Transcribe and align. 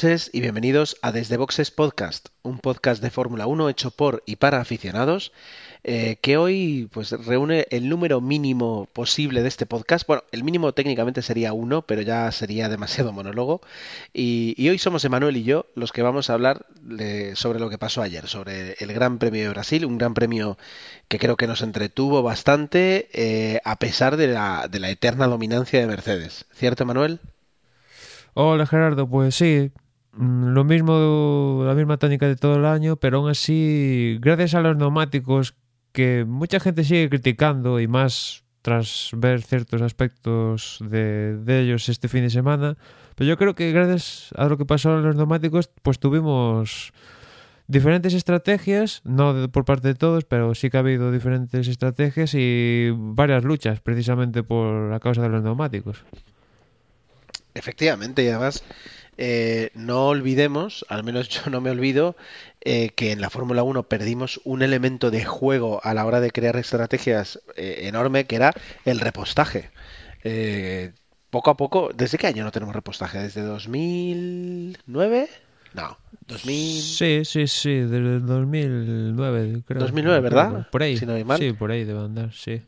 y 0.00 0.40
bienvenidos 0.40 0.96
a 1.02 1.10
Desde 1.10 1.36
Boxes 1.36 1.72
Podcast, 1.72 2.28
un 2.42 2.60
podcast 2.60 3.02
de 3.02 3.10
Fórmula 3.10 3.48
1 3.48 3.68
hecho 3.68 3.90
por 3.90 4.22
y 4.26 4.36
para 4.36 4.60
aficionados, 4.60 5.32
eh, 5.82 6.18
que 6.22 6.36
hoy 6.36 6.88
pues 6.92 7.10
reúne 7.10 7.66
el 7.70 7.88
número 7.88 8.20
mínimo 8.20 8.86
posible 8.92 9.42
de 9.42 9.48
este 9.48 9.66
podcast. 9.66 10.06
Bueno, 10.06 10.22
el 10.30 10.44
mínimo 10.44 10.72
técnicamente 10.72 11.20
sería 11.20 11.52
uno, 11.52 11.82
pero 11.82 12.02
ya 12.02 12.30
sería 12.30 12.68
demasiado 12.68 13.12
monólogo. 13.12 13.60
Y, 14.12 14.54
y 14.56 14.68
hoy 14.68 14.78
somos 14.78 15.04
Emanuel 15.04 15.36
y 15.36 15.42
yo 15.42 15.66
los 15.74 15.90
que 15.90 16.02
vamos 16.02 16.30
a 16.30 16.34
hablar 16.34 16.64
de- 16.80 17.34
sobre 17.34 17.58
lo 17.58 17.68
que 17.68 17.78
pasó 17.78 18.00
ayer, 18.00 18.28
sobre 18.28 18.74
el 18.78 18.92
Gran 18.92 19.18
Premio 19.18 19.42
de 19.42 19.48
Brasil, 19.48 19.84
un 19.84 19.98
Gran 19.98 20.14
Premio 20.14 20.58
que 21.08 21.18
creo 21.18 21.36
que 21.36 21.48
nos 21.48 21.60
entretuvo 21.62 22.22
bastante 22.22 23.08
eh, 23.14 23.60
a 23.64 23.76
pesar 23.80 24.16
de 24.16 24.28
la, 24.28 24.68
de 24.70 24.78
la 24.78 24.90
eterna 24.90 25.26
dominancia 25.26 25.80
de 25.80 25.88
Mercedes. 25.88 26.46
¿Cierto, 26.54 26.84
Emanuel? 26.84 27.18
Hola 28.34 28.66
Gerardo, 28.66 29.08
pues 29.08 29.34
sí, 29.34 29.72
lo 30.16 30.64
mismo, 30.64 31.62
la 31.64 31.74
misma 31.74 31.96
tónica 31.96 32.26
de 32.26 32.36
todo 32.36 32.56
el 32.56 32.64
año, 32.64 32.96
pero 32.96 33.18
aún 33.18 33.30
así, 33.30 34.18
gracias 34.20 34.54
a 34.54 34.60
los 34.60 34.76
neumáticos 34.76 35.54
que 35.92 36.24
mucha 36.26 36.60
gente 36.60 36.84
sigue 36.84 37.08
criticando 37.08 37.80
y 37.80 37.88
más 37.88 38.44
tras 38.62 39.10
ver 39.14 39.42
ciertos 39.42 39.82
aspectos 39.82 40.78
de, 40.80 41.38
ellos 41.46 41.88
este 41.88 42.08
fin 42.08 42.22
de 42.22 42.30
semana, 42.30 42.76
pero 43.14 43.28
yo 43.28 43.36
creo 43.36 43.54
que 43.54 43.72
gracias 43.72 44.30
a 44.36 44.46
lo 44.46 44.58
que 44.58 44.64
pasó 44.64 44.96
en 44.96 45.04
los 45.04 45.16
neumáticos, 45.16 45.70
pues 45.82 45.98
tuvimos 45.98 46.92
diferentes 47.66 48.14
estrategias, 48.14 49.00
no 49.04 49.50
por 49.50 49.64
parte 49.64 49.88
de 49.88 49.94
todos, 49.94 50.24
pero 50.24 50.54
sí 50.54 50.70
que 50.70 50.76
ha 50.76 50.80
habido 50.80 51.12
diferentes 51.12 51.68
estrategias 51.68 52.34
y 52.34 52.90
varias 52.94 53.44
luchas 53.44 53.80
precisamente 53.80 54.42
por 54.42 54.90
la 54.90 55.00
causa 55.00 55.22
de 55.22 55.28
los 55.28 55.42
neumáticos. 55.42 56.04
Efectivamente, 57.54 58.22
y 58.22 58.28
además 58.28 58.62
eh, 59.18 59.70
no 59.74 60.06
olvidemos, 60.06 60.86
al 60.88 61.02
menos 61.02 61.28
yo 61.28 61.50
no 61.50 61.60
me 61.60 61.70
olvido, 61.70 62.16
eh, 62.60 62.90
que 62.90 63.12
en 63.12 63.20
la 63.20 63.30
Fórmula 63.30 63.64
1 63.64 63.82
perdimos 63.82 64.40
un 64.44 64.62
elemento 64.62 65.10
de 65.10 65.24
juego 65.24 65.80
a 65.84 65.92
la 65.92 66.06
hora 66.06 66.20
de 66.20 66.30
crear 66.30 66.56
estrategias 66.56 67.40
eh, 67.56 67.80
enorme, 67.82 68.26
que 68.26 68.36
era 68.36 68.54
el 68.84 69.00
repostaje. 69.00 69.70
Poco 71.30 71.50
a 71.50 71.56
poco, 71.56 71.90
¿desde 71.94 72.16
qué 72.16 72.26
año 72.26 72.44
no 72.44 72.52
tenemos 72.52 72.74
repostaje? 72.74 73.18
¿Desde 73.18 73.42
2009? 73.42 75.28
No, 75.74 75.98
2000... 76.26 76.82
Sí, 76.82 77.24
sí, 77.24 77.46
sí, 77.46 77.74
desde 77.74 77.96
el 77.96 78.24
2009, 78.24 79.62
creo. 79.66 79.80
2009, 79.80 80.20
¿verdad? 80.20 80.68
Por 80.70 80.82
ahí. 80.82 80.96
Si 80.96 81.04
no 81.04 81.12
voy 81.12 81.24
mal. 81.24 81.38
Sí, 81.38 81.52
por 81.52 81.70
ahí 81.70 81.84
debe 81.84 82.00
andar, 82.00 82.32
sí. 82.32 82.62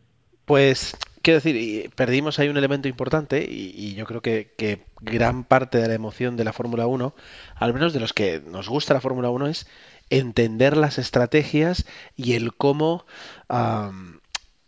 Pues, 0.45 0.95
quiero 1.23 1.41
decir, 1.41 1.91
perdimos 1.95 2.39
ahí 2.39 2.49
un 2.49 2.57
elemento 2.57 2.89
importante 2.89 3.47
y, 3.49 3.73
y 3.77 3.95
yo 3.95 4.07
creo 4.07 4.23
que, 4.23 4.53
que 4.57 4.85
gran 5.01 5.45
parte 5.45 5.79
de 5.79 5.89
la 5.89 5.95
emoción 5.95 6.37
de 6.37 6.45
la 6.45 6.53
Fórmula 6.53 6.87
1, 6.87 7.15
al 7.55 7.75
menos 7.75 7.93
de 7.93 8.01
los 8.01 8.13
que 8.13 8.41
nos 8.41 8.69
gusta 8.69 8.95
la 8.95 9.01
Fórmula 9.01 9.31
1, 9.31 9.47
es 9.49 9.67
entender 10.11 10.77
las 10.77 10.99
estrategias 10.99 11.87
y 12.17 12.35
el 12.35 12.55
cómo... 12.55 13.07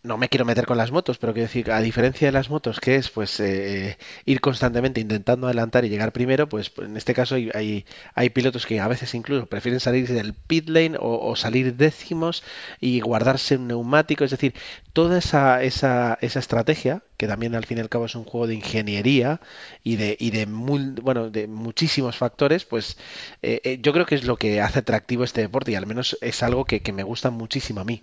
no 0.05 0.19
me 0.19 0.29
quiero 0.29 0.45
meter 0.45 0.67
con 0.67 0.77
las 0.77 0.91
motos, 0.91 1.19
pero 1.19 1.33
quiero 1.33 1.47
decir, 1.47 1.71
a 1.71 1.81
diferencia 1.81 2.27
de 2.27 2.33
las 2.33 2.51
motos, 2.51 2.81
que 2.81 2.97
es 2.97 3.09
pues 3.11 3.39
eh, 3.39 3.99
ir 4.25 4.41
constantemente 4.41 5.01
intentando 5.01 5.47
adelantar 5.47 5.85
y 5.85 5.89
llegar 5.89 6.13
primero, 6.13 6.49
pues 6.49 6.73
en 6.79 6.97
este 6.97 7.15
caso 7.15 7.37
hay, 7.37 7.51
hay, 7.55 7.87
hay 8.15 8.31
pilotos 8.31 8.67
que 8.67 8.81
a 8.81 8.89
veces 8.89 9.15
incluso 9.15 9.47
prefieren 9.47 9.79
salir 9.79 10.09
del 10.09 10.35
pit 10.35 10.69
lane 10.69 10.97
o, 10.99 11.37
salir 11.37 11.77
décimos 11.77 12.43
y 12.81 13.01
guardarse 13.01 13.57
un 13.57 13.69
neumático, 13.69 14.25
es 14.25 14.33
decir, 14.33 14.55
toda 14.93 15.19
esa, 15.19 15.63
esa, 15.63 16.19
esa 16.21 16.39
estrategia, 16.41 17.03
que 17.17 17.29
también 17.29 17.55
al 17.55 17.65
fin 17.65 17.79
y 17.79 17.81
al 17.81 17.89
cabo 17.89 18.07
es 18.07 18.15
un 18.17 18.25
juego 18.25 18.49
de 18.49 18.55
ingeniería 18.57 19.41
y 19.85 19.97
de, 19.97 20.17
y 20.19 20.31
de, 20.31 20.47
bueno, 20.47 21.31
de 21.31 21.47
muchísimos 21.47 22.17
factores, 22.17 22.65
pues 22.65 22.97
eh, 23.43 23.61
eh, 23.65 23.79
yo 23.81 23.93
creo 23.93 24.07
que 24.07 24.17
es 24.17 24.25
lo 24.25 24.37
que 24.37 24.61
hace 24.61 24.81
atractivo 24.81 25.23
este 25.23 25.43
deporte 25.43 25.73
y 25.73 25.75
al 25.77 25.87
menos 25.87 26.19
es 26.21 26.43
algo 26.43 26.65
que, 26.65 26.81
que 26.81 26.93
me 26.93 27.05
gusta 27.05 27.31
muchísimo 27.31 27.81
a 27.81 27.85
mí. 27.85 28.03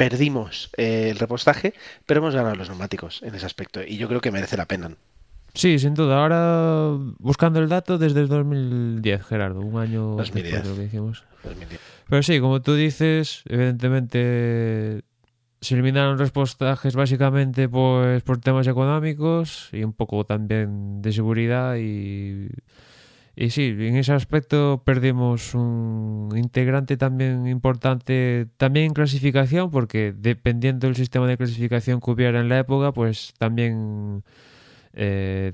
Perdimos 0.00 0.70
eh, 0.78 1.10
el 1.10 1.18
repostaje, 1.18 1.74
pero 2.06 2.20
hemos 2.20 2.34
ganado 2.34 2.54
los 2.54 2.70
neumáticos 2.70 3.22
en 3.22 3.34
ese 3.34 3.44
aspecto 3.44 3.82
y 3.86 3.98
yo 3.98 4.08
creo 4.08 4.22
que 4.22 4.30
merece 4.30 4.56
la 4.56 4.64
pena. 4.64 4.96
Sí, 5.52 5.78
sin 5.78 5.92
duda. 5.92 6.22
Ahora, 6.22 6.96
buscando 7.18 7.60
el 7.60 7.68
dato, 7.68 7.98
desde 7.98 8.20
el 8.20 8.28
2010, 8.28 9.26
Gerardo, 9.26 9.60
un 9.60 9.78
año 9.78 10.16
2010. 10.16 10.32
después 10.42 10.62
de 10.62 10.70
lo 10.70 10.76
que 10.76 10.82
dijimos. 10.84 11.24
2010. 11.44 11.80
Pero 12.08 12.22
sí, 12.22 12.40
como 12.40 12.62
tú 12.62 12.76
dices, 12.76 13.42
evidentemente 13.44 15.02
se 15.60 15.74
eliminaron 15.74 16.16
los 16.16 16.30
postajes 16.30 16.96
básicamente 16.96 17.68
pues 17.68 18.22
por 18.22 18.40
temas 18.40 18.66
económicos 18.68 19.68
y 19.70 19.84
un 19.84 19.92
poco 19.92 20.24
también 20.24 21.02
de 21.02 21.12
seguridad 21.12 21.76
y, 21.76 22.48
y 23.42 23.50
sí, 23.50 23.68
en 23.78 23.96
ese 23.96 24.12
aspecto 24.12 24.82
perdimos 24.84 25.54
un 25.54 26.30
integrante 26.36 26.96
también 26.98 27.46
importante 27.46 28.46
también 28.58 28.86
en 28.86 28.92
clasificación 28.92 29.70
porque 29.70 30.12
dependiendo 30.16 30.86
del 30.86 30.94
sistema 30.96 31.26
de 31.26 31.38
clasificación 31.38 32.00
que 32.00 32.10
hubiera 32.10 32.40
en 32.40 32.50
la 32.50 32.58
época 32.58 32.92
pues 32.92 33.32
también 33.38 34.22
eh, 34.92 35.52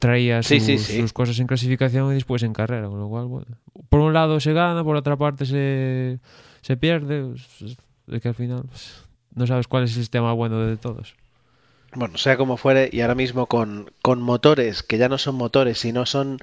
traía 0.00 0.42
Sí, 0.42 0.58
sus, 0.58 0.66
sí, 0.66 0.78
sí. 0.78 1.00
sus 1.00 1.12
cosas 1.12 1.38
en 1.38 1.46
clasificación 1.46 2.10
y 2.10 2.14
después 2.14 2.42
en 2.42 2.52
carrera, 2.52 2.88
con 2.88 2.98
lo 2.98 3.08
cual, 3.08 3.26
bueno, 3.26 3.46
por 3.88 4.00
un 4.00 4.12
lado 4.12 4.40
se 4.40 4.52
gana, 4.52 4.82
por 4.82 4.96
otra 4.96 5.16
parte 5.16 5.46
se, 5.46 6.18
se 6.62 6.76
pierde, 6.76 7.22
pues, 7.24 7.76
es 8.08 8.20
que 8.20 8.28
al 8.28 8.34
final 8.34 8.64
pues, 8.68 9.04
no 9.34 9.46
sabes 9.46 9.68
cuál 9.68 9.84
es 9.84 9.90
el 9.92 10.00
sistema 10.02 10.32
bueno 10.32 10.58
de 10.60 10.76
todos. 10.76 11.14
Bueno, 11.94 12.18
sea 12.18 12.36
como 12.36 12.56
fuere, 12.56 12.90
y 12.92 13.02
ahora 13.02 13.14
mismo 13.14 13.46
con, 13.46 13.92
con 14.02 14.20
motores 14.20 14.82
que 14.82 14.98
ya 14.98 15.08
no 15.08 15.16
son 15.16 15.36
motores, 15.36 15.78
sino 15.78 16.06
son 16.06 16.38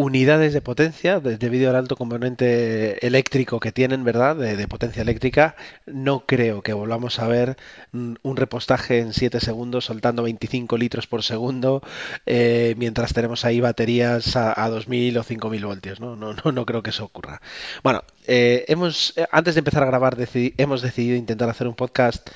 unidades 0.00 0.52
de 0.54 0.60
potencia, 0.60 1.18
de- 1.20 1.38
debido 1.38 1.70
al 1.70 1.76
alto 1.76 1.96
componente 1.96 3.04
eléctrico 3.04 3.58
que 3.58 3.72
tienen, 3.72 4.04
¿verdad? 4.04 4.36
De, 4.36 4.68
potencia 4.68 5.02
eléctrica, 5.02 5.56
no 5.86 6.24
creo 6.26 6.62
que 6.62 6.72
volvamos 6.72 7.18
a 7.18 7.26
ver 7.26 7.56
mm, 7.92 8.14
un 8.22 8.36
repostaje 8.36 9.00
en 9.00 9.12
7 9.12 9.40
segundos 9.40 9.86
soltando 9.86 10.22
25 10.22 10.76
litros 10.78 11.06
por 11.08 11.22
segundo, 11.24 11.82
eh, 12.26 12.74
mientras 12.78 13.12
tenemos 13.12 13.44
ahí 13.44 13.60
baterías 13.60 14.36
a, 14.36 14.62
a 14.64 14.68
2000 14.70 15.18
o 15.18 15.22
5000 15.24 15.64
voltios, 15.66 16.00
¿no? 16.00 16.14
No, 16.16 16.32
no, 16.34 16.52
no 16.52 16.64
creo 16.66 16.82
que 16.82 16.90
eso 16.90 17.04
ocurra. 17.04 17.40
Bueno, 17.82 18.04
eh, 18.26 18.64
hemos, 18.68 19.14
eh, 19.16 19.26
antes 19.32 19.54
de 19.54 19.60
empezar 19.60 19.82
a 19.82 19.86
grabar, 19.86 20.16
hemos 20.58 20.82
decidido 20.82 21.16
intentar 21.16 21.48
hacer 21.48 21.66
un 21.66 21.74
podcast 21.74 22.28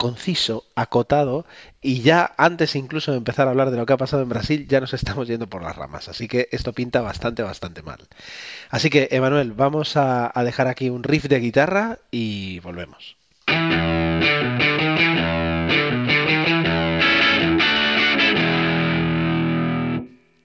conciso, 0.00 0.64
acotado, 0.76 1.44
y 1.82 2.00
ya 2.00 2.32
antes 2.38 2.74
incluso 2.74 3.10
de 3.10 3.18
empezar 3.18 3.46
a 3.46 3.50
hablar 3.50 3.70
de 3.70 3.76
lo 3.76 3.84
que 3.84 3.92
ha 3.92 3.98
pasado 3.98 4.22
en 4.22 4.30
Brasil, 4.30 4.66
ya 4.66 4.80
nos 4.80 4.94
estamos 4.94 5.28
yendo 5.28 5.46
por 5.46 5.62
las 5.62 5.76
ramas. 5.76 6.08
Así 6.08 6.26
que 6.26 6.48
esto 6.52 6.72
pinta 6.72 7.02
bastante, 7.02 7.42
bastante 7.42 7.82
mal. 7.82 8.08
Así 8.70 8.88
que, 8.88 9.08
Emanuel, 9.10 9.52
vamos 9.52 9.98
a, 9.98 10.32
dejar 10.42 10.68
aquí 10.68 10.88
un 10.88 11.02
riff 11.02 11.26
de 11.26 11.38
guitarra 11.38 11.98
y 12.10 12.60
volvemos. 12.60 13.18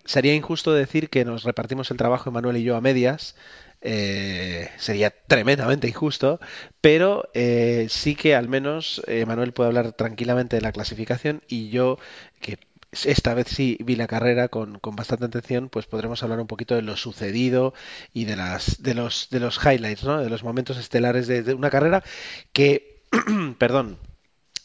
Sería 0.03 0.35
injusto 0.35 0.73
decir 0.73 1.09
que 1.09 1.23
nos 1.23 1.43
repartimos 1.43 1.89
el 1.91 1.97
trabajo 1.97 2.29
Emanuel 2.29 2.57
y 2.57 2.63
yo 2.63 2.75
a 2.75 2.81
medias. 2.81 3.37
Eh, 3.87 4.71
sería 4.77 5.11
tremendamente 5.11 5.87
injusto, 5.87 6.39
pero 6.81 7.29
eh, 7.35 7.85
sí 7.87 8.15
que 8.15 8.33
al 8.33 8.49
menos 8.49 9.03
eh, 9.05 9.27
Manuel 9.27 9.53
puede 9.53 9.67
hablar 9.67 9.93
tranquilamente 9.93 10.55
de 10.55 10.63
la 10.63 10.71
clasificación 10.71 11.43
y 11.47 11.69
yo, 11.69 11.99
que 12.41 12.57
esta 12.91 13.35
vez 13.35 13.47
sí 13.47 13.77
vi 13.83 13.95
la 13.95 14.07
carrera 14.07 14.47
con, 14.47 14.79
con 14.79 14.95
bastante 14.95 15.25
atención, 15.25 15.69
pues 15.69 15.85
podremos 15.85 16.23
hablar 16.23 16.39
un 16.39 16.47
poquito 16.47 16.73
de 16.73 16.81
lo 16.81 16.97
sucedido 16.97 17.75
y 18.11 18.25
de 18.25 18.35
las 18.35 18.81
de 18.81 18.95
los 18.95 19.29
de 19.29 19.39
los 19.39 19.63
highlights, 19.63 20.03
¿no? 20.03 20.19
De 20.19 20.31
los 20.31 20.43
momentos 20.43 20.77
estelares 20.77 21.27
de, 21.27 21.53
una 21.53 21.69
carrera 21.69 22.03
que, 22.53 23.03
perdón, 23.59 23.99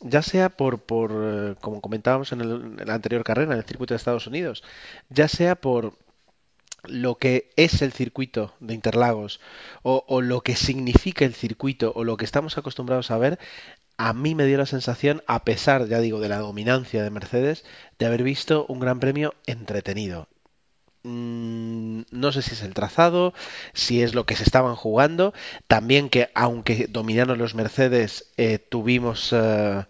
ya 0.00 0.22
sea 0.22 0.48
por, 0.48 0.78
por 0.80 1.10
eh, 1.12 1.54
como 1.60 1.82
comentábamos 1.82 2.32
en, 2.32 2.40
en 2.40 2.86
la 2.86 2.94
anterior 2.94 3.22
carrera, 3.22 3.52
en 3.52 3.58
el 3.58 3.64
circuito 3.64 3.92
de 3.92 3.98
Estados 3.98 4.26
Unidos, 4.26 4.62
ya 5.10 5.28
sea 5.28 5.56
por 5.56 5.92
lo 6.84 7.16
que 7.16 7.50
es 7.56 7.82
el 7.82 7.92
circuito 7.92 8.54
de 8.60 8.74
Interlagos 8.74 9.40
o, 9.82 10.20
lo 10.20 10.42
que 10.42 10.56
significa 10.56 11.24
el 11.24 11.34
circuito 11.34 11.92
o 11.94 12.04
lo 12.04 12.16
que 12.16 12.24
estamos 12.24 12.58
acostumbrados 12.58 13.10
a 13.10 13.18
ver, 13.18 13.38
a 13.96 14.12
mí 14.12 14.34
me 14.34 14.46
dio 14.46 14.56
la 14.58 14.66
sensación, 14.66 15.22
a 15.26 15.44
pesar, 15.44 15.86
ya 15.86 16.00
digo, 16.00 16.20
de 16.20 16.30
la 16.30 16.38
dominancia 16.38 17.02
de 17.02 17.10
Mercedes, 17.10 17.64
de 17.98 18.06
haber 18.06 18.22
visto 18.22 18.64
un 18.68 18.80
gran 18.80 18.98
premio 18.98 19.34
entretenido. 19.46 20.28
Mm, 21.02 22.02
no 22.10 22.30
sé 22.32 22.42
si 22.42 22.52
es 22.52 22.62
el 22.62 22.74
trazado, 22.74 23.32
si 23.72 24.02
es 24.02 24.14
lo 24.14 24.26
que 24.26 24.36
se 24.36 24.42
estaban 24.42 24.76
jugando. 24.76 25.32
También 25.66 26.10
que 26.10 26.30
aunque 26.34 26.86
dominaron 26.88 27.38
los 27.38 27.54
Mercedes, 27.54 28.30
eh, 28.36 28.58
tuvimos, 28.58 29.32
eh, 29.32 29.84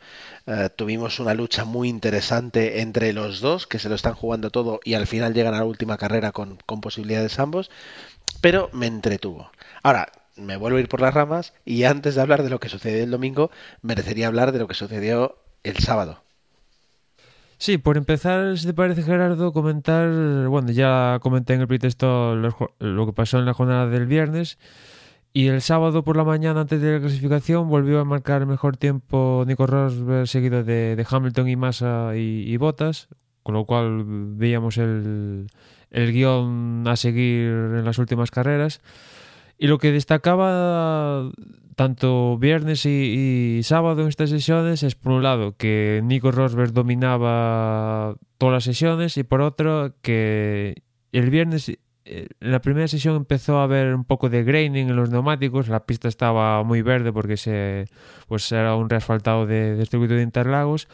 eh, 0.46 0.68
tuvimos 0.74 1.20
una 1.20 1.34
lucha 1.34 1.64
muy 1.64 1.88
interesante 1.88 2.80
entre 2.80 3.12
los 3.12 3.40
dos, 3.40 3.66
que 3.66 3.78
se 3.78 3.88
lo 3.88 3.94
están 3.94 4.14
jugando 4.14 4.50
todo 4.50 4.80
y 4.84 4.94
al 4.94 5.06
final 5.06 5.34
llegan 5.34 5.54
a 5.54 5.58
la 5.58 5.64
última 5.64 5.96
carrera 5.96 6.32
con, 6.32 6.58
posibilidades 6.80 7.38
ambos. 7.38 7.70
Pero 8.40 8.70
me 8.72 8.86
entretuvo. 8.86 9.50
Ahora, 9.82 10.10
me 10.36 10.56
vuelvo 10.56 10.78
a 10.78 10.80
ir 10.80 10.88
por 10.88 11.00
las 11.00 11.12
ramas 11.12 11.52
y 11.64 11.84
antes 11.84 12.14
de 12.14 12.22
hablar 12.22 12.42
de 12.42 12.50
lo 12.50 12.60
que 12.60 12.68
sucedió 12.68 13.02
el 13.04 13.10
domingo, 13.10 13.50
merecería 13.82 14.28
hablar 14.28 14.52
de 14.52 14.58
lo 14.60 14.68
que 14.68 14.74
sucedió 14.74 15.36
el 15.62 15.78
sábado. 15.78 16.22
Sí, 17.58 17.76
por 17.76 17.98
empezar, 17.98 18.56
si 18.56 18.66
te 18.66 18.72
parece, 18.72 19.02
Gerardo, 19.02 19.52
comentar, 19.52 20.08
bueno, 20.48 20.70
ya 20.70 21.18
comenté 21.20 21.52
en 21.52 21.60
el 21.60 21.68
pretexto 21.68 22.34
lo 22.34 23.06
que 23.06 23.12
pasó 23.12 23.38
en 23.38 23.44
la 23.44 23.52
jornada 23.52 23.86
del 23.86 24.06
viernes. 24.06 24.56
Y 25.32 25.46
el 25.46 25.62
sábado 25.62 26.02
por 26.02 26.16
la 26.16 26.24
mañana, 26.24 26.62
antes 26.62 26.80
de 26.80 26.94
la 26.94 27.00
clasificación, 27.00 27.68
volvió 27.68 28.00
a 28.00 28.04
marcar 28.04 28.42
el 28.42 28.48
mejor 28.48 28.76
tiempo 28.76 29.44
Nico 29.46 29.66
Rosberg, 29.66 30.26
seguido 30.26 30.64
de, 30.64 31.06
Hamilton 31.08 31.48
y 31.48 31.56
Massa 31.56 32.16
y, 32.16 32.56
Bottas, 32.56 33.08
con 33.44 33.54
lo 33.54 33.64
cual 33.64 34.04
veíamos 34.04 34.76
el, 34.78 35.46
el 35.90 36.12
guion 36.12 36.84
a 36.88 36.96
seguir 36.96 37.46
en 37.48 37.84
las 37.84 37.98
últimas 37.98 38.32
carreras. 38.32 38.80
Y 39.56 39.68
lo 39.68 39.78
que 39.78 39.92
destacaba 39.92 41.30
tanto 41.80 42.36
viernes 42.36 42.84
y, 42.84 43.60
sábado 43.62 44.02
en 44.02 44.08
estas 44.08 44.28
sesiones 44.28 44.82
es 44.82 44.94
por 44.96 45.12
un 45.12 45.22
lado 45.22 45.56
que 45.56 46.02
Nico 46.04 46.30
Rosberg 46.30 46.72
dominaba 46.72 48.16
todas 48.36 48.52
las 48.52 48.64
sesiones 48.64 49.16
y 49.16 49.22
por 49.22 49.40
otro 49.40 49.94
que 50.02 50.82
el 51.12 51.30
viernes 51.30 51.78
eh, 52.12 52.28
la 52.40 52.60
primera 52.60 52.88
sesión 52.88 53.14
empezó 53.14 53.58
a 53.58 53.62
haber 53.62 53.94
un 53.94 54.04
poco 54.04 54.28
de 54.28 54.42
graining 54.42 54.88
en 54.90 54.96
los 54.96 55.10
neumáticos, 55.10 55.68
la 55.68 55.86
pista 55.86 56.08
estaba 56.08 56.62
muy 56.64 56.82
verde 56.82 57.12
porque 57.12 57.36
se, 57.36 57.86
pues 58.26 58.50
era 58.50 58.74
un 58.74 58.90
reasfaltado 58.90 59.46
de, 59.46 59.76
de 59.76 59.86
circuito 59.86 60.14
de 60.14 60.22
Interlagos, 60.22 60.88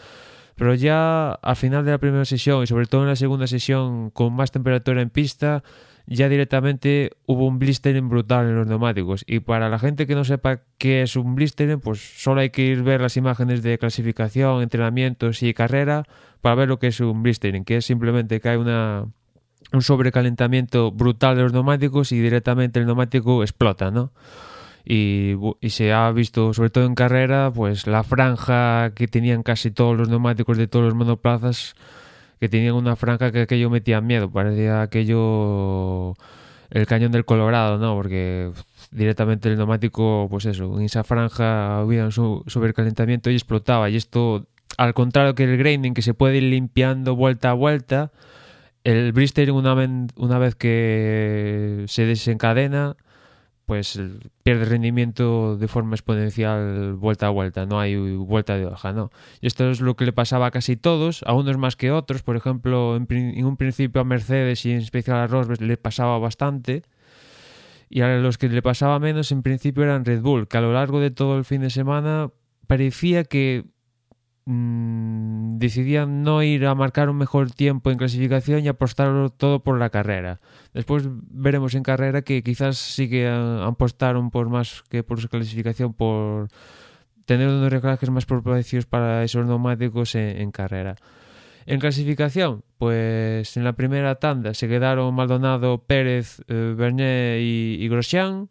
pero 0.57 0.75
ya 0.75 1.33
al 1.33 1.57
final 1.57 1.87
de 1.87 1.93
la 1.93 1.99
primera 1.99 2.27
sesión 2.27 2.63
y 2.63 2.67
sobre 2.67 2.85
todo 2.85 3.03
en 3.03 3.09
la 3.09 3.17
segunda 3.17 3.47
sesión 3.47 4.11
con 4.11 4.35
más 4.35 4.51
temperatura 4.53 5.01
en 5.01 5.09
pista, 5.09 5.63
ya 6.07 6.29
directamente 6.29 7.13
hubo 7.27 7.47
un 7.47 7.59
blistering 7.59 8.09
brutal 8.09 8.47
en 8.47 8.57
los 8.57 8.67
neumáticos. 8.67 9.25
Y 9.27 9.41
para 9.41 9.69
la 9.69 9.79
gente 9.79 10.07
que 10.07 10.15
no 10.15 10.25
sepa 10.25 10.61
qué 10.79 11.03
es 11.03 11.17
un 11.17 11.35
blistering, 11.35 11.81
pues 11.81 12.01
solo 12.01 12.43
hay 12.43 12.51
que 12.51 12.62
ir 12.62 12.83
ver 12.83 13.01
las 13.01 13.17
imágenes 13.17 13.62
de 13.62 13.79
clasificación, 13.79 14.62
entrenamientos 14.62 15.43
y 15.43 15.53
carrera 15.55 16.05
para 16.43 16.55
ver 16.55 16.69
lo 16.69 16.79
que 16.79 16.89
es 16.89 17.01
un 17.01 17.23
blistering, 17.23 17.65
que 17.65 17.79
es 17.79 17.87
simplemente 17.87 18.41
que 18.41 18.49
hay 18.51 18.57
una, 18.57 19.07
un 19.73 19.83
sobrecalentamiento 19.83 20.93
brutal 20.93 21.37
de 21.37 21.43
los 21.43 21.53
neumáticos 21.53 22.13
y 22.13 22.21
directamente 22.21 22.81
el 22.81 22.87
neumático 22.87 23.43
explota, 23.43 23.91
¿no? 23.91 24.13
Y, 24.89 25.35
se 25.69 25.93
ha 25.93 26.11
visto, 26.13 26.55
sobre 26.55 26.71
todo 26.71 26.85
en 26.85 26.95
carrera, 26.95 27.51
pues 27.53 27.89
la 27.89 28.05
franja 28.05 28.93
que 28.95 29.09
tenían 29.09 29.43
casi 29.43 29.73
todos 29.73 29.97
los 29.97 30.09
neumáticos 30.09 30.57
de 30.57 30.69
todos 30.69 30.85
los 30.85 30.95
monoplazas 30.95 31.75
que 32.39 32.49
tenían 32.49 32.75
una 32.75 32.95
franja 32.95 33.33
que 33.33 33.41
aquello 33.43 33.69
metía 33.69 34.01
miedo, 34.01 34.31
parecía 34.31 34.83
aquello 34.83 36.15
el 36.71 36.87
cañón 36.87 37.11
del 37.12 37.25
Colorado, 37.25 37.79
¿no? 37.79 37.95
Porque 37.95 38.53
directamente 38.93 39.49
el 39.49 39.57
neumático, 39.57 40.29
pues 40.31 40.47
eso, 40.47 40.79
en 40.79 40.85
esa 40.85 41.03
franja 41.03 41.79
había 41.79 42.05
un 42.05 42.12
sobrecalentamiento 42.12 43.31
y 43.31 43.35
explotaba. 43.35 43.91
Y 43.91 43.97
esto, 43.97 44.47
al 44.79 44.95
contrario 44.95 45.35
que 45.35 45.45
el 45.45 45.57
graining, 45.57 45.95
que 45.95 46.03
se 46.03 46.15
puede 46.15 46.37
ir 46.37 46.45
limpiando 46.45 47.17
vuelta 47.17 47.51
a 47.51 47.55
vuelta, 47.55 48.12
el 48.87 49.12
blistering 49.12 49.56
una, 49.56 50.38
vez 50.38 50.55
que 50.55 51.85
se 51.88 52.05
desencadena, 52.06 52.97
pues 53.65 54.00
pierde 54.44 54.65
rendimiento 54.65 55.56
de 55.56 55.67
forma 55.67 55.97
exponencial 55.97 56.94
vuelta 56.94 57.27
a 57.27 57.31
vuelta, 57.31 57.67
no 57.67 57.81
hay 57.81 57.97
vuelta 58.15 58.56
de 58.56 58.67
hoja, 58.67 58.93
¿no? 58.93 59.11
Y 59.41 59.49
esto 59.49 59.73
es 59.73 59.81
lo 59.81 59.97
que 59.97 60.05
le 60.05 60.12
pasaba 60.12 60.47
a 60.47 60.50
casi 60.53 60.77
todos, 60.77 61.25
a 61.27 61.33
unos 61.33 61.59
más 61.59 61.75
que 61.75 61.91
otros, 61.91 62.23
por 62.23 62.37
ejemplo, 62.37 62.94
en, 62.94 63.44
un 63.44 63.56
principio 63.56 64.03
a 64.03 64.05
Mercedes 64.05 64.65
y 64.65 64.71
en 64.71 64.79
especial 64.79 65.17
a 65.17 65.27
Rosberg 65.27 65.62
le 65.62 65.77
pasaba 65.77 66.17
bastante, 66.21 66.85
y 67.91 68.03
a 68.03 68.19
los 68.19 68.38
que 68.38 68.49
le 68.49 68.62
pasaba 68.62 69.00
menos 69.00 69.33
en 69.33 69.43
principio 69.43 69.83
eran 69.83 70.05
Red 70.05 70.21
Bull, 70.21 70.47
que 70.47 70.59
a 70.59 70.61
lo 70.61 70.73
largo 70.73 71.00
de 71.00 71.11
todo 71.11 71.38
el 71.38 71.44
fin 71.44 71.61
de 71.61 71.71
semana 71.71 72.31
parecía 72.69 73.25
que 73.25 73.65
mmm, 74.47 75.59
decidían 75.59 76.23
no 76.23 76.43
ir 76.43 76.67
a 76.67 76.75
marcar 76.75 77.11
un 77.11 77.19
mejor 77.19 77.51
tiempo 77.51 77.91
en 77.91 77.99
clasificación 77.99 78.65
y 78.65 78.69
apostarlo 78.69 79.31
todo 79.31 79.61
por 79.61 79.79
la 79.79 79.91
carrera. 79.91 80.39
Después 80.73 81.05
veremos 81.31 81.75
en 81.75 81.83
carrera 81.83 82.23
que 82.23 82.43
quizás 82.43 82.79
sí 82.79 83.09
que 83.11 83.29
apostaron 83.29 84.31
por 84.31 84.49
más 84.49 84.83
que 84.89 85.03
por 85.03 85.21
su 85.21 85.29
clasificación, 85.29 85.93
por 85.93 86.49
tener 87.27 87.49
unos 87.49 87.71
reclajes 87.71 88.09
más 88.11 88.25
propicios 88.25 88.87
para 88.87 89.25
esos 89.25 89.45
neumáticos 89.47 90.15
en, 90.15 90.51
carrera. 90.53 90.97
En 91.67 91.81
clasificación, 91.81 92.63
pues 92.79 93.57
en 93.57 93.65
la 93.65 93.73
primera 93.75 94.15
tanda 94.15 94.55
se 94.55 94.69
quedaron 94.69 95.15
Maldonado, 95.15 95.79
Pérez, 95.79 96.41
eh, 96.49 96.75
Bernet 96.77 97.41
y, 97.41 97.79
y 97.81 97.89
Grosjean. 97.89 98.49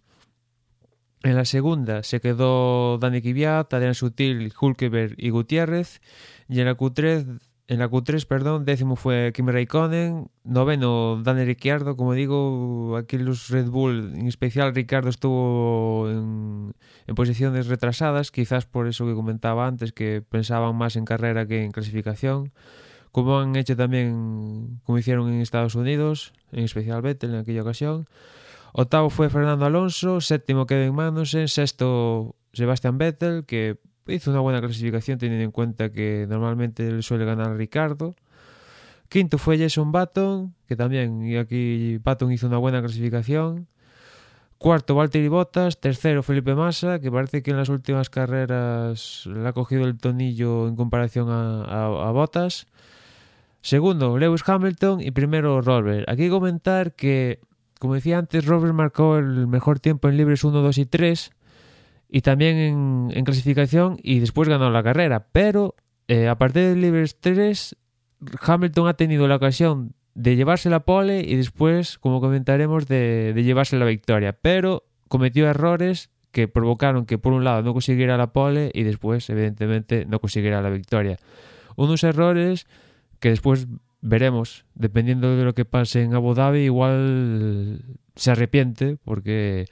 En 1.26 1.34
la 1.36 1.46
segunda 1.46 2.04
se 2.04 2.22
quedó 2.22 3.00
Dani 3.00 3.20
Kiviat, 3.20 3.74
Adrián 3.74 3.96
Sutil, 3.96 4.54
Hulkeberg 4.62 5.16
y 5.18 5.32
Gutiérrez. 5.32 6.00
Y 6.48 6.60
en 6.60 6.68
la 6.68 6.78
Q3, 6.78 7.40
en 7.68 7.80
la 7.80 7.90
Q3 7.90 8.28
perdón, 8.28 8.64
décimo 8.64 8.96
fue 8.96 9.32
Kim 9.34 9.48
Raikkonen, 9.48 10.30
noveno 10.44 11.20
Dani 11.24 11.44
Ricciardo. 11.44 11.98
Como 11.98 12.14
digo, 12.14 12.96
aquí 12.96 13.18
los 13.18 13.50
Red 13.50 13.70
Bull, 13.70 14.14
en 14.14 14.28
especial 14.28 14.76
Ricardo, 14.76 15.10
estuvo 15.10 16.08
en, 16.12 16.76
en 17.08 17.16
posiciones 17.16 17.66
retrasadas, 17.66 18.30
quizás 18.30 18.68
por 18.68 18.86
eso 18.88 19.08
que 19.08 19.16
comentaba 19.16 19.66
antes, 19.66 19.94
que 19.94 20.22
pensaban 20.22 20.76
más 20.76 20.96
en 20.96 21.06
carrera 21.06 21.48
que 21.48 21.64
en 21.64 21.72
clasificación 21.72 22.52
como 23.12 23.40
han 23.40 23.56
hecho 23.56 23.78
también, 23.78 24.82
como 24.84 24.98
hicieron 24.98 25.32
en 25.32 25.40
Estados 25.40 25.74
Unidos, 25.74 26.34
en 26.52 26.66
especial 26.66 27.02
Vettel 27.02 27.34
en 27.34 27.40
aquella 27.40 27.62
ocasión. 27.62 28.08
Octavo 28.78 29.10
fue 29.10 29.30
Fernando 29.30 29.66
Alonso, 29.66 30.20
séptimo 30.20 30.66
Kevin 30.66 30.94
Magnussen, 30.94 31.48
sexto 31.48 32.36
Sebastian 32.52 32.98
Vettel, 32.98 33.46
que 33.46 33.80
hizo 34.06 34.32
una 34.32 34.42
buena 34.42 34.60
clasificación 34.60 35.18
teniendo 35.18 35.46
en 35.46 35.52
cuenta 35.52 35.94
que 35.94 36.26
normalmente 36.28 36.86
él 36.86 37.02
suele 37.02 37.24
ganar 37.24 37.56
Ricardo. 37.56 38.16
Quinto 39.08 39.38
fue 39.38 39.58
Jason 39.58 39.94
Button, 39.94 40.56
que 40.68 40.76
también 40.76 41.26
y 41.26 41.38
aquí 41.38 42.00
Button 42.00 42.34
hizo 42.34 42.48
una 42.48 42.58
buena 42.58 42.82
clasificación. 42.82 43.70
Cuarto, 44.58 44.94
Valtteri 44.94 45.30
Bottas. 45.30 45.80
Tercero, 45.80 46.22
Felipe 46.22 46.54
Massa, 46.54 47.00
que 47.00 47.10
parece 47.10 47.44
que 47.44 47.52
en 47.52 47.58
las 47.58 47.70
últimas 47.70 48.10
carreras 48.10 49.26
le 49.26 49.48
ha 49.48 49.54
cogido 49.54 49.86
el 49.86 49.98
tonillo 49.98 50.68
en 50.68 50.76
comparación 50.76 51.30
a, 51.30 51.64
a, 51.86 52.12
Bottas. 52.12 52.68
Segundo, 53.62 54.18
Lewis 54.18 54.44
Hamilton. 54.46 55.00
Y 55.00 55.12
primero, 55.12 55.62
Robert. 55.62 56.10
Aquí 56.10 56.30
comentar 56.30 56.94
que 56.94 57.40
como 57.80 57.96
decía 57.96 58.18
antes, 58.18 58.46
Robert 58.46 58.74
marcó 58.74 59.18
el 59.18 59.48
mejor 59.48 59.80
tiempo 59.80 60.08
en 60.10 60.18
libres 60.18 60.44
1, 60.44 60.62
2 60.62 60.78
y 60.78 60.86
3 60.86 61.32
y 62.10 62.22
también 62.22 63.12
en, 63.14 63.26
clasificación 63.26 63.98
y 64.02 64.20
después 64.20 64.48
ganó 64.48 64.70
la 64.70 64.84
carrera. 64.84 65.28
Pero 65.32 65.76
eh, 66.08 66.28
a 66.28 66.38
partir 66.38 66.64
del 66.64 66.82
libres 66.82 67.18
3, 67.20 67.76
Hamilton 68.42 68.88
ha 68.88 68.94
tenido 68.94 69.28
la 69.28 69.36
ocasión 69.36 69.94
de 70.14 70.36
llevarse 70.36 70.70
la 70.70 70.82
pole 70.82 71.26
y 71.28 71.36
después, 71.36 71.98
como 72.00 72.22
comentaremos, 72.22 72.88
de, 72.88 73.34
de 73.34 73.44
llevarse 73.44 73.78
la 73.78 73.86
victoria. 73.86 74.34
Pero 74.34 74.86
cometió 75.10 75.48
errores 75.48 76.10
que 76.32 76.48
provocaron 76.48 77.06
que 77.06 77.18
por 77.18 77.34
un 77.34 77.44
lado 77.44 77.62
no 77.64 77.74
consiguiera 77.74 78.18
la 78.18 78.34
pole 78.34 78.72
y 78.74 78.84
después, 78.84 79.30
evidentemente, 79.30 80.06
no 80.06 80.20
consiguiera 80.20 80.62
la 80.62 80.70
victoria. 80.70 81.18
Unos 81.76 82.04
errores 82.04 82.68
que 83.20 83.30
después 83.30 83.68
veremos, 84.02 84.66
dependiendo 84.76 85.36
de 85.36 85.44
lo 85.44 85.54
que 85.54 85.66
pase 85.66 86.04
en 86.04 86.14
Abu 86.14 86.34
Dhabi, 86.34 86.60
igual 86.60 87.82
se 88.16 88.32
arrepiente 88.32 88.98
porque 89.04 89.66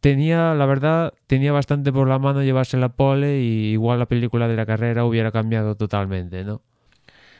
tenía, 0.00 0.54
la 0.54 0.66
verdad, 0.66 1.14
tenía 1.26 1.52
bastante 1.52 1.92
por 1.92 2.08
la 2.08 2.18
mano 2.18 2.42
llevarse 2.42 2.76
la 2.76 2.88
pole 2.90 3.40
y 3.40 3.72
igual 3.72 3.98
la 3.98 4.06
película 4.06 4.48
de 4.48 4.56
la 4.56 4.66
carrera 4.66 5.04
hubiera 5.04 5.30
cambiado 5.30 5.76
totalmente, 5.76 6.44
¿no? 6.44 6.62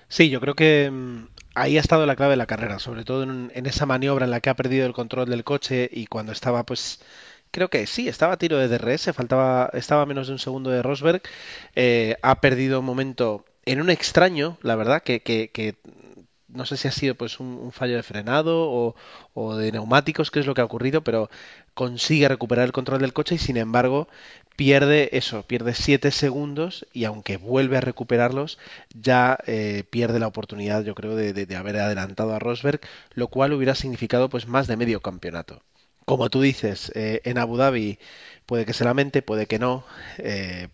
Sí, 0.09 0.29
yo 0.29 0.41
creo 0.41 0.55
que 0.55 0.91
mm, 0.91 1.29
ahí 1.55 1.77
ha 1.77 1.81
estado 1.81 2.07
la 2.07 2.17
clave 2.17 2.33
de 2.33 2.37
la 2.37 2.47
carrera, 2.47 2.79
sobre 2.79 3.05
todo 3.05 3.23
en, 3.23 3.51
esa 3.67 3.87
maniobra 3.87 4.25
en 4.25 4.31
la 4.31 4.41
que 4.41 4.51
ha 4.51 4.57
perdido 4.57 4.87
el 4.87 4.93
control 4.93 5.29
del 5.29 5.45
coche 5.45 5.89
y 5.93 6.07
cuando 6.07 6.33
estaba, 6.33 6.65
pues, 6.65 7.01
creo 7.51 7.71
que 7.71 7.87
sí, 7.87 8.09
estaba 8.09 8.35
a 8.35 8.37
tiro 8.37 8.59
de 8.59 8.69
DRS, 8.69 9.13
faltaba, 9.15 9.71
estaba 9.73 10.07
menos 10.07 10.27
de 10.27 10.35
un 10.35 10.39
segundo 10.39 10.71
de 10.71 10.83
Rosberg, 10.83 11.23
eh, 11.77 12.17
ha 12.23 12.41
perdido 12.41 12.81
un 12.81 12.87
momento 12.87 13.45
en 13.71 13.81
un 13.81 13.89
extraño, 13.89 14.59
la 14.63 14.75
verdad, 14.75 15.01
que, 15.05 15.21
que, 15.23 15.77
no 16.49 16.67
sé 16.67 16.77
si 16.77 16.89
ha 16.89 16.91
sido 16.91 17.15
pues 17.15 17.39
un, 17.39 17.71
fallo 17.71 17.95
de 17.95 18.03
frenado 18.03 18.95
o, 19.35 19.57
de 19.57 19.71
neumáticos, 19.71 20.33
qué 20.33 20.41
es 20.41 20.47
lo 20.47 20.55
que 20.55 20.61
ha 20.61 20.65
ocurrido, 20.65 21.05
pero 21.05 21.31
consigue 21.75 22.27
recuperar 22.27 22.65
el 22.65 22.73
control 22.73 23.01
del 23.01 23.13
coche 23.13 23.37
y 23.37 23.39
sin 23.39 23.57
embargo 23.57 24.09
pierde 24.57 25.17
eso, 25.17 25.45
pierde 25.45 25.75
7 25.75 26.11
segundos 26.11 26.85
y 26.93 27.05
aunque 27.05 27.37
vuelve 27.37 27.77
a 27.77 27.81
recuperarlos, 27.81 28.59
ya 28.93 29.39
eh, 29.47 29.85
pierde 29.89 30.19
la 30.19 30.27
oportunidad, 30.27 30.83
yo 30.83 30.97
creo, 30.97 31.15
de, 31.15 31.33
de, 31.33 31.57
haber 31.57 31.77
adelantado 31.77 32.35
a 32.35 32.41
Rosberg, 32.41 32.81
lo 33.15 33.29
cual 33.29 33.53
hubiera 33.53 33.77
significado 33.77 34.29
pues 34.29 34.49
más 34.49 34.67
de 34.67 34.77
medio 34.77 35.01
campeonato. 35.01 35.63
Como 36.07 36.29
tú 36.29 36.41
dices, 36.41 36.91
eh, 36.97 37.21
en 37.25 37.39
Abu 37.39 37.57
Dhabi 37.57 38.01
puede 38.47 38.67
que 38.67 38.73
se 38.73 38.85
lamente, 38.85 39.23
puede 39.23 39.47
que 39.47 39.61
no, 39.61 39.85
eh, 40.19 40.69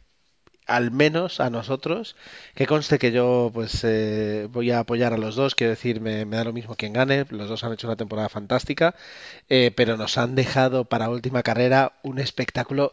al 0.66 0.90
menos 0.90 1.40
a 1.40 1.50
nosotros, 1.50 2.16
que 2.54 2.66
conste 2.66 2.98
que 2.98 3.12
yo 3.12 3.50
pues 3.54 3.82
eh, 3.84 4.48
voy 4.50 4.70
a 4.72 4.80
apoyar 4.80 5.12
a 5.12 5.18
los 5.18 5.36
dos, 5.36 5.54
quiero 5.54 5.70
decir, 5.70 6.00
me, 6.00 6.24
da 6.24 6.44
lo 6.44 6.52
mismo 6.52 6.74
quien 6.74 6.92
gane, 6.92 7.24
los 7.30 7.48
dos 7.48 7.64
han 7.64 7.72
hecho 7.72 7.86
una 7.86 7.96
temporada 7.96 8.28
fantástica, 8.28 8.94
eh, 9.48 9.72
pero 9.74 9.96
nos 9.96 10.18
han 10.18 10.34
dejado 10.34 10.84
para 10.84 11.08
última 11.10 11.42
carrera 11.42 11.92
un 12.02 12.18
espectáculo 12.18 12.92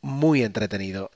muy 0.00 0.44
entretenido, 0.44 1.10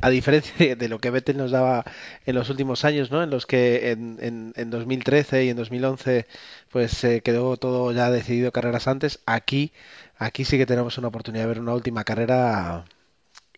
a 0.00 0.10
diferencia 0.10 0.76
de 0.76 0.88
lo 0.88 0.98
que 0.98 1.10
Vettel 1.10 1.36
nos 1.36 1.50
daba 1.50 1.84
en 2.24 2.34
los 2.34 2.48
últimos 2.48 2.84
años, 2.84 3.10
¿no? 3.10 3.22
En 3.22 3.30
los 3.30 3.46
que 3.46 3.90
en, 3.90 4.52
en, 4.56 4.70
2013 4.70 5.44
y 5.44 5.50
en 5.50 5.56
2011 5.56 6.26
pues 6.70 7.06
quedó 7.22 7.56
todo 7.58 7.92
ya 7.92 8.10
decidido 8.10 8.50
carreras 8.52 8.88
antes, 8.88 9.20
aquí, 9.26 9.72
aquí 10.18 10.44
sí 10.44 10.56
que 10.58 10.66
tenemos 10.66 10.96
una 10.98 11.08
oportunidad 11.08 11.44
de 11.44 11.48
ver 11.48 11.60
una 11.60 11.74
última 11.74 12.04
carrera 12.04 12.84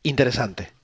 interesante. 0.03 0.76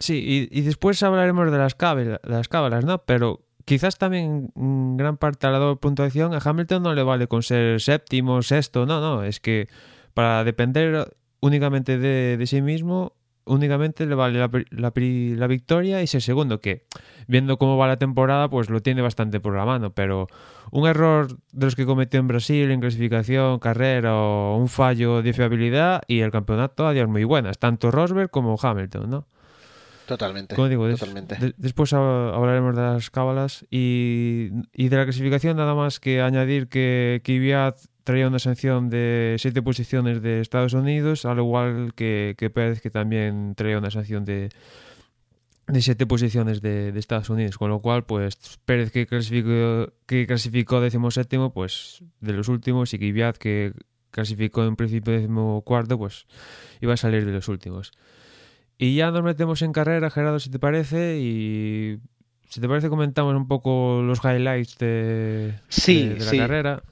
Sí, 0.00 0.48
y, 0.50 0.60
después 0.62 1.02
hablaremos 1.02 1.50
de 1.50 1.58
las, 1.58 1.74
cábalas, 1.74 2.20
las 2.22 2.48
cábalas, 2.48 2.84
¿no? 2.84 2.98
Pero 2.98 3.44
quizás 3.64 3.98
también 3.98 4.52
en 4.54 4.96
gran 4.96 5.16
parte 5.16 5.46
a 5.46 5.50
la 5.50 5.58
doble 5.58 5.76
puntuación 5.76 6.34
a 6.34 6.40
Hamilton 6.42 6.82
no 6.82 6.94
le 6.94 7.02
vale 7.02 7.26
con 7.26 7.42
ser 7.42 7.80
séptimo, 7.80 8.40
sexto, 8.42 8.86
no, 8.86 9.00
no, 9.00 9.24
es 9.24 9.40
que 9.40 9.68
para 10.14 10.44
depender 10.44 11.16
únicamente 11.40 11.98
de, 11.98 12.44
sí 12.46 12.62
mismo, 12.62 13.12
únicamente 13.44 14.06
le 14.06 14.14
vale 14.14 14.38
la, 14.38 14.50
la, 14.70 14.92
la, 14.94 15.46
victoria 15.46 16.00
y 16.00 16.06
ser 16.06 16.22
segundo, 16.22 16.60
que 16.60 16.86
viendo 17.26 17.58
cómo 17.58 17.76
va 17.76 17.88
la 17.88 17.98
temporada, 17.98 18.48
pues 18.48 18.70
lo 18.70 18.80
tiene 18.80 19.02
bastante 19.02 19.40
por 19.40 19.56
la 19.56 19.64
mano, 19.64 19.92
pero 19.92 20.28
un 20.70 20.86
error 20.86 21.28
de 21.52 21.66
los 21.66 21.74
que 21.74 21.86
cometió 21.86 22.20
en 22.20 22.28
Brasil 22.28 22.70
en 22.70 22.80
clasificación, 22.80 23.58
carrera 23.58 24.14
o 24.16 24.56
un 24.56 24.68
fallo 24.68 25.22
de 25.22 25.32
fiabilidad 25.32 26.02
y 26.06 26.20
el 26.20 26.30
campeonato 26.30 26.86
a 26.86 27.06
muy 27.06 27.24
buenas, 27.24 27.58
tanto 27.58 27.90
Rosberg 27.90 28.30
como 28.30 28.56
Hamilton, 28.60 29.10
¿no? 29.10 29.26
Totalmente. 30.56 31.54
después 31.58 31.92
hablaremos 31.92 32.74
de 32.74 32.82
las 32.82 33.10
cábalas 33.10 33.66
y, 33.70 34.48
de 34.72 34.96
la 34.96 35.04
clasificación, 35.04 35.56
nada 35.58 35.74
más 35.74 36.00
que 36.00 36.22
añadir 36.22 36.68
que 36.68 37.20
Kvyat 37.22 37.76
traía 38.04 38.26
una 38.26 38.38
sanción 38.38 38.88
de 38.88 39.36
siete 39.38 39.60
posiciones 39.60 40.22
de 40.22 40.40
Estados 40.40 40.72
Unidos, 40.72 41.26
al 41.26 41.38
igual 41.38 41.92
que, 41.94 42.34
Pérez, 42.54 42.80
que 42.80 42.88
también 42.88 43.54
traía 43.54 43.76
una 43.76 43.90
sanción 43.90 44.24
de, 44.24 44.48
de 45.66 45.82
siete 45.82 46.06
posiciones 46.06 46.62
de, 46.62 46.88
Estados 46.98 47.28
Unidos, 47.28 47.58
con 47.58 47.68
lo 47.68 47.80
cual, 47.80 48.04
pues 48.06 48.58
Pérez 48.64 48.90
que 48.90 49.06
clasificó, 49.06 49.92
que 50.06 50.26
clasificó 50.26 50.80
séptimo, 51.10 51.52
pues 51.52 52.02
de 52.20 52.32
los 52.32 52.48
últimos, 52.48 52.94
y 52.94 52.98
Kvyat 52.98 53.36
que 53.36 53.74
clasificó 54.10 54.64
en 54.64 54.76
principio 54.76 55.12
décimo 55.12 55.60
cuarto, 55.60 55.98
pues 55.98 56.26
iba 56.80 56.94
a 56.94 56.96
salir 56.96 57.26
de 57.26 57.32
los 57.32 57.46
últimos. 57.48 57.92
Y 58.78 58.94
ya 58.94 59.10
nos 59.10 59.24
metemos 59.24 59.60
en 59.62 59.72
carrera, 59.72 60.08
Gerardo, 60.08 60.38
si 60.38 60.50
te 60.50 60.60
parece, 60.60 61.18
y 61.18 61.98
si 62.48 62.60
te 62.60 62.68
parece 62.68 62.88
comentamos 62.88 63.34
un 63.34 63.48
poco 63.48 64.02
los 64.02 64.20
highlights 64.24 64.78
de, 64.78 65.54
sí, 65.68 66.16
la 66.16 66.30
carrera. 66.36 66.82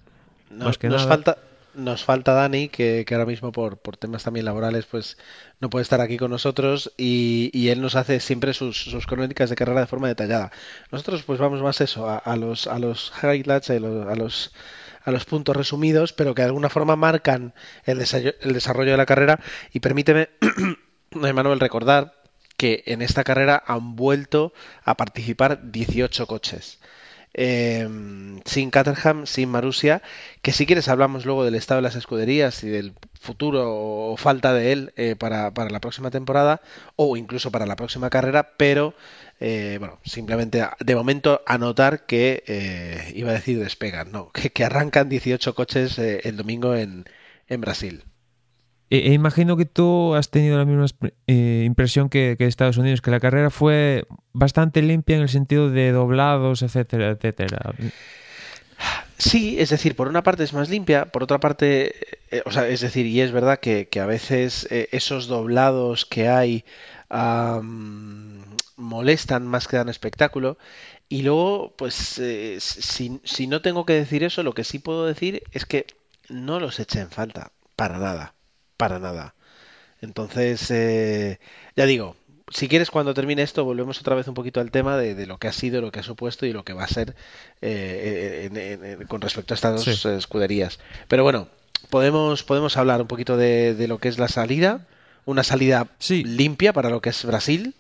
Nos, 0.50 0.78
falta 1.06 1.38
nos 1.76 2.04
falta 2.04 2.32
Dani, 2.32 2.68
que, 2.68 3.04
ahora 3.12 3.26
mismo 3.26 3.52
por, 3.52 3.78
por, 3.78 3.96
temas 3.96 4.24
también 4.24 4.46
laborales, 4.46 4.86
pues 4.86 5.16
no 5.60 5.70
puede 5.70 5.82
estar 5.82 6.00
aquí 6.00 6.16
con 6.16 6.30
nosotros 6.30 6.92
y, 6.96 7.68
él 7.68 7.80
nos 7.80 7.94
hace 7.94 8.18
siempre 8.20 8.54
sus, 8.54 8.82
sus, 8.82 9.06
crónicas 9.06 9.50
de 9.50 9.56
carrera 9.56 9.80
de 9.80 9.86
forma 9.86 10.08
detallada. 10.08 10.50
Nosotros 10.90 11.22
pues 11.22 11.38
vamos 11.38 11.62
más 11.62 11.80
eso, 11.80 12.08
a, 12.08 12.36
los, 12.36 12.66
a 12.66 12.78
los 12.78 13.12
highlights, 13.22 13.70
a 13.70 13.78
los, 13.78 14.06
a 14.06 14.14
los, 14.14 14.52
a 15.04 15.10
los 15.10 15.24
puntos 15.24 15.56
resumidos, 15.56 16.12
pero 16.12 16.34
que 16.34 16.42
de 16.42 16.46
alguna 16.46 16.68
forma 16.68 16.96
marcan 16.96 17.54
el, 17.84 18.00
el 18.00 18.52
desarrollo 18.52 18.90
de 18.90 18.96
la 18.96 19.06
carrera 19.06 19.38
y 19.72 19.80
permíteme 19.80 20.30
Manuel, 21.34 21.60
recordar 21.60 22.14
que 22.56 22.82
en 22.86 23.02
esta 23.02 23.24
carrera 23.24 23.62
han 23.66 23.96
vuelto 23.96 24.52
a 24.84 24.96
participar 24.96 25.70
18 25.70 26.26
coches. 26.26 26.78
Em, 27.38 28.40
sin 28.46 28.70
Caterham, 28.70 29.26
sin 29.26 29.50
Marusia, 29.50 30.00
que 30.40 30.52
si 30.52 30.64
quieres 30.64 30.88
hablamos 30.88 31.26
luego 31.26 31.44
del 31.44 31.54
estado 31.54 31.78
de 31.78 31.82
las 31.82 31.94
escuderías 31.94 32.64
y 32.64 32.68
del 32.70 32.94
futuro 33.20 33.62
o 34.12 34.16
falta 34.16 34.54
de 34.54 34.72
él 34.72 34.92
eh, 34.96 35.16
para, 35.16 35.50
la 35.50 35.80
próxima 35.80 36.10
temporada 36.10 36.62
o 36.96 37.16
incluso 37.18 37.50
para 37.50 37.66
la 37.66 37.76
próxima 37.76 38.08
carrera, 38.08 38.54
pero 38.56 38.94
eh, 39.38 39.76
bueno, 39.78 39.98
simplemente 40.02 40.66
de 40.80 40.94
momento 40.96 41.42
anotar 41.46 42.06
que, 42.06 42.42
eh, 42.46 43.12
iba 43.14 43.30
a 43.30 43.34
decir 43.34 43.58
despegan, 43.58 44.12
no, 44.12 44.30
que, 44.54 44.64
arrancan 44.64 45.10
18 45.10 45.54
coches 45.54 45.98
el 45.98 46.36
domingo 46.38 46.74
en, 46.74 47.04
en 47.48 47.60
Brasil. 47.60 48.04
E, 48.88 49.10
e, 49.10 49.12
imagino 49.12 49.56
que 49.56 49.66
tú 49.66 50.14
has 50.14 50.30
tenido 50.30 50.58
la 50.58 50.64
misma 50.64 50.86
eh, 51.26 51.64
impresión 51.66 52.08
que, 52.08 52.36
Estados 52.38 52.76
Unidos, 52.76 53.00
que 53.00 53.10
la 53.10 53.18
carrera 53.18 53.50
fue 53.50 54.06
bastante 54.32 54.80
limpia 54.82 55.16
en 55.16 55.22
el 55.22 55.28
sentido 55.28 55.70
de 55.70 55.90
doblados, 55.90 56.62
etcétera, 56.62 57.10
etcétera. 57.10 57.74
Sí, 59.18 59.56
es 59.58 59.70
decir, 59.70 59.96
por 59.96 60.08
una 60.08 60.22
parte 60.22 60.44
es 60.44 60.52
más 60.52 60.68
limpia, 60.68 61.06
por 61.06 61.24
otra 61.24 61.40
parte, 61.40 61.94
eh, 62.30 62.42
o 62.44 62.52
sea, 62.52 62.68
es 62.68 62.80
decir, 62.80 63.06
y 63.06 63.20
es 63.20 63.32
verdad 63.32 63.58
que, 63.58 63.88
a 64.00 64.06
veces 64.06 64.68
eh, 64.70 64.88
esos 64.92 65.26
doblados 65.26 66.06
que 66.06 66.28
hay 66.28 66.64
molestan 68.76 69.46
más 69.46 69.66
que 69.66 69.78
dan 69.78 69.88
espectáculo. 69.88 70.58
Y 71.08 71.22
luego, 71.22 71.74
pues, 71.76 71.94
si, 72.58 73.20
si 73.24 73.46
no 73.46 73.62
tengo 73.62 73.84
que 73.86 73.94
decir 73.94 74.22
eso, 74.22 74.42
lo 74.42 74.54
que 74.54 74.64
sí 74.64 74.78
puedo 74.78 75.06
decir 75.06 75.42
es 75.52 75.66
que 75.66 75.86
no 76.28 76.60
los 76.60 76.78
eché 76.78 77.00
en 77.00 77.10
falta, 77.10 77.52
para 77.76 77.98
nada 77.98 78.35
para 78.76 78.98
nada. 78.98 79.34
Entonces, 80.00 80.70
eh, 80.70 81.38
ya 81.74 81.86
digo, 81.86 82.16
si 82.48 82.68
quieres 82.68 82.90
cuando 82.90 83.14
termine 83.14 83.42
esto 83.42 83.64
volvemos 83.64 84.00
otra 84.00 84.14
vez 84.14 84.28
un 84.28 84.34
poquito 84.34 84.60
al 84.60 84.70
tema 84.70 84.96
de, 84.96 85.26
lo 85.26 85.38
que 85.38 85.48
ha 85.48 85.52
sido, 85.52 85.80
lo 85.80 85.90
que 85.90 86.00
ha 86.00 86.04
supuesto 86.04 86.46
y 86.46 86.52
lo 86.52 86.64
que 86.64 86.74
va 86.74 86.84
a 86.84 86.88
ser 86.88 87.16
eh, 87.60 89.00
con 89.08 89.20
respecto 89.20 89.54
a 89.54 89.56
estas 89.56 89.84
dos 89.84 90.06
escuderías. 90.06 90.78
Pero 91.08 91.22
bueno, 91.22 91.48
podemos, 91.90 92.42
podemos 92.42 92.76
hablar 92.76 93.00
un 93.00 93.08
poquito 93.08 93.36
de, 93.36 93.86
lo 93.88 93.98
que 93.98 94.08
es 94.08 94.18
la 94.18 94.28
salida, 94.28 94.86
una 95.24 95.42
salida 95.42 95.88
limpia 96.08 96.72
para 96.72 96.90
lo 96.90 97.00
que 97.00 97.10
es 97.10 97.24
Brasil. 97.24 97.74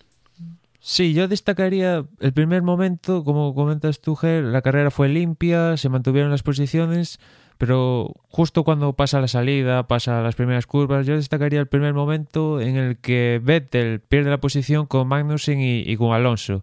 Sí, 0.80 1.14
yo 1.14 1.26
destacaría 1.26 2.04
el 2.20 2.32
primer 2.32 2.62
momento, 2.62 3.24
como 3.24 3.54
comentas 3.54 4.00
tú, 4.00 4.14
Ger, 4.14 4.44
la 4.44 4.62
carrera 4.62 4.92
fue 4.92 5.08
limpia, 5.08 5.76
se 5.76 5.88
mantuvieron 5.88 6.30
las 6.30 6.44
posiciones 6.44 7.18
pero 7.58 8.12
justo 8.28 8.64
cuando 8.64 8.92
pasa 8.92 9.20
la 9.20 9.28
salida, 9.28 9.86
pasa 9.86 10.20
las 10.20 10.34
primeras 10.34 10.66
curvas, 10.66 11.06
yo 11.06 11.16
destacaría 11.16 11.60
el 11.60 11.66
primer 11.66 11.94
momento 11.94 12.60
en 12.60 12.76
el 12.76 12.98
que 12.98 13.40
Vettel 13.42 14.00
pierde 14.00 14.30
la 14.30 14.40
posición 14.40 14.86
con 14.86 15.08
Magnussen 15.08 15.60
y, 15.60 15.96
con 15.96 16.12
Alonso, 16.12 16.60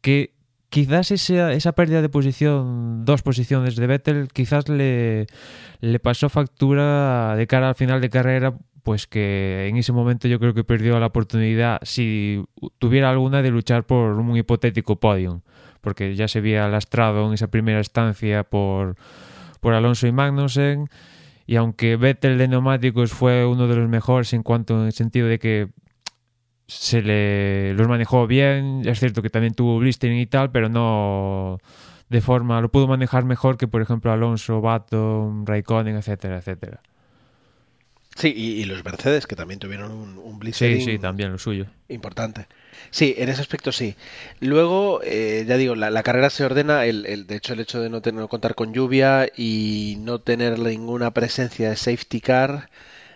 que 0.00 0.32
quizás 0.68 1.10
esa, 1.12 1.52
esa, 1.52 1.72
pérdida 1.72 2.02
de 2.02 2.08
posición, 2.08 3.04
dos 3.04 3.22
posiciones 3.22 3.76
de 3.76 3.86
Vettel, 3.86 4.28
quizás 4.32 4.68
le, 4.68 5.26
le 5.80 5.98
pasó 6.00 6.28
factura 6.28 7.36
de 7.36 7.46
cara 7.46 7.68
al 7.68 7.74
final 7.76 8.00
de 8.00 8.10
carrera, 8.10 8.54
pues 8.82 9.06
que 9.06 9.68
en 9.68 9.76
ese 9.76 9.92
momento 9.92 10.26
yo 10.26 10.40
creo 10.40 10.54
que 10.54 10.64
perdió 10.64 10.98
la 10.98 11.06
oportunidad, 11.06 11.78
si 11.82 12.44
tuviera 12.78 13.10
alguna, 13.10 13.42
de 13.42 13.50
luchar 13.50 13.84
por 13.84 14.14
un 14.14 14.36
hipotético 14.36 14.96
podium, 14.96 15.42
porque 15.80 16.16
ya 16.16 16.26
se 16.26 16.38
había 16.40 16.66
lastrado 16.68 17.28
en 17.28 17.34
esa 17.34 17.46
primera 17.46 17.78
estancia 17.80 18.42
por 18.42 18.96
por 19.62 19.74
Alonso 19.74 20.08
y 20.08 20.12
Magnussen. 20.12 20.90
Y 21.46 21.56
aunque 21.56 21.96
Vettel 21.96 22.36
de 22.36 22.48
neumáticos 22.48 23.12
fue 23.12 23.46
uno 23.46 23.68
de 23.68 23.76
los 23.76 23.88
mejores 23.88 24.32
en 24.32 24.42
cuanto 24.42 24.80
en 24.80 24.86
el 24.86 24.92
sentido 24.92 25.28
de 25.28 25.38
que 25.38 25.68
se 26.66 27.00
le 27.00 27.72
los 27.74 27.86
manejó 27.86 28.26
bien, 28.26 28.82
es 28.84 28.98
cierto 28.98 29.22
que 29.22 29.30
también 29.30 29.54
tuvo 29.54 29.78
blistering 29.78 30.18
y 30.18 30.26
tal, 30.26 30.50
pero 30.50 30.68
no 30.68 31.58
de 32.08 32.20
forma, 32.20 32.60
lo 32.60 32.70
pudo 32.70 32.88
manejar 32.88 33.24
mejor 33.24 33.56
que 33.56 33.68
por 33.68 33.82
ejemplo 33.82 34.12
Alonso, 34.12 34.60
Baton, 34.60 35.46
Raikkonen, 35.46 35.96
etcétera, 35.96 36.38
etcétera. 36.38 36.80
Sí, 38.16 38.32
y, 38.36 38.64
los 38.64 38.84
Mercedes 38.84 39.26
que 39.26 39.36
también 39.36 39.60
tuvieron 39.60 39.92
un, 39.92 40.18
un 40.18 40.38
blistering 40.38 40.80
sí, 40.80 40.92
sí, 40.92 40.98
también 40.98 41.32
lo 41.32 41.38
suyo. 41.38 41.66
Importante. 41.88 42.46
Sí, 42.90 43.14
en 43.18 43.28
ese 43.28 43.40
aspecto 43.40 43.72
sí. 43.72 43.96
Luego, 44.40 45.00
eh, 45.04 45.44
ya 45.46 45.56
digo, 45.56 45.74
la, 45.74 46.02
carrera 46.02 46.30
se 46.30 46.44
ordena, 46.44 46.84
el, 46.86 47.06
el, 47.06 47.26
de 47.26 47.36
hecho 47.36 47.54
el 47.54 47.60
hecho 47.60 47.80
de 47.80 47.88
no, 47.90 48.02
tener, 48.02 48.26
contar 48.28 48.54
con 48.54 48.72
lluvia 48.72 49.28
y 49.36 49.96
no 50.00 50.20
tener 50.20 50.58
ninguna 50.58 51.12
presencia 51.12 51.70
de 51.70 51.76
safety 51.76 52.20
car, 52.20 52.68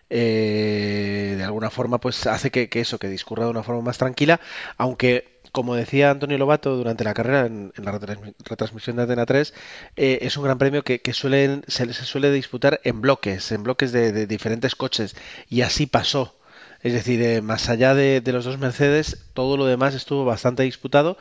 eh, 0.09 1.35
de 1.37 1.45
alguna 1.45 1.71
forma 1.71 1.99
pues 1.99 2.27
hace 2.27 2.51
que, 2.51 2.69
eso, 2.81 2.99
que 2.99 3.09
discurra 3.09 3.45
de 3.45 3.51
una 3.51 3.63
forma 3.63 3.83
más 3.83 3.99
tranquila, 3.99 4.41
aunque 4.77 5.37
como 5.53 5.75
decía 5.75 6.11
Antonio 6.11 6.39
Lobato 6.39 6.77
durante 6.77 7.03
la 7.03 7.15
carrera 7.15 7.47
en, 7.47 7.73
la 7.77 7.99
retransmisión 8.45 8.97
de 8.97 9.03
Atena 9.05 9.27
3, 9.27 9.55
eh, 9.97 10.19
es 10.23 10.37
un 10.37 10.45
gran 10.45 10.59
premio 10.59 10.83
que, 10.85 11.01
suelen, 11.13 11.65
se, 11.67 11.93
suele 11.95 12.31
disputar 12.31 12.81
en 12.85 13.01
bloques, 13.01 13.51
en 13.53 13.63
bloques 13.63 13.91
de, 13.93 14.27
diferentes 14.27 14.75
coches, 14.75 15.17
y 15.49 15.63
así 15.63 15.87
pasó. 15.87 16.35
Es 16.83 16.93
decir, 16.93 17.23
eh, 17.23 17.43
más 17.43 17.69
allá 17.69 17.95
de, 17.95 18.23
los 18.27 18.45
dos 18.45 18.59
Mercedes, 18.59 19.27
todo 19.35 19.57
lo 19.57 19.67
demás 19.67 19.95
estuvo 19.95 20.25
bastante 20.25 20.63
disputado 20.63 21.17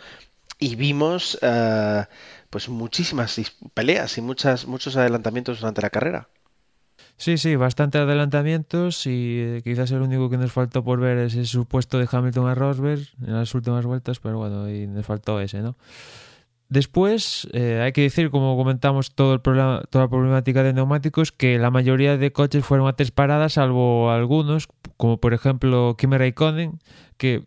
y 0.60 0.76
vimos 0.76 1.38
pues 2.50 2.70
muchísimas 2.70 3.42
peleas 3.74 4.18
y 4.18 4.22
muchas, 4.22 4.66
muchos 4.66 4.96
adelantamientos 4.96 5.60
durante 5.60 5.82
la 5.82 5.90
carrera. 5.90 6.30
Sí, 7.18 7.38
sí, 7.38 7.56
bastante 7.56 7.98
adelantamientos 7.98 9.08
y 9.08 9.40
eh, 9.40 9.62
quizás 9.64 9.90
el 9.92 10.02
único 10.02 10.30
que 10.30 10.38
nos 10.38 10.52
faltó 10.52 10.84
por 10.84 11.00
ver 11.00 11.20
es 11.20 11.36
el 11.36 11.48
supuesto 11.48 11.98
de 11.98 12.10
Hamilton 12.12 12.48
a 12.48 12.56
Rosberg 12.56 13.08
en 13.26 13.34
las 13.34 13.56
últimas 13.56 13.86
vueltas, 13.86 14.20
pero 14.20 14.38
bueno, 14.38 14.70
y 14.70 14.86
nos 14.86 15.06
faltó 15.06 15.40
ese, 15.40 15.62
¿no? 15.62 15.78
Después, 16.69 17.48
eh, 17.53 17.81
hay 17.84 17.91
que 17.91 18.01
decir, 18.01 18.31
como 18.31 18.57
comentamos, 18.57 19.13
todo 19.13 19.34
el 19.34 19.41
problema, 19.41 19.84
toda 19.89 20.05
la 20.05 20.10
problemática 20.10 20.63
de 20.63 20.74
neumáticos, 20.74 21.31
que 21.31 21.60
la 21.60 21.69
mayoría 21.69 22.17
de 22.17 22.31
coches 22.31 22.65
fueron 22.65 22.88
a 22.88 22.95
tres 22.95 23.12
paradas, 23.12 23.53
salvo 23.53 24.10
algunos, 24.10 24.67
como 24.98 25.19
por 25.19 25.34
ejemplo 25.34 25.95
Kimi 25.98 26.17
Raikkonen, 26.17 26.79
que 27.17 27.45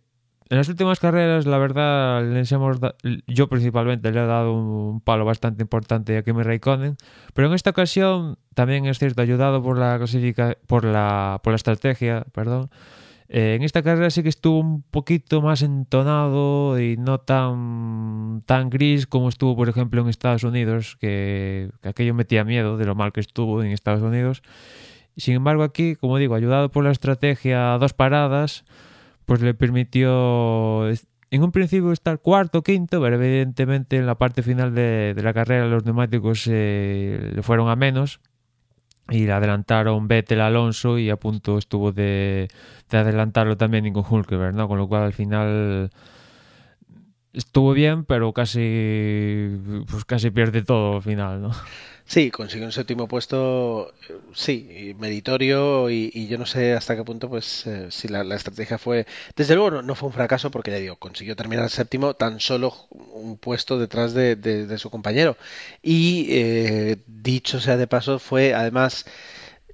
en 0.50 0.56
las 0.56 0.68
últimas 0.68 0.98
carreras, 0.98 1.46
la 1.46 1.58
verdad, 1.58 2.24
les 2.24 2.50
hemos 2.52 2.78
yo 3.26 3.48
principalmente 3.48 4.10
le 4.12 4.20
he 4.22 4.26
dado 4.26 4.54
un 4.54 5.00
palo 5.00 5.26
bastante 5.26 5.62
importante 5.62 6.16
a 6.16 6.22
Kimi 6.22 6.42
Raikkonen, 6.42 6.96
pero 7.34 7.48
en 7.48 7.54
esta 7.54 7.70
ocasión 7.70 8.38
también 8.54 8.86
es 8.86 8.98
cierto, 8.98 9.20
ayudado 9.20 9.62
por 9.62 9.76
la 9.76 9.98
clasifica 9.98 10.56
por 10.66 10.84
la 10.84 11.40
por 11.42 11.52
la 11.52 11.56
estrategia, 11.56 12.24
perdón. 12.32 12.70
Eh, 13.30 13.56
en 13.56 13.62
esta 13.62 13.82
carrera 13.82 14.10
sí 14.10 14.22
que 14.22 14.30
estuvo 14.30 14.58
un 14.58 14.82
poquito 14.82 15.42
más 15.42 15.60
entonado 15.62 16.80
y 16.80 16.96
no 16.96 17.18
tan 17.18 18.42
tan 18.46 18.70
gris 18.70 19.06
como 19.06 19.28
estuvo, 19.28 19.54
por 19.56 19.68
ejemplo, 19.68 20.00
en 20.00 20.08
Estados 20.08 20.44
Unidos, 20.44 20.96
que, 21.00 21.70
que 21.82 21.88
aquello 21.90 22.14
metía 22.14 22.44
miedo 22.44 22.78
de 22.78 22.86
lo 22.86 22.94
mal 22.94 23.12
que 23.12 23.20
estuvo 23.20 23.62
en 23.62 23.72
Estados 23.72 24.02
Unidos. 24.02 24.42
Sin 25.16 25.34
embargo, 25.34 25.64
aquí, 25.64 25.96
como 25.96 26.16
digo, 26.18 26.34
ayudado 26.36 26.70
por 26.70 26.84
la 26.84 26.92
estrategia 26.92 27.74
a 27.74 27.78
dos 27.78 27.92
paradas, 27.92 28.64
pues 29.26 29.42
le 29.42 29.52
permitió 29.54 30.88
en 31.30 31.42
un 31.42 31.52
principio 31.52 31.92
estar 31.92 32.20
cuarto, 32.20 32.62
quinto, 32.62 33.00
pero 33.02 33.16
evidentemente 33.16 33.96
en 33.96 34.06
la 34.06 34.16
parte 34.16 34.42
final 34.42 34.74
de, 34.74 35.14
la 35.22 35.34
carrera 35.34 35.66
los 35.66 35.84
neumáticos 35.84 36.46
eh, 36.50 37.32
le 37.34 37.42
fueron 37.42 37.68
a 37.68 37.76
menos 37.76 38.20
y 39.08 39.26
le 39.26 39.32
adelantaron 39.32 40.08
Vettel 40.08 40.40
Alonso 40.40 40.98
y 40.98 41.10
a 41.10 41.16
punto 41.16 41.58
estuvo 41.58 41.92
de, 41.92 42.48
adelantarlo 42.90 43.56
también 43.56 43.84
Nico 43.84 44.06
Hulkenberg, 44.08 44.54
¿no? 44.54 44.68
Con 44.68 44.78
lo 44.78 44.88
cual 44.88 45.02
al 45.02 45.12
final 45.12 45.90
estuvo 47.32 47.72
bien, 47.72 48.04
pero 48.04 48.32
casi 48.32 49.58
pues 49.90 50.04
casi 50.04 50.30
pierde 50.30 50.62
todo 50.62 50.96
al 50.96 51.02
final, 51.02 51.42
¿no? 51.42 51.50
Sí, 52.08 52.30
consiguió 52.30 52.64
un 52.66 52.72
séptimo 52.72 53.06
puesto, 53.06 53.92
eh, 54.08 54.18
sí, 54.32 54.94
meritorio 54.98 55.90
y, 55.90 56.26
yo 56.26 56.38
no 56.38 56.46
sé 56.46 56.72
hasta 56.72 56.96
qué 56.96 57.04
punto, 57.04 57.28
pues, 57.28 57.66
eh, 57.66 57.88
si 57.90 58.08
la, 58.08 58.22
estrategia 58.34 58.78
fue, 58.78 59.06
desde 59.36 59.54
luego 59.54 59.82
no, 59.82 59.94
fue 59.94 60.08
un 60.08 60.14
fracaso 60.14 60.50
porque 60.50 60.70
ya 60.70 60.78
digo, 60.78 60.96
consiguió 60.96 61.36
terminar 61.36 61.64
el 61.64 61.70
séptimo 61.70 62.14
tan 62.14 62.40
solo 62.40 62.74
un 62.90 63.36
puesto 63.36 63.78
detrás 63.78 64.14
de, 64.14 64.78
su 64.78 64.88
compañero. 64.90 65.36
Y 65.82 66.28
eh, 66.30 66.96
dicho 67.06 67.60
sea 67.60 67.76
de 67.76 67.86
paso 67.86 68.18
fue 68.18 68.54
además 68.54 69.04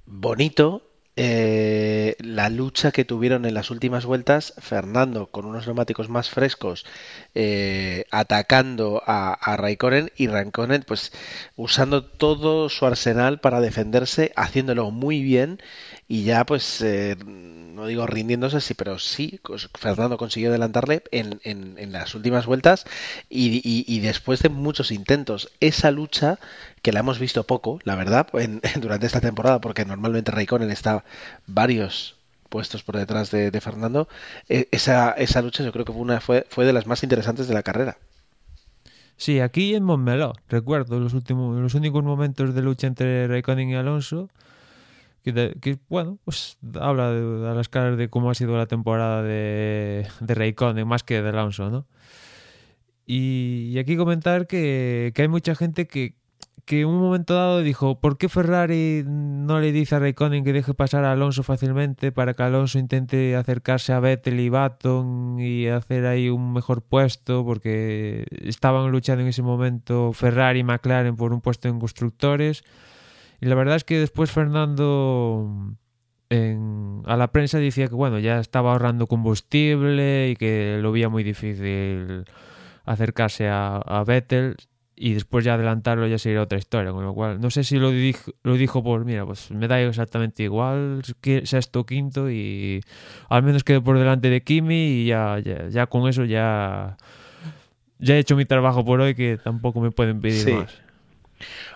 bonito 0.05 0.83
eh, 1.17 2.15
la 2.19 2.49
lucha 2.49 2.91
que 2.91 3.05
tuvieron 3.05 3.45
en 3.45 3.53
las 3.53 3.71
últimas 3.71 4.05
vueltas, 4.05 4.53
Fernando 4.57 5.27
con 5.27 5.45
unos 5.45 5.65
neumáticos 5.65 6.09
más 6.09 6.29
frescos, 6.29 6.85
eh, 7.33 8.05
atacando 8.11 9.01
a, 9.05 9.33
a, 9.33 9.55
Raikkonen 9.55 10.11
y 10.17 10.27
Raikkonen 10.27 10.83
pues 10.85 11.13
usando 11.55 12.03
todo 12.03 12.67
su 12.69 12.85
arsenal 12.85 13.39
para 13.39 13.61
defenderse, 13.61 14.33
haciéndolo 14.35 14.91
muy 14.91 15.21
bien 15.21 15.59
y 16.07 16.23
ya 16.23 16.45
pues 16.45 16.81
eh, 16.81 17.17
no 17.25 17.87
digo 17.87 18.05
rindiéndose 18.05 18.61
sí 18.61 18.75
pero 18.75 18.99
sí 18.99 19.39
Fernando 19.73 20.17
consiguió 20.17 20.49
adelantarle 20.49 21.03
en, 21.11 21.41
en, 21.43 21.91
las 21.91 22.13
últimas 22.13 22.45
vueltas 22.45 22.85
y, 23.29 23.99
después 23.99 24.41
de 24.41 24.49
muchos 24.49 24.91
intentos. 24.91 25.51
Esa 25.59 25.91
lucha 25.91 26.39
que 26.81 26.91
la 26.91 26.99
hemos 26.99 27.19
visto 27.19 27.43
poco 27.45 27.79
la 27.83 27.95
verdad 27.95 28.27
durante 28.81 29.07
esta 29.07 29.21
temporada 29.21 29.61
porque 29.61 29.85
normalmente 29.85 30.31
Raikkonen 30.31 30.71
está 30.71 31.03
varios 31.47 32.15
puestos 32.49 32.83
por 32.83 32.97
detrás 32.97 33.31
de, 33.31 33.59
Fernando 33.59 34.07
e, 34.47 34.67
esa, 34.71 35.11
esa 35.11 35.41
lucha 35.41 35.63
yo 35.63 35.71
creo 35.71 35.85
que 35.85 35.91
fue 35.93 36.01
una 36.01 36.21
fue, 36.21 36.45
fue 36.49 36.65
de 36.65 36.73
las 36.73 36.85
más 36.85 37.03
interesantes 37.03 37.47
de 37.47 37.53
la 37.53 37.63
carrera. 37.63 37.97
Sí, 39.17 39.39
aquí 39.39 39.75
en 39.75 39.83
Montmeló, 39.83 40.33
recuerdo 40.49 40.99
los 40.99 41.13
últimos, 41.13 41.57
los 41.59 41.73
únicos 41.73 42.03
momentos 42.03 42.53
de 42.53 42.61
lucha 42.61 42.85
entre 42.85 43.27
Raikkonen 43.27 43.69
y 43.69 43.75
Alonso, 43.75 44.29
que, 45.33 45.79
bueno, 45.89 46.19
pues 46.23 46.57
habla 46.79 47.11
de, 47.11 47.55
las 47.55 47.69
caras 47.69 47.97
de 47.97 48.09
cómo 48.09 48.29
ha 48.29 48.35
sido 48.35 48.55
la 48.57 48.67
temporada 48.67 49.23
de, 49.23 50.07
de 50.19 50.33
Raikkonen 50.35 50.87
más 50.87 51.03
que 51.03 51.21
de 51.21 51.29
Alonso, 51.29 51.69
¿no? 51.69 51.87
Y, 53.07 53.77
aquí 53.79 53.97
comentar 53.97 54.47
que, 54.47 55.11
que, 55.15 55.23
hay 55.23 55.27
mucha 55.27 55.55
gente 55.55 55.87
que, 55.87 56.15
que 56.65 56.81
en 56.81 56.87
un 56.87 56.99
momento 56.99 57.35
dado 57.35 57.61
dijo, 57.61 57.99
¿por 57.99 58.17
qué 58.17 58.29
Ferrari 58.29 59.03
no 59.05 59.59
le 59.59 59.71
dice 59.71 59.95
a 59.95 59.99
Raikkonen 59.99 60.43
que 60.43 60.53
deje 60.53 60.73
pasar 60.73 61.05
a 61.05 61.11
Alonso 61.11 61.43
fácilmente 61.43 62.11
para 62.11 62.33
que 62.33 62.43
Alonso 62.43 62.79
intente 62.79 63.35
acercarse 63.35 63.93
a 63.93 63.99
Vettel 63.99 64.39
y 64.39 64.49
Baton 64.49 65.39
y 65.39 65.67
hacer 65.67 66.07
ahí 66.07 66.29
un 66.29 66.53
mejor 66.53 66.81
puesto? 66.81 67.45
Porque 67.45 68.25
estaban 68.41 68.91
luchando 68.91 69.21
en 69.21 69.29
ese 69.29 69.43
momento 69.43 70.11
Ferrari 70.13 70.59
y 70.59 70.63
McLaren 70.63 71.15
por 71.15 71.33
un 71.33 71.41
puesto 71.41 71.67
en 71.67 71.79
constructores 71.79 72.63
y 73.41 73.45
la 73.45 73.55
verdad 73.55 73.75
es 73.75 73.83
que 73.83 73.99
después 73.99 74.31
Fernando 74.31 75.75
a 77.05 77.17
la 77.17 77.31
prensa 77.31 77.59
decía 77.59 77.87
que 77.87 77.95
bueno, 77.95 78.19
ya 78.19 78.39
estaba 78.39 78.71
ahorrando 78.71 79.07
combustible 79.07 80.29
y 80.29 80.35
que 80.35 80.79
lo 80.81 80.91
veía 80.91 81.07
muy 81.07 81.23
difícil 81.23 82.25
acercarse 82.83 83.47
a, 83.47 83.77
a 83.77 84.03
Vettel 84.03 84.57
y 84.95 85.13
después 85.13 85.43
ya 85.43 85.55
adelantarlo 85.55 86.07
ya 86.07 86.17
sería 86.17 86.41
otra 86.41 86.57
historia, 86.57 86.91
con 86.91 87.03
lo 87.03 87.13
cual 87.13 87.41
no 87.41 87.49
sé 87.49 87.63
si 87.63 87.77
lo 87.77 87.91
dijo, 87.91 88.31
lo 88.43 88.53
dijo 88.53 88.81
por, 88.83 89.03
mira, 89.03 89.25
pues 89.25 89.51
me 89.51 89.67
da 89.67 89.81
exactamente 89.81 90.43
igual, 90.43 91.01
que 91.19 91.45
sexto 91.45 91.85
quinto 91.85 92.31
y 92.31 92.81
al 93.29 93.43
menos 93.43 93.63
quedo 93.63 93.83
por 93.83 93.99
delante 93.99 94.29
de 94.29 94.41
Kimi 94.41 95.01
y 95.01 95.05
ya, 95.07 95.39
ya, 95.39 95.87
con 95.87 96.07
eso 96.07 96.23
ya, 96.23 96.95
ya 97.99 98.15
he 98.15 98.19
hecho 98.19 98.37
mi 98.37 98.45
trabajo 98.45 98.85
por 98.85 99.01
hoy 99.01 99.15
que 99.15 99.37
tampoco 99.37 99.81
me 99.81 99.91
pueden 99.91 100.21
pedir 100.21 100.53
más. 100.53 100.84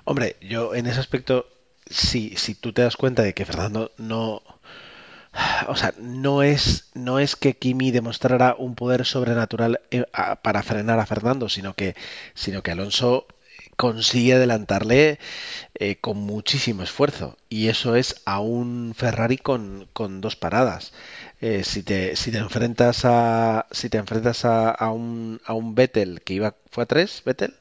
Hombre, 0.09 0.37
yo 0.41 0.73
en 0.73 0.87
ese 0.87 0.99
aspecto, 0.99 1.45
si, 1.85 2.35
si 2.35 2.55
tú 2.55 2.73
te 2.73 2.81
das 2.81 2.97
cuenta 2.97 3.21
de 3.21 3.35
que 3.35 3.45
Fernando 3.45 3.91
no... 3.99 4.41
O 5.67 5.75
sea, 5.75 5.93
no 5.99 6.41
es, 6.41 6.89
no 6.95 7.19
es 7.19 7.35
que 7.35 7.55
Kimi 7.55 7.91
demostrara 7.91 8.55
un 8.57 8.73
poder 8.73 9.05
sobrenatural 9.05 9.81
eh, 9.91 10.05
para 10.41 10.63
frenar 10.63 10.97
a 10.99 11.05
Fernando, 11.05 11.47
sino 11.47 11.75
que, 11.75 11.95
sino 12.33 12.63
que 12.63 12.71
Alonso 12.71 13.27
consigue 13.77 14.33
adelantarle 14.33 15.19
eh, 15.75 15.97
con 15.97 16.17
muchísimo 16.17 16.81
esfuerzo. 16.81 17.37
Y 17.47 17.67
eso 17.67 17.95
es 17.95 18.23
a 18.25 18.39
un 18.39 18.95
Ferrari 18.97 19.37
con, 19.37 19.87
con 19.93 20.21
dos 20.21 20.35
paradas. 20.35 20.91
Eh, 21.39 21.63
si, 21.63 21.83
te, 21.83 22.15
si 22.15 22.31
te 22.31 22.39
enfrentas 22.39 23.05
a 23.05 23.67
si 23.69 23.89
te 23.91 23.99
enfrentas 23.99 24.43
a, 24.43 24.71
a, 24.71 24.91
un, 24.91 25.39
a 25.45 25.53
un 25.53 25.75
Vettel 25.75 26.21
que 26.21 26.33
iba 26.33 26.55
fue 26.71 26.85
a 26.85 26.87
tres 26.87 27.21
Vettel 27.23 27.53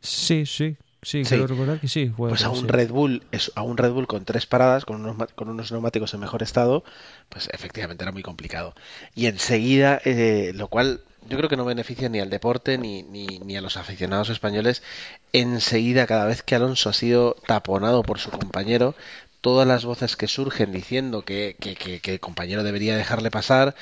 Sí, 0.00 0.46
sí. 0.46 0.76
Sí, 1.02 1.24
quiero 1.24 1.48
recordar 1.48 1.80
que 1.80 1.88
sí. 1.88 2.12
pues 2.16 2.44
a 2.44 2.50
un 2.50 2.68
Red 2.68 2.90
Bull, 2.90 3.24
a 3.56 3.62
un 3.62 3.76
Red 3.76 3.90
Bull 3.90 4.06
con 4.06 4.24
tres 4.24 4.46
paradas, 4.46 4.84
con 4.84 5.04
unos, 5.04 5.32
con 5.34 5.48
unos 5.48 5.72
neumáticos 5.72 6.14
en 6.14 6.20
mejor 6.20 6.44
estado, 6.44 6.84
pues 7.28 7.48
efectivamente 7.52 8.04
era 8.04 8.12
muy 8.12 8.22
complicado. 8.22 8.74
Y 9.16 9.26
enseguida, 9.26 10.00
eh, 10.04 10.52
lo 10.54 10.68
cual 10.68 11.00
yo 11.28 11.36
creo 11.36 11.48
que 11.48 11.56
no 11.56 11.64
beneficia 11.64 12.08
ni 12.08 12.20
al 12.20 12.30
deporte 12.30 12.78
ni, 12.78 13.02
ni, 13.02 13.40
ni, 13.40 13.56
a 13.56 13.60
los 13.60 13.76
aficionados 13.76 14.28
españoles. 14.28 14.84
Enseguida, 15.32 16.06
cada 16.06 16.24
vez 16.24 16.42
que 16.42 16.54
Alonso 16.54 16.88
ha 16.88 16.92
sido 16.92 17.36
taponado 17.46 18.04
por 18.04 18.20
su 18.20 18.30
compañero, 18.30 18.94
todas 19.40 19.66
las 19.66 19.84
voces 19.84 20.16
que 20.16 20.28
surgen 20.28 20.70
diciendo 20.72 21.24
que, 21.24 21.56
que, 21.58 21.74
que, 21.74 22.12
el 22.12 22.20
compañero 22.20 22.62
debería 22.62 22.96
dejarle 22.96 23.30
pasar, 23.30 23.74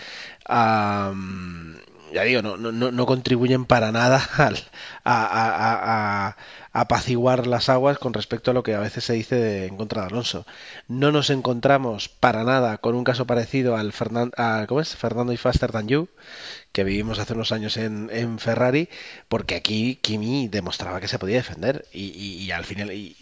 ya 2.13 2.23
digo, 2.25 2.43
no, 2.43 2.57
no, 2.57 2.73
no 2.73 3.07
contribuyen 3.07 3.65
para 3.65 3.93
nada 3.93 4.23
al, 4.37 4.59
a, 5.05 6.37
apaciguar 6.73 7.47
las 7.47 7.69
aguas 7.69 7.99
con 7.99 8.15
respecto 8.15 8.51
a 8.51 8.55
lo 8.55 8.63
que 8.63 8.75
a 8.75 8.81
veces 8.81 9.05
se 9.05 9.15
dice 9.15 9.67
en 9.67 9.77
contra 9.77 10.03
de 10.03 10.09
Alonso. 10.09 10.47
No 10.89 11.13
nos 11.13 11.31
encontramos 11.31 12.09
para 12.09 12.45
nada 12.45 12.79
con 12.79 12.95
un 12.95 13.05
caso 13.05 13.27
parecido 13.27 13.77
al 13.77 13.93
¿cómo 14.69 14.81
es? 14.81 14.97
Fernando 14.97 15.33
y 15.33 15.37
Faster 15.37 15.73
Than 15.73 15.89
You, 15.89 16.09
que 16.73 16.85
vivimos 16.85 17.19
hace 17.19 17.35
unos 17.35 17.53
años 17.53 17.77
en, 17.77 18.39
Ferrari, 18.39 18.89
porque 19.29 19.57
aquí 19.57 19.97
Kimi 20.01 20.49
demostraba 20.49 21.01
que 21.01 21.09
se 21.09 21.19
podía 21.19 21.37
defender 21.37 21.87
y, 21.93 22.51
al 22.51 22.65
final, 22.65 22.93
y, 22.93 23.17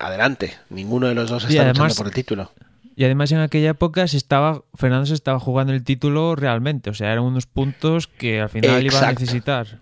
adelante, 0.00 0.56
ninguno 0.70 1.08
de 1.08 1.14
los 1.14 1.30
dos 1.30 1.44
está 1.44 1.68
luchando 1.68 1.94
por 1.94 2.06
el 2.06 2.14
título. 2.14 2.52
Y 2.96 3.04
además 3.04 3.32
en 3.32 3.38
aquella 3.38 3.70
época 3.70 4.06
se 4.06 4.16
estaba, 4.16 4.62
Fernando 4.74 5.06
se 5.06 5.14
estaba 5.14 5.40
jugando 5.40 5.72
el 5.72 5.82
título 5.82 6.36
realmente, 6.36 6.90
o 6.90 6.94
sea, 6.94 7.10
eran 7.12 7.24
unos 7.24 7.46
puntos 7.46 8.06
que 8.06 8.40
al 8.40 8.48
final 8.48 8.70
iba 8.86 8.98
a 8.98 9.10
necesitar. 9.20 9.80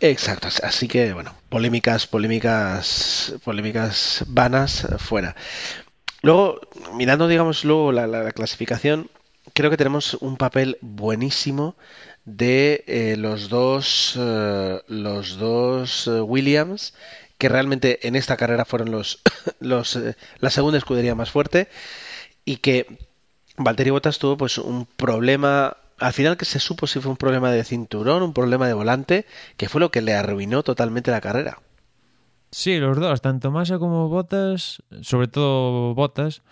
Exacto, 0.00 0.48
así 0.62 0.88
que 0.88 1.12
bueno, 1.12 1.34
polémicas, 1.48 2.06
polémicas, 2.08 3.34
polémicas 3.44 4.24
vanas 4.28 4.84
eh, 4.84 4.98
fuera. 4.98 5.36
Luego, 6.22 6.60
mirando, 6.94 7.28
digamos, 7.28 7.64
luego 7.64 7.92
la, 7.92 8.06
la- 8.06 8.22
la 8.22 8.32
clasificación, 8.32 9.08
creo 9.54 9.70
que 9.70 9.76
tenemos 9.76 10.14
un 10.14 10.36
papel 10.36 10.78
buenísimo 10.80 11.76
de 12.24 12.84
eh, 12.86 13.16
los 13.18 13.48
dos, 13.48 14.14
eh, 14.18 14.80
los 14.88 15.36
dos 15.38 16.08
Williams, 16.08 16.94
que 17.38 17.48
realmente 17.48 18.06
en 18.06 18.14
esta 18.16 18.36
carrera 18.36 18.64
fueron 18.64 18.90
los, 18.92 19.20
los, 19.60 19.96
eh, 19.96 20.16
la 20.38 20.50
segunda 20.50 20.78
escudería 20.78 21.14
más 21.16 21.30
fuerte 21.30 21.68
y 22.44 22.56
que 22.56 22.98
Valtteri 23.56 23.90
Bottas 23.90 24.18
tuvo 24.18 24.36
pues 24.36 24.58
un 24.58 24.86
problema, 24.86 25.76
al 25.98 26.12
final 26.12 26.36
que 26.36 26.44
se 26.44 26.58
supo 26.58 26.86
si 26.86 27.00
fue 27.00 27.10
un 27.10 27.16
problema 27.16 27.50
de 27.50 27.64
cinturón, 27.64 28.22
un 28.22 28.32
problema 28.32 28.66
de 28.66 28.74
volante, 28.74 29.26
que 29.56 29.68
fue 29.68 29.80
lo 29.80 29.90
que 29.90 30.02
le 30.02 30.14
arruinó 30.14 30.62
totalmente 30.62 31.10
la 31.10 31.20
carrera. 31.20 31.58
Sí, 32.50 32.78
los 32.78 32.98
dos, 32.98 33.22
tanto 33.22 33.50
Massa 33.50 33.78
como 33.78 34.08
Botas, 34.08 34.82
sobre 35.00 35.28
todo 35.28 35.94
Botas, 35.94 36.42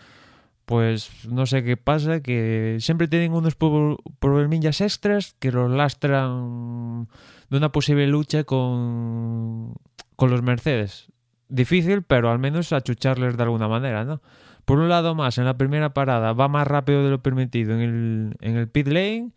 pues 0.64 1.10
no 1.28 1.46
sé 1.46 1.64
qué 1.64 1.76
pasa, 1.76 2.20
que 2.20 2.76
siempre 2.80 3.08
tienen 3.08 3.32
unos 3.32 3.54
pro- 3.56 3.98
problemillas 4.18 4.80
extras 4.80 5.34
que 5.38 5.50
los 5.50 5.70
lastran 5.70 7.08
de 7.50 7.56
una 7.56 7.72
posible 7.72 8.06
lucha 8.06 8.44
con, 8.44 9.74
con 10.16 10.30
los 10.30 10.42
Mercedes. 10.42 11.08
Difícil, 11.48 12.02
pero 12.02 12.30
al 12.30 12.38
menos 12.38 12.72
achucharles 12.72 13.36
de 13.36 13.42
alguna 13.42 13.66
manera, 13.66 14.04
¿no? 14.04 14.22
Por 14.70 14.78
un 14.78 14.88
lado 14.88 15.16
más, 15.16 15.36
en 15.36 15.46
la 15.46 15.58
primera 15.58 15.94
parada 15.94 16.32
va 16.32 16.46
más 16.46 16.64
rápido 16.64 17.02
de 17.02 17.10
lo 17.10 17.20
permitido 17.20 17.74
en 17.74 17.80
el, 17.80 18.36
en 18.38 18.56
el 18.56 18.68
pit 18.68 18.86
lane 18.86 19.32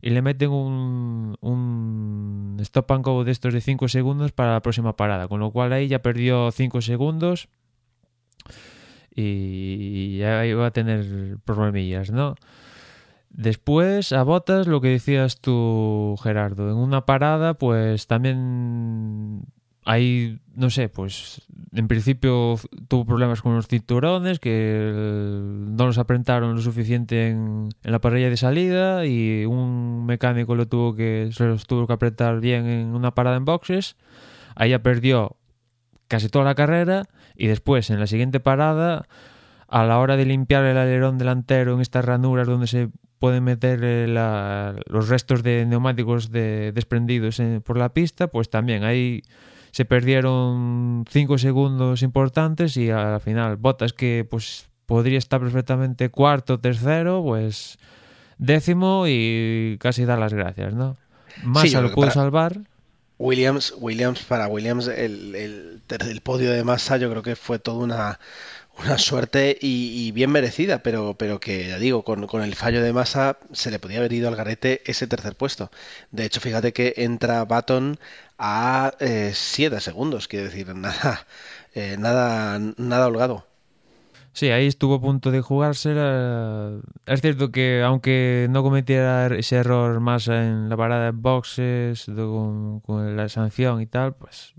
y 0.00 0.08
le 0.08 0.22
meten 0.22 0.48
un, 0.48 1.36
un 1.42 2.56
stop 2.60 2.92
and 2.92 3.04
go 3.04 3.22
de 3.22 3.32
estos 3.32 3.52
de 3.52 3.60
5 3.60 3.86
segundos 3.88 4.32
para 4.32 4.54
la 4.54 4.62
próxima 4.62 4.96
parada, 4.96 5.28
con 5.28 5.40
lo 5.40 5.50
cual 5.50 5.74
ahí 5.74 5.88
ya 5.88 6.00
perdió 6.00 6.50
5 6.50 6.80
segundos 6.80 7.50
y 9.14 10.16
ya 10.20 10.46
iba 10.46 10.64
a 10.64 10.70
tener 10.70 11.36
problemillas, 11.44 12.10
¿no? 12.10 12.36
Después, 13.28 14.12
a 14.12 14.22
botas, 14.22 14.66
lo 14.66 14.80
que 14.80 14.88
decías 14.88 15.42
tú, 15.42 16.16
Gerardo, 16.22 16.70
en 16.70 16.76
una 16.76 17.04
parada, 17.04 17.52
pues 17.52 18.06
también 18.06 19.42
ahí, 19.88 20.38
no 20.54 20.68
sé, 20.68 20.90
pues 20.90 21.40
en 21.72 21.88
principio 21.88 22.56
tuvo 22.88 23.06
problemas 23.06 23.40
con 23.40 23.54
los 23.54 23.68
cinturones, 23.68 24.38
que 24.38 24.92
no 24.92 25.86
los 25.86 25.96
apretaron 25.96 26.54
lo 26.54 26.60
suficiente 26.60 27.28
en, 27.30 27.70
la 27.82 27.98
parrilla 27.98 28.28
de 28.28 28.36
salida 28.36 29.06
y 29.06 29.46
un 29.46 30.04
mecánico 30.04 30.54
lo 30.56 30.68
tuvo 30.68 30.94
que, 30.94 31.30
se 31.32 31.46
los 31.46 31.66
tuvo 31.66 31.86
que 31.86 31.94
apretar 31.94 32.38
bien 32.40 32.66
en 32.66 32.88
una 32.88 33.14
parada 33.14 33.38
en 33.38 33.46
boxes. 33.46 33.96
Ahí 34.56 34.70
ya 34.70 34.82
perdió 34.82 35.36
casi 36.06 36.28
toda 36.28 36.44
la 36.44 36.54
carrera 36.54 37.06
y 37.34 37.46
después 37.46 37.88
en 37.88 37.98
la 37.98 38.06
siguiente 38.06 38.40
parada, 38.40 39.08
a 39.68 39.84
la 39.84 40.00
hora 40.00 40.18
de 40.18 40.26
limpiar 40.26 40.64
el 40.64 40.76
alerón 40.76 41.16
delantero 41.16 41.74
en 41.74 41.80
estas 41.80 42.04
ranuras 42.04 42.46
donde 42.46 42.66
se 42.66 42.90
pueden 43.18 43.42
meter 43.42 43.80
eh, 43.82 44.06
la- 44.06 44.76
los 44.86 45.08
restos 45.08 45.42
de 45.42 45.64
neumáticos 45.64 46.30
de- 46.30 46.72
desprendidos 46.72 47.40
en- 47.40 47.62
por 47.62 47.78
la 47.78 47.88
pista, 47.94 48.26
pues 48.28 48.50
también 48.50 48.84
ahí 48.84 49.22
se 49.70 49.84
perdieron 49.84 51.04
cinco 51.10 51.38
segundos 51.38 52.02
importantes 52.02 52.76
y 52.76 52.90
al 52.90 53.20
final 53.20 53.56
Botas 53.56 53.92
que 53.92 54.26
pues 54.28 54.68
podría 54.86 55.18
estar 55.18 55.40
perfectamente 55.40 56.08
cuarto, 56.10 56.58
tercero, 56.60 57.22
pues 57.22 57.78
décimo 58.38 59.04
y 59.06 59.76
casi 59.80 60.04
dar 60.04 60.18
las 60.18 60.32
gracias, 60.32 60.74
¿no? 60.74 60.96
Massa 61.44 61.80
lo 61.80 61.88
pudo 61.92 62.02
para- 62.06 62.12
salvar. 62.12 62.60
Williams, 63.20 63.74
Williams 63.78 64.22
para 64.22 64.46
Williams, 64.46 64.86
el, 64.86 65.34
el, 65.34 65.82
el 65.88 66.20
podio 66.20 66.52
de 66.52 66.62
masa 66.62 66.98
yo 66.98 67.10
creo 67.10 67.22
que 67.22 67.34
fue 67.34 67.58
toda 67.58 67.78
una, 67.78 68.20
una 68.78 68.98
suerte 68.98 69.58
y, 69.60 70.12
bien 70.12 70.30
merecida, 70.30 70.82
pero, 70.82 71.14
pero 71.14 71.40
que 71.40 71.68
ya 71.68 71.78
digo, 71.78 72.04
con, 72.04 72.26
con 72.26 72.42
el 72.42 72.54
fallo 72.54 72.82
de 72.82 72.92
masa 72.92 73.38
se 73.52 73.70
le 73.70 73.78
podía 73.78 73.98
haber 73.98 74.12
ido 74.12 74.28
al 74.28 74.36
garete 74.36 74.82
ese 74.86 75.06
tercer 75.06 75.34
puesto. 75.36 75.70
De 76.10 76.24
hecho, 76.24 76.40
fíjate 76.40 76.72
que 76.72 76.94
entra 76.96 77.44
Baton 77.44 77.98
a 78.38 78.92
7 79.32 79.80
segundos, 79.80 80.28
quiero 80.28 80.46
decir, 80.46 80.68
nada, 80.74 81.26
eh, 81.74 81.96
nada, 81.98 82.58
nada 82.76 83.06
holgado. 83.06 83.46
Sí, 84.32 84.50
ahí 84.50 84.68
estuvo 84.68 84.94
a 84.94 85.00
punto 85.00 85.32
de 85.32 85.40
jugársela. 85.40 86.78
Es 87.06 87.20
cierto 87.20 87.50
que 87.50 87.82
aunque 87.82 88.46
no 88.50 88.62
cometiera 88.62 89.26
ese 89.26 89.56
error 89.56 89.98
más 89.98 90.28
en 90.28 90.68
la 90.68 90.76
parada 90.76 91.06
de 91.06 91.10
boxes 91.10 92.04
con, 92.06 92.80
con 92.80 93.16
la 93.16 93.28
sanción 93.28 93.80
y 93.80 93.86
tal, 93.86 94.14
pues 94.14 94.54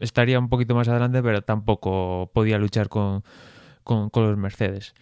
estaría 0.00 0.38
un 0.38 0.50
poquito 0.50 0.74
más 0.74 0.88
adelante, 0.88 1.22
pero 1.22 1.40
tampoco 1.40 2.30
podía 2.34 2.58
luchar 2.58 2.90
con, 2.90 3.22
con, 3.82 4.10
los 4.14 4.36
Mercedes. 4.36 4.94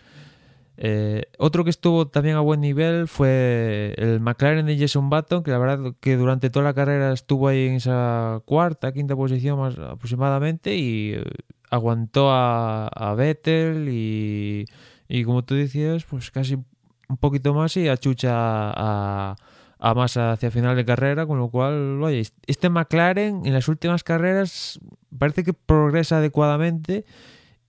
Eh, 0.76 1.24
otro 1.38 1.62
que 1.64 1.70
estuvo 1.70 2.08
también 2.08 2.36
a 2.36 2.40
buen 2.40 2.60
nivel 2.60 3.06
fue 3.06 3.94
el 3.98 4.20
McLaren 4.20 4.64
de 4.64 4.78
Jason 4.78 5.10
Button, 5.10 5.42
que 5.42 5.50
la 5.50 5.58
verdad 5.58 5.94
que 6.00 6.16
durante 6.16 6.48
toda 6.48 6.64
la 6.64 6.74
carrera 6.74 7.12
estuvo 7.12 7.48
ahí 7.48 7.66
en 7.66 7.74
esa 7.74 8.40
cuarta, 8.46 8.92
quinta 8.92 9.14
posición 9.14 9.58
más 9.58 9.78
aproximadamente 9.78 10.74
y 10.76 11.12
eh, 11.14 11.24
aguantó 11.70 12.30
a, 12.30 13.14
Vettel 13.16 13.88
y, 13.90 14.64
y 15.08 15.24
como 15.24 15.44
tú 15.44 15.54
decías, 15.54 16.04
pues 16.04 16.30
casi 16.30 16.54
un 16.54 17.16
poquito 17.18 17.52
más 17.52 17.76
y 17.76 17.88
achucha 17.88 18.30
a, 18.32 19.36
a 19.80 19.94
Massa 19.94 20.32
hacia 20.32 20.50
final 20.50 20.76
de 20.76 20.84
carrera, 20.84 21.26
con 21.26 21.38
lo 21.38 21.48
cual, 21.48 22.02
oye, 22.02 22.22
este 22.46 22.68
McLaren 22.68 23.46
en 23.46 23.52
las 23.54 23.66
últimas 23.68 24.04
carreras 24.04 24.78
parece 25.18 25.42
que 25.42 25.54
progresa 25.54 26.18
adecuadamente 26.18 27.04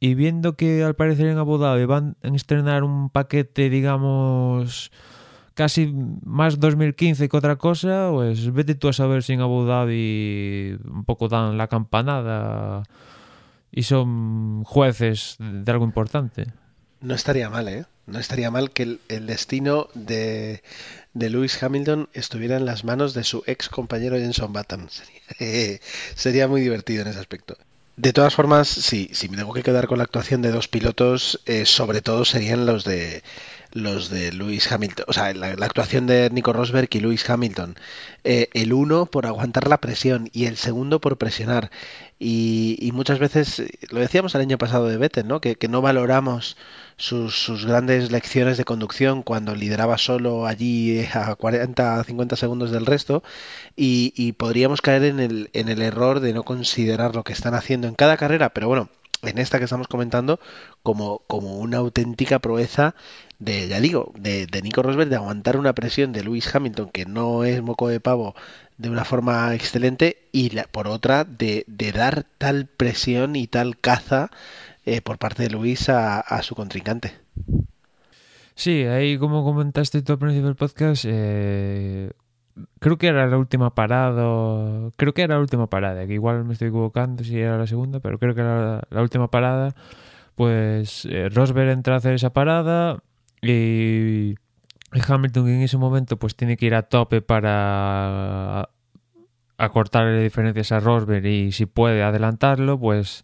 y 0.03 0.15
viendo 0.15 0.57
que 0.57 0.83
al 0.83 0.95
parecer 0.95 1.27
en 1.27 1.37
Abu 1.37 1.59
Dhabi 1.59 1.85
van 1.85 2.17
a 2.23 2.27
estrenar 2.29 2.83
un 2.83 3.11
paquete, 3.11 3.69
digamos, 3.69 4.91
casi 5.53 5.93
más 6.25 6.59
2015 6.59 7.29
que 7.29 7.37
otra 7.37 7.57
cosa, 7.57 8.09
pues 8.11 8.51
vete 8.51 8.73
tú 8.73 8.87
a 8.87 8.93
saber 8.93 9.21
si 9.21 9.33
en 9.33 9.41
Abu 9.41 9.63
Dhabi 9.63 10.79
un 10.85 11.05
poco 11.05 11.27
dan 11.27 11.55
la 11.55 11.67
campanada 11.67 12.81
y 13.71 13.83
son 13.83 14.63
jueces 14.63 15.35
de 15.37 15.71
algo 15.71 15.85
importante. 15.85 16.47
No 16.99 17.13
estaría 17.13 17.51
mal, 17.51 17.67
¿eh? 17.67 17.85
No 18.07 18.17
estaría 18.17 18.49
mal 18.49 18.71
que 18.71 18.97
el, 19.07 19.27
destino 19.27 19.87
de, 19.93 20.63
de 21.13 21.29
Lewis 21.29 21.61
Hamilton 21.61 22.09
estuviera 22.13 22.57
en 22.57 22.65
las 22.65 22.83
manos 22.83 23.13
de 23.13 23.23
su 23.23 23.43
ex 23.45 23.69
compañero 23.69 24.17
Jenson 24.17 24.51
Button. 24.51 24.89
Sería, 25.37 25.79
sería 26.15 26.47
muy 26.47 26.61
divertido 26.61 27.03
en 27.03 27.09
ese 27.09 27.19
aspecto. 27.19 27.55
De 28.01 28.13
todas 28.13 28.33
formas, 28.33 28.67
sí, 28.67 29.11
si 29.13 29.29
me 29.29 29.37
tengo 29.37 29.53
que 29.53 29.61
quedar 29.61 29.85
con 29.85 29.99
la 29.99 30.05
actuación 30.05 30.41
de 30.41 30.49
dos 30.49 30.67
pilotos, 30.67 31.39
eh, 31.45 31.67
sobre 31.67 32.01
todo 32.01 32.25
serían 32.25 32.65
los 32.65 32.83
de 32.83 33.21
los 33.73 34.09
de 34.09 34.33
Lewis 34.33 34.71
Hamilton, 34.71 35.05
o 35.07 35.13
sea, 35.13 35.31
la, 35.35 35.55
la 35.55 35.65
actuación 35.67 36.07
de 36.07 36.31
Nico 36.31 36.51
Rosberg 36.51 36.89
y 36.91 36.99
Lewis 36.99 37.29
Hamilton. 37.29 37.75
Eh, 38.23 38.49
el 38.53 38.73
uno 38.73 39.05
por 39.05 39.27
aguantar 39.27 39.67
la 39.67 39.79
presión 39.79 40.31
y 40.33 40.45
el 40.45 40.57
segundo 40.57 40.99
por 40.99 41.19
presionar. 41.19 41.69
Y, 42.23 42.77
y 42.79 42.91
muchas 42.91 43.17
veces, 43.17 43.63
lo 43.89 43.99
decíamos 43.99 44.35
el 44.35 44.41
año 44.41 44.59
pasado 44.59 44.87
de 44.87 44.97
Vettel, 44.97 45.27
¿no? 45.27 45.41
Que, 45.41 45.55
que 45.55 45.67
no 45.67 45.81
valoramos 45.81 46.55
sus, 46.95 47.35
sus, 47.43 47.65
grandes 47.65 48.11
lecciones 48.11 48.57
de 48.57 48.63
conducción 48.63 49.23
cuando 49.23 49.55
lideraba 49.55 49.97
solo 49.97 50.45
allí 50.45 51.03
a 51.15 51.33
40, 51.33 52.03
50 52.03 52.35
segundos 52.35 52.69
del 52.69 52.85
resto 52.85 53.23
y, 53.75 54.13
y 54.15 54.33
podríamos 54.33 54.81
caer 54.81 55.05
en 55.05 55.19
el, 55.19 55.49
en 55.53 55.67
el 55.67 55.81
error 55.81 56.19
de 56.19 56.33
no 56.33 56.43
considerar 56.43 57.15
lo 57.15 57.23
que 57.23 57.33
están 57.33 57.55
haciendo 57.55 57.87
en 57.87 57.95
cada 57.95 58.17
carrera, 58.17 58.49
pero 58.49 58.67
bueno, 58.67 58.89
en 59.23 59.37
esta 59.39 59.57
que 59.57 59.65
estamos 59.65 59.87
comentando 59.87 60.39
como, 60.83 61.23
como 61.27 61.57
una 61.57 61.77
auténtica 61.77 62.37
proeza 62.37 62.93
de, 63.39 63.67
ya 63.67 63.79
digo, 63.79 64.13
de, 64.15 64.45
de 64.45 64.61
Nico 64.61 64.83
Rosberg 64.83 65.09
de 65.09 65.15
aguantar 65.15 65.57
una 65.57 65.73
presión 65.73 66.11
de 66.11 66.23
Lewis 66.23 66.53
Hamilton 66.53 66.89
que 66.91 67.05
no 67.05 67.43
es 67.43 67.61
moco 67.63 67.87
de 67.87 67.99
pavo 67.99 68.35
de 68.81 68.89
una 68.89 69.05
forma 69.05 69.53
excelente 69.53 70.27
y 70.31 70.49
la, 70.49 70.63
por 70.63 70.87
otra 70.87 71.23
de, 71.23 71.65
dar 71.93 72.25
tal 72.39 72.65
presión 72.65 73.35
y 73.35 73.45
tal 73.45 73.77
caza 73.77 74.31
eh, 74.85 75.01
por 75.01 75.19
parte 75.19 75.43
de 75.43 75.51
Luis 75.51 75.87
a, 75.89 76.41
su 76.41 76.55
contrincante. 76.55 77.13
Sí, 78.55 78.83
ahí 78.83 79.19
como 79.19 79.43
comentaste 79.43 80.01
tú 80.01 80.13
al 80.13 80.19
principio 80.19 80.47
del 80.47 80.55
podcast, 80.55 81.05
eh, 81.07 82.11
creo 82.79 82.97
que 82.97 83.07
era 83.07 83.27
la 83.27 83.37
última 83.37 83.75
parada, 83.75 84.89
creo 84.95 85.13
que 85.13 85.21
era 85.21 85.35
la 85.35 85.41
última 85.41 85.67
parada, 85.67 86.07
que 86.07 86.13
igual 86.13 86.43
me 86.43 86.53
estoy 86.53 86.69
equivocando 86.69 87.23
si 87.23 87.39
era 87.39 87.57
la 87.57 87.67
segunda, 87.67 87.99
pero 87.99 88.17
creo 88.17 88.33
que 88.33 88.41
era 88.41 88.81
la, 88.89 89.01
última 89.01 89.29
parada, 89.29 89.75
pues 90.35 91.05
eh, 91.05 91.29
Rosberg 91.29 91.69
entra 91.69 91.93
a 91.93 91.97
hacer 91.97 92.15
esa 92.15 92.33
parada 92.33 93.03
y 93.43 94.35
Hamilton 94.91 95.47
en 95.47 95.61
ese 95.61 95.77
momento 95.77 96.17
pues 96.17 96.35
tiene 96.35 96.57
que 96.57 96.65
ir 96.65 96.75
a 96.75 96.83
tope 96.83 97.21
para 97.21 98.69
acortarle 99.57 100.23
diferencias 100.23 100.71
a 100.71 100.79
Rosberg 100.79 101.25
y 101.25 101.51
si 101.51 101.65
puede 101.65 102.03
adelantarlo, 102.03 102.79
pues 102.79 103.23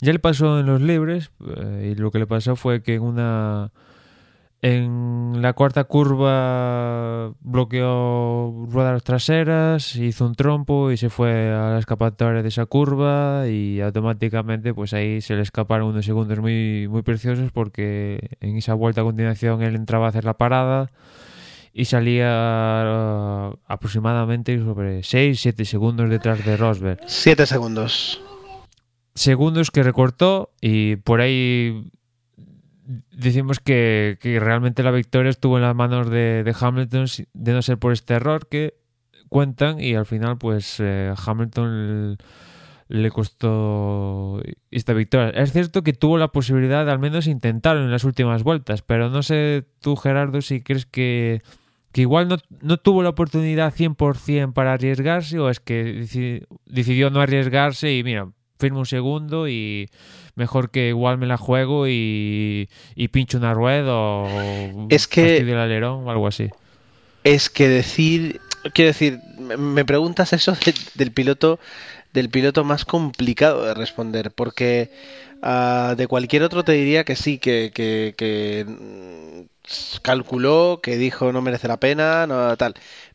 ya 0.00 0.12
le 0.12 0.18
pasó 0.18 0.60
en 0.60 0.66
los 0.66 0.80
libres 0.82 1.30
eh, 1.56 1.92
y 1.92 2.00
lo 2.00 2.10
que 2.10 2.18
le 2.18 2.26
pasó 2.26 2.54
fue 2.54 2.82
que 2.82 2.94
en 2.94 3.02
una 3.02 3.72
En 4.66 5.42
la 5.42 5.52
cuarta 5.52 5.84
curva 5.84 7.34
bloqueó 7.40 8.64
ruedas 8.70 9.04
traseras, 9.04 9.94
hizo 9.94 10.24
un 10.24 10.34
trompo 10.34 10.90
y 10.90 10.96
se 10.96 11.10
fue 11.10 11.52
a 11.52 11.72
la 11.72 11.78
escapatoria 11.78 12.40
de 12.40 12.48
esa 12.48 12.64
curva 12.64 13.46
y 13.46 13.82
automáticamente 13.82 14.72
pues 14.72 14.94
ahí 14.94 15.20
se 15.20 15.34
le 15.36 15.42
escaparon 15.42 15.88
unos 15.88 16.06
segundos 16.06 16.38
muy, 16.38 16.88
muy 16.88 17.02
preciosos 17.02 17.52
porque 17.52 18.30
en 18.40 18.56
esa 18.56 18.72
vuelta 18.72 19.02
a 19.02 19.04
continuación 19.04 19.60
él 19.60 19.74
entraba 19.74 20.06
a 20.06 20.08
hacer 20.08 20.24
la 20.24 20.38
parada 20.38 20.90
y 21.74 21.84
salía 21.84 23.52
uh, 23.52 23.58
aproximadamente 23.66 24.58
sobre 24.60 25.00
6-7 25.00 25.62
segundos 25.66 26.08
detrás 26.08 26.42
de 26.42 26.56
Rosberg. 26.56 27.00
7 27.04 27.44
segundos. 27.44 28.22
Segundos 29.14 29.70
que 29.70 29.82
recortó 29.82 30.54
y 30.62 30.96
por 30.96 31.20
ahí 31.20 31.90
decimos 33.12 33.60
que, 33.60 34.18
que, 34.20 34.38
realmente 34.40 34.82
la 34.82 34.90
victoria 34.90 35.30
estuvo 35.30 35.56
en 35.56 35.62
las 35.62 35.74
manos 35.74 36.10
de, 36.10 36.54
Hamilton, 36.58 37.06
de 37.32 37.52
no 37.52 37.62
ser 37.62 37.78
por 37.78 37.92
este 37.92 38.14
error 38.14 38.48
que 38.48 38.74
cuentan 39.28 39.80
y 39.80 39.94
al 39.94 40.06
final 40.06 40.38
pues 40.38 40.76
eh, 40.78 41.12
Hamilton 41.26 42.18
le 42.88 43.10
costó 43.10 44.40
esta 44.70 44.92
victoria. 44.92 45.30
Es 45.30 45.52
cierto 45.52 45.82
que 45.82 45.92
tuvo 45.92 46.18
la 46.18 46.28
posibilidad 46.28 46.84
de 46.84 46.92
al 46.92 46.98
menos 46.98 47.26
intentarlo 47.26 47.82
en 47.82 47.90
las 47.90 48.04
últimas 48.04 48.42
vueltas, 48.42 48.82
pero 48.82 49.08
no 49.08 49.22
sé 49.22 49.66
tú 49.80 49.96
Gerardo 49.96 50.42
si 50.42 50.60
crees 50.60 50.86
que, 50.86 51.42
que 51.92 52.02
igual 52.02 52.28
no, 52.28 52.36
no, 52.60 52.76
tuvo 52.76 53.02
la 53.02 53.08
oportunidad 53.08 53.74
100% 53.74 54.52
para 54.52 54.74
arriesgarse 54.74 55.38
o 55.38 55.48
es 55.48 55.60
que 55.60 56.46
decidió 56.66 57.10
no 57.10 57.20
arriesgarse 57.20 57.96
y 57.96 58.04
mira, 58.04 58.28
firmo 58.64 58.78
un 58.78 58.86
segundo 58.86 59.46
y 59.46 59.90
mejor 60.36 60.70
que 60.70 60.88
igual 60.88 61.18
me 61.18 61.26
la 61.26 61.36
juego 61.36 61.86
y, 61.86 62.70
y 62.94 63.08
pincho 63.08 63.36
una 63.36 63.52
rueda 63.52 63.92
o 63.94 64.86
es 64.88 65.06
que 65.06 65.36
el 65.36 65.58
alerón 65.58 66.06
o 66.06 66.10
algo 66.10 66.26
así. 66.26 66.48
Es 67.24 67.50
que 67.50 67.68
decir, 67.68 68.40
quiero 68.72 68.88
decir, 68.88 69.20
me 69.58 69.84
preguntas 69.84 70.32
eso 70.32 70.52
de, 70.64 70.72
del 70.94 71.12
piloto 71.12 71.60
del 72.14 72.30
piloto 72.30 72.64
más 72.64 72.86
complicado 72.86 73.66
de 73.66 73.74
responder 73.74 74.30
porque 74.30 74.90
uh, 75.42 75.94
de 75.94 76.06
cualquier 76.06 76.42
otro 76.42 76.64
te 76.64 76.72
diría 76.72 77.04
que 77.04 77.16
sí, 77.16 77.36
que, 77.36 77.70
que, 77.74 78.14
que 78.16 78.64
calculó, 80.00 80.80
que 80.82 80.96
dijo 80.96 81.32
no 81.32 81.42
merece 81.42 81.68
la 81.68 81.78
pena, 81.78 82.26
no 82.26 82.56
tal 82.56 82.74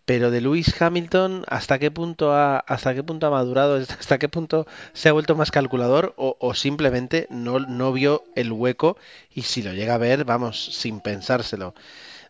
pero 0.09 0.31
de 0.31 0.41
Lewis 0.41 0.81
Hamilton 0.81 1.43
hasta 1.47 1.77
qué 1.77 1.91
punto 1.91 2.33
ha 2.33 2.57
hasta 2.57 2.95
qué 2.95 3.03
punto 3.03 3.27
ha 3.27 3.29
madurado 3.29 3.75
hasta 3.99 4.17
qué 4.17 4.27
punto 4.27 4.65
se 4.91 5.07
ha 5.07 5.11
vuelto 5.11 5.35
más 5.35 5.51
calculador 5.51 6.15
o, 6.17 6.55
simplemente 6.55 7.27
no, 7.29 7.59
no 7.59 7.93
vio 7.93 8.23
el 8.33 8.51
hueco 8.51 8.97
y 9.31 9.43
si 9.43 9.61
lo 9.61 9.71
llega 9.71 9.93
a 9.93 9.99
ver 9.99 10.25
vamos 10.25 10.65
sin 10.73 10.99
pensárselo 10.99 11.75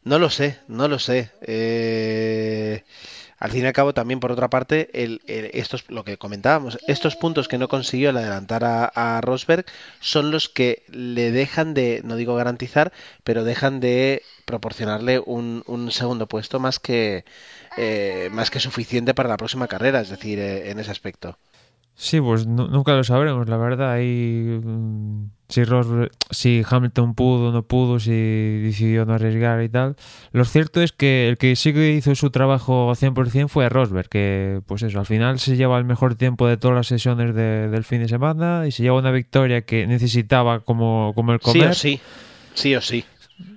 no 0.04 0.20
lo 0.20 0.30
sé 0.30 0.60
no 0.68 0.90
lo 0.90 1.00
sé. 1.00 1.32
Eh, 1.42 2.84
al 3.40 3.52
fin 3.52 3.64
y 3.64 3.68
al 3.68 3.74
cabo 3.74 3.94
también 3.94 4.20
por 4.20 4.32
otra 4.32 4.50
parte 4.50 4.90
el, 4.94 5.22
el, 5.28 5.50
estos 5.54 5.86
lo 5.90 6.04
que 6.04 6.18
comentábamos 6.18 6.78
estos 6.88 7.16
puntos 7.16 7.48
que 7.48 7.58
no 7.58 7.68
consiguió 7.68 8.10
al 8.10 8.18
adelantar 8.18 8.64
a, 8.64 8.86
a, 8.86 9.22
Rosberg 9.22 9.66
son 10.00 10.32
los 10.32 10.50
que 10.50 10.84
le 10.90 11.32
dejan 11.32 11.74
de 11.74 12.02
no 12.04 12.16
digo 12.16 12.36
garantizar 12.36 12.92
pero 13.24 13.44
dejan 13.44 13.80
de 13.80 14.24
proporcionarle 14.46 15.20
un, 15.20 15.64
un 15.68 15.92
segundo 15.92 16.28
puesto 16.28 16.60
más 16.60 16.80
que 16.80 17.24
eh, 17.78 18.30
más 18.32 18.50
que 18.50 18.60
suficiente 18.60 19.14
para 19.14 19.30
la 19.30 19.38
próxima 19.38 19.68
carrera, 19.68 20.02
es 20.02 20.10
decir, 20.10 20.40
eh, 20.40 20.72
en 20.72 20.80
ese 20.80 20.92
aspecto. 20.92 21.38
Sí, 22.02 22.22
pues 22.22 22.48
no, 22.48 22.70
nunca 22.70 22.94
lo 22.94 23.04
sabremos, 23.04 23.50
la 23.50 23.58
verdad. 23.58 23.92
Ahí, 23.92 24.62
si, 25.50 25.66
Rosberg, 25.66 26.12
si 26.30 26.64
Hamilton 26.66 27.14
pudo 27.14 27.50
o 27.50 27.52
no 27.52 27.64
pudo, 27.64 28.00
si 28.00 28.12
decidió 28.12 29.06
no 29.06 29.16
arriesgar 29.16 29.62
y 29.62 29.68
tal. 29.68 29.98
Lo 30.32 30.46
cierto 30.46 30.82
es 30.82 30.94
que 30.94 31.28
el 31.28 31.38
que 31.38 31.58
sí 31.58 31.74
que 31.74 31.92
hizo 31.92 32.16
su 32.16 32.30
trabajo 32.30 32.90
100% 32.96 33.50
fue 33.50 33.68
Rosberg, 33.68 34.08
que 34.08 34.62
pues 34.66 34.82
eso, 34.84 34.98
al 34.98 35.08
final 35.08 35.40
se 35.40 35.58
lleva 35.58 35.78
el 35.78 35.84
mejor 35.84 36.16
tiempo 36.16 36.48
de 36.48 36.56
todas 36.56 36.78
las 36.78 36.88
sesiones 36.88 37.36
de, 37.36 37.68
del 37.68 37.84
fin 37.84 38.00
de 38.00 38.08
semana 38.08 38.64
y 38.66 38.72
se 38.72 38.84
lleva 38.84 38.98
una 38.98 39.12
victoria 39.12 39.64
que 39.64 39.86
necesitaba 39.86 40.62
como, 40.62 41.12
como 41.16 41.34
el 41.34 41.42
comer. 41.42 41.76
Sí 41.76 42.00
o 42.00 42.00
sí, 42.00 42.02
sí 42.54 42.76
o 42.76 42.82
sí. 42.82 43.06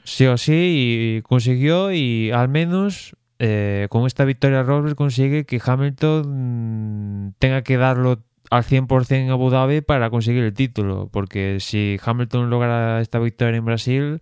Sí 0.03 0.27
o 0.27 0.37
sí, 0.37 1.19
y 1.19 1.23
consiguió 1.23 1.93
y 1.93 2.33
al 2.33 2.49
menos 2.49 3.15
eh, 3.39 3.87
con 3.89 4.05
esta 4.09 4.25
victoria 4.25 4.65
Rosberg 4.65 4.97
consigue 4.97 5.47
que 5.47 5.61
Hamilton 5.65 7.29
mm, 7.29 7.35
tenga 7.39 7.63
que 7.63 7.77
darlo 7.77 8.21
al 8.53 8.65
100% 8.65 9.13
en 9.13 9.31
Abu 9.31 9.49
Dhabi 9.49 9.81
para 9.81 10.11
conseguir 10.11 10.45
el 10.45 10.53
título, 10.53 11.09
porque 11.11 11.57
si 11.59 11.99
Hamilton 12.05 12.51
logra 12.51 13.01
esta 13.01 13.19
victoria 13.19 13.57
en 13.57 13.65
Brasil, 13.65 14.21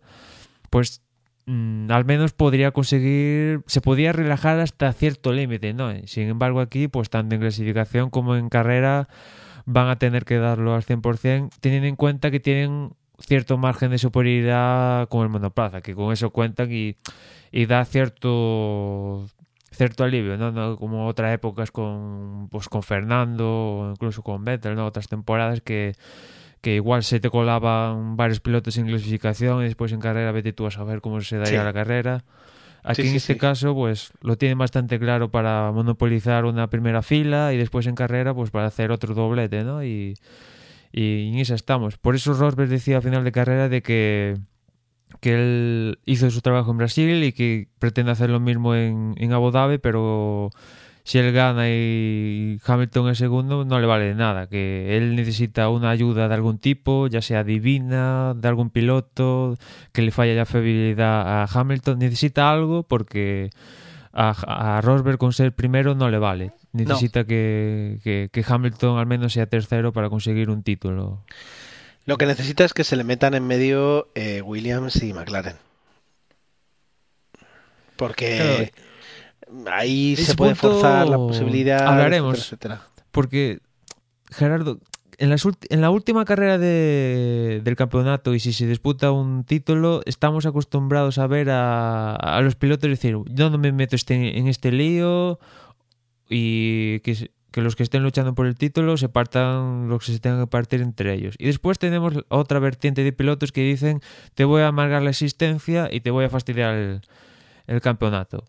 pues 0.70 1.02
mmm, 1.46 1.90
al 1.90 2.04
menos 2.04 2.32
podría 2.32 2.70
conseguir, 2.70 3.62
se 3.66 3.80
podría 3.80 4.12
relajar 4.12 4.60
hasta 4.60 4.92
cierto 4.92 5.32
límite, 5.32 5.74
¿no? 5.74 5.92
Sin 6.06 6.28
embargo 6.28 6.60
aquí, 6.60 6.86
pues 6.86 7.10
tanto 7.10 7.34
en 7.34 7.40
clasificación 7.40 8.10
como 8.10 8.36
en 8.36 8.48
carrera 8.50 9.08
van 9.66 9.88
a 9.88 9.98
tener 9.98 10.24
que 10.24 10.36
darlo 10.38 10.76
al 10.76 10.84
100%, 10.84 11.50
teniendo 11.60 11.88
en 11.88 11.96
cuenta 11.96 12.30
que 12.30 12.38
tienen 12.38 12.92
cierto 13.18 13.58
margen 13.58 13.90
de 13.90 13.98
superioridad 13.98 15.08
con 15.08 15.24
el 15.24 15.28
monoplaza, 15.28 15.80
que 15.80 15.96
con 15.96 16.12
eso 16.12 16.30
cuentan 16.30 16.70
y 16.70 16.96
y 17.52 17.66
da 17.66 17.84
cierto 17.84 19.26
cierto 19.80 20.04
alivio, 20.04 20.36
¿no? 20.36 20.52
¿no? 20.52 20.76
Como 20.76 21.06
otras 21.06 21.32
épocas 21.32 21.70
con 21.70 22.48
pues 22.50 22.68
con 22.68 22.82
Fernando 22.82 23.48
o 23.48 23.90
incluso 23.92 24.22
con 24.22 24.44
Vettel, 24.44 24.74
¿no? 24.74 24.84
Otras 24.84 25.08
temporadas 25.08 25.62
que 25.62 25.94
que 26.60 26.74
igual 26.74 27.02
se 27.02 27.18
te 27.18 27.30
colaban 27.30 28.14
varios 28.14 28.40
pilotos 28.40 28.76
en 28.76 28.86
clasificación 28.88 29.62
y 29.62 29.64
después 29.64 29.90
en 29.92 30.00
carrera 30.00 30.32
vete 30.32 30.52
tú 30.52 30.66
a 30.66 30.70
saber 30.70 31.00
cómo 31.00 31.22
se 31.22 31.38
daría 31.38 31.60
sí. 31.60 31.64
la 31.64 31.72
carrera. 31.72 32.24
Aquí 32.82 33.00
sí, 33.00 33.08
en 33.08 33.12
sí, 33.12 33.16
este 33.16 33.38
caso, 33.38 33.74
pues 33.74 34.12
lo 34.20 34.36
tiene 34.36 34.54
bastante 34.54 34.98
claro 34.98 35.30
para 35.30 35.72
monopolizar 35.72 36.44
una 36.44 36.68
primera 36.68 37.00
fila 37.00 37.54
y 37.54 37.56
después 37.56 37.86
en 37.86 37.94
carrera, 37.94 38.34
pues 38.34 38.50
para 38.50 38.66
hacer 38.66 38.90
otro 38.90 39.14
doblete, 39.14 39.64
¿no? 39.64 39.82
Y, 39.82 40.18
y 40.92 41.30
en 41.32 41.38
esa 41.38 41.54
estamos. 41.54 41.96
Por 41.96 42.14
eso 42.14 42.34
Rosberg 42.34 42.68
decía 42.68 42.98
a 42.98 43.00
final 43.00 43.24
de 43.24 43.32
carrera 43.32 43.70
de 43.70 43.82
que 43.82 44.36
que 45.20 45.34
él 45.34 45.98
hizo 46.06 46.30
su 46.30 46.40
trabajo 46.40 46.70
en 46.70 46.78
Brasil 46.78 47.24
y 47.24 47.32
que 47.32 47.68
pretende 47.78 48.12
hacer 48.12 48.30
lo 48.30 48.40
mismo 48.40 48.74
en, 48.74 49.14
en 49.16 49.32
Abu 49.32 49.50
Dhabi, 49.50 49.78
pero 49.78 50.50
si 51.04 51.18
él 51.18 51.32
gana 51.32 51.68
y 51.68 52.60
Hamilton 52.64 53.10
es 53.10 53.18
segundo, 53.18 53.64
no 53.64 53.80
le 53.80 53.86
vale 53.86 54.04
de 54.04 54.14
nada, 54.14 54.48
que 54.48 54.96
él 54.96 55.16
necesita 55.16 55.68
una 55.68 55.90
ayuda 55.90 56.28
de 56.28 56.34
algún 56.34 56.58
tipo, 56.58 57.08
ya 57.08 57.22
sea 57.22 57.42
divina, 57.42 58.34
de 58.36 58.48
algún 58.48 58.70
piloto, 58.70 59.56
que 59.92 60.02
le 60.02 60.10
falla 60.10 60.34
la 60.34 60.46
fiabilidad 60.46 61.42
a 61.42 61.48
Hamilton, 61.52 61.98
necesita 61.98 62.50
algo 62.50 62.84
porque 62.84 63.50
a, 64.12 64.76
a 64.76 64.80
Rosberg 64.80 65.18
con 65.18 65.32
ser 65.32 65.52
primero 65.52 65.94
no 65.94 66.10
le 66.10 66.18
vale. 66.18 66.52
Necesita 66.72 67.20
no. 67.20 67.26
que, 67.26 67.98
que, 68.04 68.28
que 68.32 68.44
Hamilton 68.46 68.98
al 68.98 69.06
menos 69.06 69.32
sea 69.32 69.46
tercero 69.46 69.92
para 69.92 70.08
conseguir 70.08 70.50
un 70.50 70.62
título. 70.62 71.24
Lo 72.06 72.18
que 72.18 72.26
necesita 72.26 72.64
es 72.64 72.72
que 72.72 72.84
se 72.84 72.96
le 72.96 73.04
metan 73.04 73.34
en 73.34 73.46
medio 73.46 74.08
eh, 74.14 74.42
Williams 74.42 75.02
y 75.02 75.12
McLaren. 75.12 75.56
Porque 77.96 78.72
claro, 79.46 79.70
ahí 79.70 80.16
se 80.16 80.34
puede 80.34 80.54
forzar 80.54 81.08
la 81.08 81.18
posibilidad. 81.18 81.86
Hablaremos. 81.86 82.38
Etcétera, 82.38 82.74
etcétera. 82.76 83.04
Porque, 83.10 83.60
Gerardo, 84.30 84.78
en, 85.18 85.28
las, 85.28 85.46
en, 85.68 85.80
la 85.82 85.90
última 85.90 86.24
carrera 86.24 86.56
de, 86.56 87.60
del 87.62 87.76
campeonato 87.76 88.34
y 88.34 88.40
si 88.40 88.54
se 88.54 88.66
disputa 88.66 89.12
un 89.12 89.44
título, 89.44 90.00
estamos 90.06 90.46
acostumbrados 90.46 91.18
a 91.18 91.26
ver 91.26 91.50
a, 91.50 92.16
a 92.16 92.40
los 92.40 92.56
pilotos 92.56 92.88
decir, 92.88 93.18
yo 93.26 93.50
no 93.50 93.58
me 93.58 93.72
meto 93.72 93.96
este, 93.96 94.38
en 94.38 94.48
este 94.48 94.72
lío 94.72 95.38
y 96.30 97.00
que 97.00 97.30
que 97.50 97.60
los 97.60 97.76
que 97.76 97.82
estén 97.82 98.02
luchando 98.02 98.34
por 98.34 98.46
el 98.46 98.54
título 98.54 98.96
se 98.96 99.08
partan 99.08 99.88
los 99.88 100.04
que 100.04 100.12
se 100.12 100.20
tengan 100.20 100.40
que 100.40 100.46
partir 100.46 100.80
entre 100.80 101.14
ellos. 101.14 101.34
Y 101.38 101.46
después 101.46 101.78
tenemos 101.78 102.14
otra 102.28 102.58
vertiente 102.58 103.02
de 103.02 103.12
pilotos 103.12 103.52
que 103.52 103.62
dicen 103.62 104.00
te 104.34 104.44
voy 104.44 104.62
a 104.62 104.68
amargar 104.68 105.02
la 105.02 105.10
existencia 105.10 105.88
y 105.90 106.00
te 106.00 106.10
voy 106.10 106.24
a 106.24 106.30
fastidiar 106.30 106.74
el, 106.74 107.00
el 107.66 107.80
campeonato. 107.80 108.44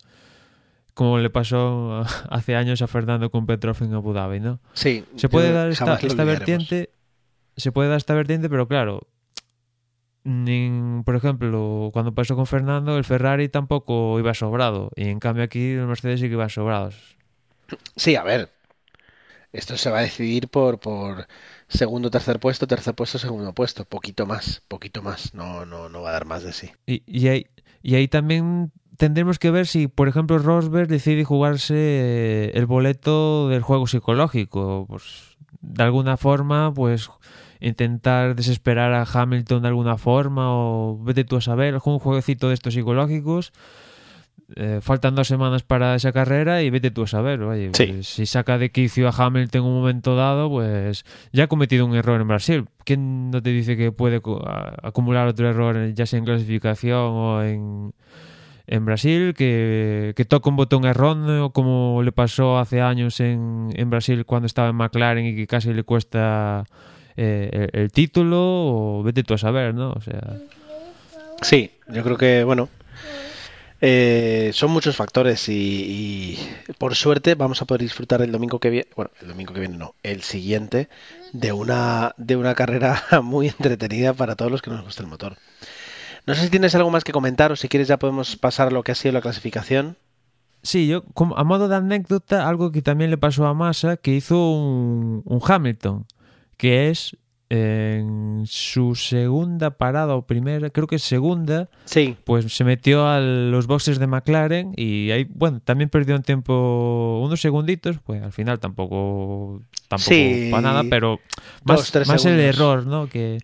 Como 0.93 1.17
le 1.17 1.29
pasó 1.29 2.03
hace 2.29 2.55
años 2.55 2.81
a 2.81 2.87
Fernando 2.87 3.31
con 3.31 3.45
Petrov 3.45 3.77
en 3.81 3.93
Abu 3.93 4.13
Dhabi, 4.13 4.39
¿no? 4.39 4.59
Sí. 4.73 5.05
Se 5.15 5.29
puede 5.29 5.51
dar 5.51 5.69
esta, 5.69 5.95
esta 5.95 6.23
vertiente, 6.23 6.91
se 7.55 7.71
puede 7.71 7.89
dar 7.89 7.97
esta 7.97 8.13
vertiente, 8.13 8.49
pero 8.49 8.67
claro, 8.67 9.07
por 10.23 11.15
ejemplo, 11.15 11.89
cuando 11.93 12.13
pasó 12.13 12.35
con 12.35 12.45
Fernando, 12.45 12.97
el 12.97 13.03
Ferrari 13.03 13.49
tampoco 13.49 14.19
iba 14.19 14.33
sobrado. 14.33 14.91
Y 14.95 15.07
en 15.07 15.19
cambio 15.19 15.43
aquí 15.43 15.71
el 15.71 15.87
Mercedes 15.87 16.19
sí 16.19 16.27
que 16.27 16.33
iba 16.33 16.47
sobrados. 16.49 17.17
Sí, 17.95 18.15
a 18.15 18.23
ver, 18.23 18.51
esto 19.53 19.77
se 19.77 19.89
va 19.89 19.99
a 19.99 20.03
decidir 20.03 20.47
por, 20.47 20.79
por 20.79 21.27
segundo, 21.67 22.09
tercer 22.09 22.39
puesto, 22.39 22.67
tercer 22.67 22.95
puesto, 22.95 23.19
segundo 23.19 23.53
puesto. 23.53 23.85
Poquito 23.85 24.25
más, 24.25 24.63
poquito 24.67 25.01
más. 25.01 25.33
No, 25.33 25.65
no, 25.65 25.89
no 25.89 26.01
va 26.01 26.09
a 26.09 26.13
dar 26.13 26.25
más 26.25 26.43
de 26.43 26.53
sí. 26.53 26.71
Y, 26.85 27.03
y, 27.05 27.27
ahí, 27.27 27.47
y 27.81 27.95
ahí 27.95 28.07
también 28.07 28.71
tendremos 28.97 29.39
que 29.39 29.51
ver 29.51 29.67
si, 29.67 29.87
por 29.87 30.07
ejemplo, 30.07 30.37
Rosberg 30.37 30.87
decide 30.87 31.23
jugarse 31.23 32.51
el 32.53 32.65
boleto 32.65 33.49
del 33.49 33.61
juego 33.61 33.87
psicológico. 33.87 34.85
Pues 34.87 35.37
de 35.61 35.83
alguna 35.83 36.17
forma, 36.17 36.73
pues 36.73 37.09
intentar 37.59 38.35
desesperar 38.35 38.93
a 38.93 39.03
Hamilton 39.03 39.61
de 39.61 39.67
alguna 39.67 39.97
forma 39.97 40.47
o 40.47 40.97
vete 41.03 41.23
tú 41.23 41.37
a 41.37 41.41
saber, 41.41 41.79
un 41.83 41.99
jueguecito 41.99 42.47
de 42.47 42.55
estos 42.55 42.73
psicológicos. 42.73 43.53
Eh, 44.55 44.79
faltan 44.81 45.15
dos 45.15 45.27
semanas 45.27 45.63
para 45.63 45.95
esa 45.95 46.11
carrera 46.11 46.61
y 46.63 46.69
vete 46.69 46.91
tú 46.91 47.03
a 47.03 47.07
saber. 47.07 47.41
Oye, 47.41 47.69
Sí. 47.73 47.87
pues, 47.87 48.07
si 48.07 48.25
saca 48.25 48.57
de 48.57 48.71
quicio 48.71 49.07
a 49.07 49.11
Hamilton 49.17 49.61
en 49.61 49.67
un 49.67 49.73
momento 49.75 50.15
dado, 50.15 50.49
pues 50.49 51.05
ya 51.31 51.45
ha 51.45 51.47
cometido 51.47 51.85
un 51.85 51.95
error 51.95 52.19
en 52.19 52.27
Brasil. 52.27 52.65
¿Quién 52.85 53.31
no 53.31 53.41
te 53.41 53.51
dice 53.51 53.77
que 53.77 53.91
puede 53.91 54.21
acumular 54.83 55.27
otro 55.27 55.49
error, 55.49 55.93
ya 55.93 56.05
sea 56.05 56.19
en 56.19 56.25
clasificación 56.25 56.97
o 56.99 57.43
en, 57.43 57.93
en 58.67 58.85
Brasil? 58.85 59.33
Que, 59.37 60.13
que 60.15 60.25
toca 60.25 60.49
un 60.49 60.55
botón 60.55 60.85
erróneo, 60.85 61.51
como 61.51 62.01
le 62.03 62.11
pasó 62.11 62.57
hace 62.59 62.81
años 62.81 63.19
en, 63.19 63.69
en 63.75 63.89
Brasil 63.89 64.25
cuando 64.25 64.47
estaba 64.47 64.69
en 64.69 64.75
McLaren 64.75 65.25
y 65.25 65.35
que 65.35 65.47
casi 65.47 65.73
le 65.73 65.83
cuesta 65.83 66.65
eh, 67.17 67.69
el, 67.73 67.81
el 67.81 67.91
título, 67.91 68.37
o 68.39 69.03
vete 69.03 69.23
tú 69.23 69.33
a 69.33 69.37
saber, 69.37 69.73
¿no? 69.73 69.91
O 69.91 70.01
sea. 70.01 70.21
Sí, 71.41 71.71
yo 71.91 72.03
creo 72.03 72.17
que, 72.17 72.43
bueno, 72.43 72.69
eh, 73.82 74.52
son 74.54 74.70
muchos 74.70 74.96
factores 74.96 75.50
y, 75.50 76.38
por 76.78 76.96
suerte 76.96 77.34
vamos 77.34 77.62
a 77.62 77.65
poder 77.65 77.82
disfrutar 77.82 78.22
el 78.22 78.32
domingo 78.32 78.60
que 78.60 78.70
viene, 78.70 78.88
bueno, 78.96 79.10
el 79.20 79.28
domingo 79.28 79.54
que 79.54 79.60
viene 79.60 79.78
no, 79.78 79.96
el 80.04 80.22
siguiente, 80.22 80.88
de 81.34 81.52
una, 81.52 82.13
de 82.17 82.36
una 82.36 82.54
carrera 82.54 83.04
muy 83.24 83.48
entretenida 83.48 84.13
para 84.13 84.36
todos 84.36 84.52
los 84.52 84.62
que 84.62 84.70
nos 84.70 84.84
gusta 84.84 85.02
el 85.02 85.10
motor. 85.10 85.36
No 86.28 86.36
sé 86.36 86.44
si 86.44 86.50
tienes 86.50 86.76
algo 86.76 86.91
más 86.91 87.04
que 87.04 87.12
comentar 87.12 87.52
o 87.52 87.56
si 87.56 87.67
quieres 87.67 87.88
ya 87.88 87.98
podemos 87.98 88.36
pasar 88.38 88.67
a 88.67 88.72
lo 88.72 88.84
que 88.84 88.91
ha 88.91 88.96
sido 88.96 89.13
la 89.13 89.22
clasificación. 89.22 89.98
Sí, 90.62 90.88
yo, 90.88 91.04
a 91.36 91.44
modo 91.44 91.67
de 91.67 91.76
anécdota, 91.76 92.48
algo 92.48 92.72
que 92.72 92.84
también 92.84 93.10
le 93.10 93.17
pasó 93.17 93.48
a 93.48 93.56
Massa, 93.56 93.98
que 93.98 94.13
hizo 94.13 94.52
un, 94.52 95.24
un 95.26 95.41
Hamilton, 95.44 96.06
que 96.58 96.91
es 96.91 97.17
en 97.53 98.43
su 98.45 98.95
segunda 98.95 99.71
parada 99.71 100.15
o 100.15 100.25
primera, 100.25 100.69
creo 100.69 100.87
que 100.87 100.99
segunda, 100.99 101.69
Sí, 101.83 102.15
pues 102.23 102.55
se 102.55 102.63
metió 102.63 103.05
a 103.07 103.19
los 103.19 103.67
boxes 103.67 103.99
de 103.99 104.07
McLaren 104.07 104.71
y 104.77 105.11
ahí, 105.11 105.27
bueno, 105.29 105.59
también 105.59 105.89
perdió 105.89 106.15
un 106.15 106.23
tiempo, 106.23 107.19
unos 107.21 107.41
segunditos, 107.41 107.97
pues 108.05 108.23
al 108.23 108.31
final 108.31 108.59
tampoco, 108.61 109.61
tampoco 109.89 110.09
Sí, 110.09 110.47
para 110.49 110.61
nada, 110.61 110.83
pero 110.89 111.19
más, 111.65 111.91
dos, 111.91 112.07
más 112.07 112.23
el 112.25 112.39
error, 112.39 112.85
¿no? 112.87 113.07
Que, 113.09 113.39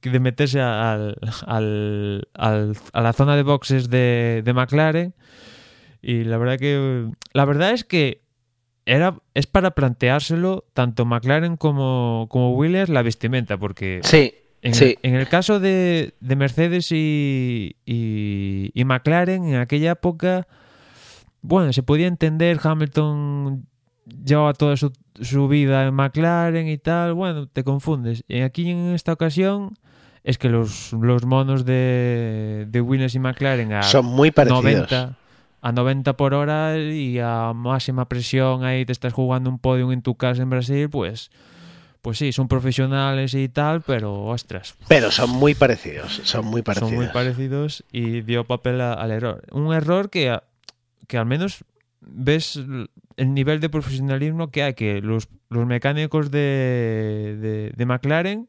que 0.00 0.10
de 0.10 0.20
meterse 0.20 0.60
al, 0.60 1.16
al- 1.44 2.28
al- 2.34 2.76
a 2.92 3.00
la 3.00 3.12
zona 3.12 3.34
de 3.34 3.42
boxes 3.42 3.90
de, 3.90 4.42
de 4.44 4.52
McLaren 4.52 5.12
y 6.00 6.22
la 6.22 6.38
verdad 6.38 6.56
que, 6.58 7.10
la 7.32 7.44
verdad 7.44 7.72
es 7.72 7.82
que 7.84 8.22
era, 8.88 9.18
es 9.34 9.46
para 9.46 9.72
planteárselo 9.72 10.64
tanto 10.72 11.04
McLaren 11.04 11.58
como, 11.58 12.26
como 12.30 12.54
Williams 12.54 12.88
la 12.88 13.02
vestimenta, 13.02 13.58
porque 13.58 14.00
sí, 14.02 14.34
en, 14.62 14.74
sí. 14.74 14.96
el, 15.02 15.10
en 15.10 15.14
el 15.16 15.28
caso 15.28 15.60
de, 15.60 16.14
de 16.20 16.36
Mercedes 16.36 16.90
y, 16.90 17.76
y, 17.84 18.70
y 18.72 18.84
McLaren, 18.84 19.44
en 19.44 19.56
aquella 19.56 19.92
época, 19.92 20.48
bueno, 21.42 21.74
se 21.74 21.82
podía 21.82 22.06
entender, 22.06 22.58
Hamilton 22.62 23.66
llevaba 24.24 24.54
toda 24.54 24.78
su, 24.78 24.90
su 25.20 25.48
vida 25.48 25.86
en 25.86 25.92
McLaren 25.92 26.66
y 26.66 26.78
tal, 26.78 27.12
bueno, 27.12 27.46
te 27.46 27.64
confundes. 27.64 28.24
Y 28.26 28.40
aquí 28.40 28.70
en 28.70 28.94
esta 28.94 29.12
ocasión 29.12 29.74
es 30.24 30.38
que 30.38 30.48
los, 30.48 30.94
los 30.94 31.26
monos 31.26 31.66
de, 31.66 32.66
de 32.68 32.80
Williams 32.80 33.14
y 33.14 33.18
McLaren 33.18 33.74
a 33.74 33.82
Son 33.82 34.06
muy 34.06 34.30
parecidos. 34.30 34.64
90, 34.64 35.18
a 35.60 35.72
90 35.72 36.16
por 36.16 36.34
hora 36.34 36.78
y 36.78 37.18
a 37.18 37.52
máxima 37.54 38.08
presión 38.08 38.64
ahí 38.64 38.84
te 38.84 38.92
estás 38.92 39.12
jugando 39.12 39.50
un 39.50 39.58
podium 39.58 39.92
en 39.92 40.02
tu 40.02 40.14
casa 40.16 40.42
en 40.42 40.50
Brasil, 40.50 40.88
pues 40.90 41.30
pues 42.00 42.16
sí, 42.18 42.30
son 42.32 42.46
profesionales 42.46 43.34
y 43.34 43.48
tal, 43.48 43.82
pero 43.82 44.24
ostras, 44.26 44.76
Pero 44.86 45.10
son 45.10 45.30
muy 45.30 45.54
parecidos, 45.54 46.20
son 46.24 46.46
muy 46.46 46.62
parecidos. 46.62 46.90
son 46.90 46.96
muy 46.96 47.08
parecidos 47.08 47.84
y 47.90 48.20
dio 48.22 48.44
papel 48.44 48.80
a- 48.80 48.92
al 48.94 49.10
error. 49.10 49.42
Un 49.50 49.74
error 49.74 50.08
que, 50.08 50.38
que 51.08 51.18
al 51.18 51.26
menos 51.26 51.64
ves 52.00 52.56
el 53.16 53.34
nivel 53.34 53.58
de 53.60 53.68
profesionalismo 53.68 54.50
que 54.52 54.62
hay, 54.62 54.74
que 54.74 55.00
los, 55.02 55.28
los 55.50 55.66
mecánicos 55.66 56.30
de, 56.30 57.36
de, 57.40 57.72
de 57.76 57.84
McLaren 57.86 58.48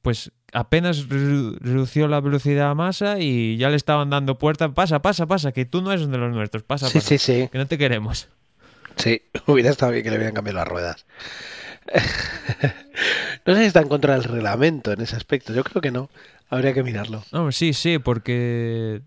pues 0.00 0.32
apenas 0.54 1.08
redu- 1.08 1.58
redució 1.60 2.08
la 2.08 2.20
velocidad 2.20 2.70
a 2.70 2.74
masa 2.74 3.18
y 3.20 3.58
ya 3.58 3.68
le 3.68 3.76
estaban 3.76 4.08
dando 4.08 4.38
puerta, 4.38 4.70
pasa, 4.72 5.02
pasa, 5.02 5.26
pasa, 5.26 5.52
que 5.52 5.66
tú 5.66 5.82
no 5.82 5.92
eres 5.92 6.08
de 6.08 6.16
los 6.16 6.32
nuestros, 6.32 6.62
pasa, 6.62 6.88
Sí, 6.88 6.94
pasa, 6.98 7.08
sí, 7.08 7.18
sí. 7.18 7.48
que 7.52 7.58
no 7.58 7.66
te 7.66 7.76
queremos. 7.76 8.28
Sí, 8.96 9.20
hubiera 9.46 9.68
estado 9.70 9.92
bien 9.92 10.04
que 10.04 10.10
le 10.10 10.16
hubieran 10.16 10.34
cambiado 10.34 10.58
las 10.60 10.68
ruedas. 10.68 11.06
No 13.46 13.54
sé 13.54 13.60
si 13.60 13.66
está 13.66 13.80
en 13.80 13.88
contra 13.88 14.14
del 14.14 14.24
reglamento 14.24 14.92
en 14.92 15.00
ese 15.02 15.16
aspecto. 15.16 15.52
Yo 15.52 15.64
creo 15.64 15.82
que 15.82 15.90
no. 15.90 16.08
Habría 16.48 16.72
que 16.72 16.82
mirarlo. 16.82 17.22
No, 17.32 17.52
sí, 17.52 17.74
sí, 17.74 17.98
porque 17.98 19.02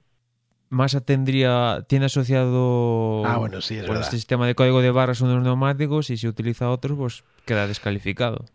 Massa 0.69 1.01
tendría, 1.01 1.83
tiene 1.87 2.05
asociado 2.05 3.23
Ah, 3.25 3.37
bueno, 3.37 3.61
sí, 3.61 3.75
es 3.75 3.81
por 3.81 3.91
verdad. 3.95 4.03
este 4.03 4.17
sistema 4.17 4.45
de 4.45 4.53
código 4.53 4.81
de 4.81 4.91
barras 4.91 5.21
unos 5.21 5.41
neumáticos 5.43 6.09
y 6.11 6.17
si 6.17 6.27
utiliza 6.27 6.69
otros, 6.69 6.97
pues 6.97 7.23
queda 7.45 7.65
descalificado. 7.67 8.45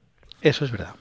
Eso 0.40 0.64
es 0.64 0.70
verdad. 0.70 0.94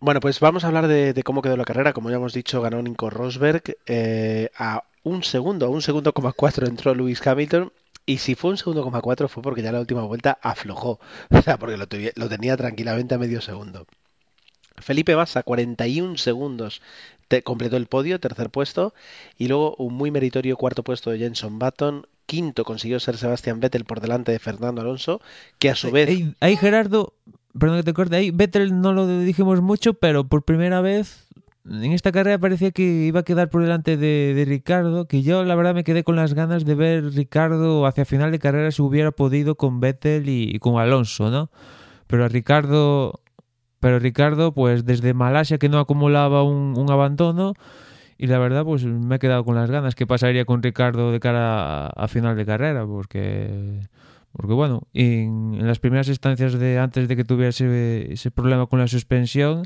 Bueno, 0.00 0.20
pues 0.20 0.40
vamos 0.40 0.64
a 0.64 0.68
hablar 0.68 0.88
de, 0.88 1.12
de 1.14 1.22
cómo 1.22 1.42
quedó 1.42 1.56
la 1.56 1.64
carrera. 1.64 1.92
Como 1.92 2.10
ya 2.10 2.16
hemos 2.16 2.32
dicho, 2.32 2.60
ganó 2.62 2.82
Nico 2.82 3.10
Rosberg. 3.10 3.62
eh, 3.86 4.50
a 4.56 4.84
un 5.02 5.22
segundo, 5.22 5.66
a 5.66 5.68
un 5.70 5.82
segundo 5.82 6.12
coma 6.12 6.32
cuatro 6.32 6.66
entró 6.66 6.94
Lewis 6.94 7.24
Hamilton. 7.26 7.72
Y 8.04 8.18
si 8.18 8.34
fue 8.34 8.50
un 8.50 8.56
segundo 8.58 8.82
coma 8.82 9.00
cuatro 9.00 9.28
fue 9.28 9.42
porque 9.42 9.62
ya 9.62 9.72
la 9.72 9.80
última 9.80 10.02
vuelta 10.02 10.38
aflojó. 10.42 11.00
O 11.30 11.42
sea, 11.42 11.58
porque 11.58 11.76
lo, 11.76 11.88
tuvi- 11.88 12.12
lo 12.14 12.28
tenía 12.28 12.56
tranquilamente 12.56 13.14
a 13.14 13.18
medio 13.18 13.40
segundo. 13.40 13.86
Felipe 14.78 15.16
Massa, 15.16 15.42
41 15.42 16.18
segundos, 16.18 16.82
te- 17.28 17.42
completó 17.42 17.76
el 17.78 17.86
podio, 17.86 18.20
tercer 18.20 18.50
puesto. 18.50 18.94
Y 19.38 19.48
luego 19.48 19.74
un 19.76 19.94
muy 19.94 20.10
meritorio 20.10 20.56
cuarto 20.56 20.82
puesto 20.84 21.10
de 21.10 21.18
Jenson 21.18 21.58
Button. 21.58 22.06
Quinto 22.26 22.64
consiguió 22.64 23.00
ser 23.00 23.16
Sebastián 23.18 23.60
Vettel 23.60 23.84
por 23.84 24.00
delante 24.00 24.32
de 24.32 24.38
Fernando 24.40 24.80
Alonso, 24.82 25.20
que 25.58 25.70
a 25.70 25.76
su 25.76 25.90
vez... 25.92 26.08
Ahí, 26.08 26.34
ahí, 26.40 26.56
Gerardo, 26.56 27.14
perdón 27.58 27.78
que 27.78 27.84
te 27.84 27.92
corte, 27.92 28.16
ahí 28.16 28.30
Vettel 28.30 28.80
no 28.80 28.92
lo 28.92 29.06
dijimos 29.20 29.60
mucho, 29.60 29.94
pero 29.94 30.28
por 30.28 30.44
primera 30.44 30.80
vez 30.80 31.26
en 31.68 31.92
esta 31.92 32.12
carrera 32.12 32.38
parecía 32.38 32.70
que 32.70 32.82
iba 32.82 33.20
a 33.20 33.24
quedar 33.24 33.50
por 33.50 33.62
delante 33.62 33.96
de, 33.96 34.44
Ricardo, 34.46 35.06
que 35.06 35.22
yo 35.22 35.44
la 35.44 35.54
verdad 35.54 35.74
me 35.74 35.84
quedé 35.84 36.04
con 36.04 36.16
las 36.16 36.34
ganas 36.34 36.64
de 36.64 36.74
ver 36.74 37.12
Ricardo 37.12 37.86
hacia 37.86 38.04
final 38.04 38.30
de 38.30 38.38
carrera 38.38 38.70
si 38.70 38.82
hubiera 38.82 39.10
podido 39.10 39.56
con 39.56 39.80
Vettel 39.80 40.28
y, 40.28 40.58
con 40.60 40.78
Alonso, 40.78 41.30
¿no? 41.30 41.50
Pero 42.06 42.24
a 42.24 42.28
Ricardo, 42.28 43.20
pero 43.80 43.98
Ricardo, 43.98 44.52
pues 44.52 44.84
desde 44.84 45.12
Malasia 45.12 45.58
que 45.58 45.68
no 45.68 45.80
acumulaba 45.80 46.44
un, 46.44 46.78
un 46.78 46.90
abandono, 46.90 47.54
y 48.18 48.28
la 48.28 48.38
verdad, 48.38 48.64
pues 48.64 48.84
me 48.84 49.16
he 49.16 49.18
quedado 49.18 49.44
con 49.44 49.56
las 49.56 49.70
ganas. 49.70 49.94
¿Qué 49.94 50.06
pasaría 50.06 50.44
con 50.46 50.62
Ricardo 50.62 51.12
de 51.12 51.20
cara 51.20 51.88
a 51.88 52.08
final 52.08 52.36
de 52.36 52.46
carrera? 52.46 52.86
Porque, 52.86 53.80
porque 54.36 54.52
bueno, 54.54 54.82
en, 54.94 55.56
en 55.58 55.66
las 55.66 55.78
primeras 55.78 56.08
instancias 56.08 56.52
de 56.58 56.78
antes 56.78 57.08
de 57.08 57.16
que 57.16 57.24
tuviera 57.24 57.50
ese, 57.50 58.12
ese 58.12 58.30
problema 58.30 58.66
con 58.66 58.78
la 58.78 58.88
suspensión, 58.88 59.64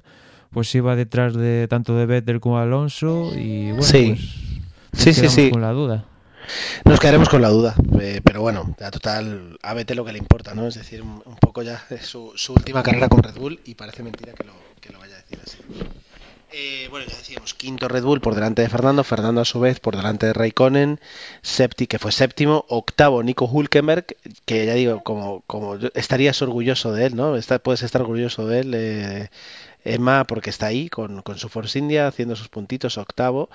pues 0.51 0.75
iba 0.75 0.97
detrás 0.97 1.35
de 1.35 1.67
tanto 1.69 1.97
de 1.97 2.07
Vettel 2.07 2.41
como 2.41 2.59
Alonso 2.59 3.33
y 3.37 3.69
bueno, 3.71 3.83
Sí. 3.83 4.15
pues 4.17 4.51
Sí, 4.93 5.13
sí, 5.15 5.29
sí. 5.29 5.51
con 5.51 5.61
la 5.61 5.71
duda. 5.71 6.05
Nos 6.85 6.99
quedaremos 6.99 7.29
con 7.29 7.43
la 7.43 7.49
duda, 7.49 7.77
eh, 8.01 8.21
pero 8.25 8.41
bueno, 8.41 8.75
a 8.81 8.91
total, 8.91 9.57
a 9.63 9.75
Vettel 9.75 9.97
lo 9.99 10.05
que 10.05 10.13
le 10.13 10.19
importa, 10.19 10.53
¿no? 10.55 10.67
Es 10.67 10.75
decir, 10.75 11.01
un, 11.03 11.23
un 11.25 11.37
poco 11.41 11.63
ya 11.63 11.81
es 11.91 12.07
su, 12.07 12.33
su 12.35 12.55
última 12.55 12.83
carrera 12.83 13.09
con 13.09 13.23
Red 13.23 13.37
Bull 13.37 13.61
y 13.65 13.75
parece 13.77 14.03
mentira 14.03 14.33
que 14.33 14.43
lo, 14.45 14.53
que 14.81 14.93
lo 14.93 14.99
vaya 14.99 15.15
a 15.15 15.19
decir 15.19 15.39
así. 15.47 15.59
Eh, 16.53 16.89
bueno, 16.91 17.07
ya 17.07 17.17
decíamos, 17.17 17.55
quinto 17.55 17.87
Red 17.87 18.03
Bull 18.03 18.21
por 18.21 18.35
delante 18.35 18.63
de 18.63 18.69
Fernando, 18.69 19.05
Fernando 19.05 19.41
a 19.41 19.45
su 19.45 19.61
vez 19.61 19.79
por 19.79 19.95
delante 19.97 20.27
de 20.27 20.33
Raikkonen, 20.33 20.99
Septi, 21.43 21.87
que 21.87 22.01
fue 22.01 22.11
séptimo, 22.11 22.65
octavo 22.69 23.23
Nico 23.23 23.45
Hulkenberg, 23.45 24.05
que 24.47 24.67
ya 24.67 24.75
digo, 24.75 25.01
como, 25.05 25.43
como 25.47 25.77
estarías 25.95 26.43
orgulloso 26.43 26.93
de 26.93 27.07
él, 27.07 27.15
¿no? 27.15 27.37
Está- 27.37 27.61
puedes 27.61 27.83
estar 27.85 28.03
orgulloso 28.03 28.49
de 28.49 28.59
él, 28.61 28.73
eh, 28.75 29.31
Emma, 29.85 30.25
porque 30.25 30.51
está 30.51 30.67
ahí 30.67 30.89
con, 30.89 31.23
con 31.23 31.39
su 31.39 31.49
Force 31.49 31.79
India 31.79 32.09
haciendo 32.09 32.35
sus 32.37 32.49
puntitos, 32.49 32.99
octavo. 32.99 33.49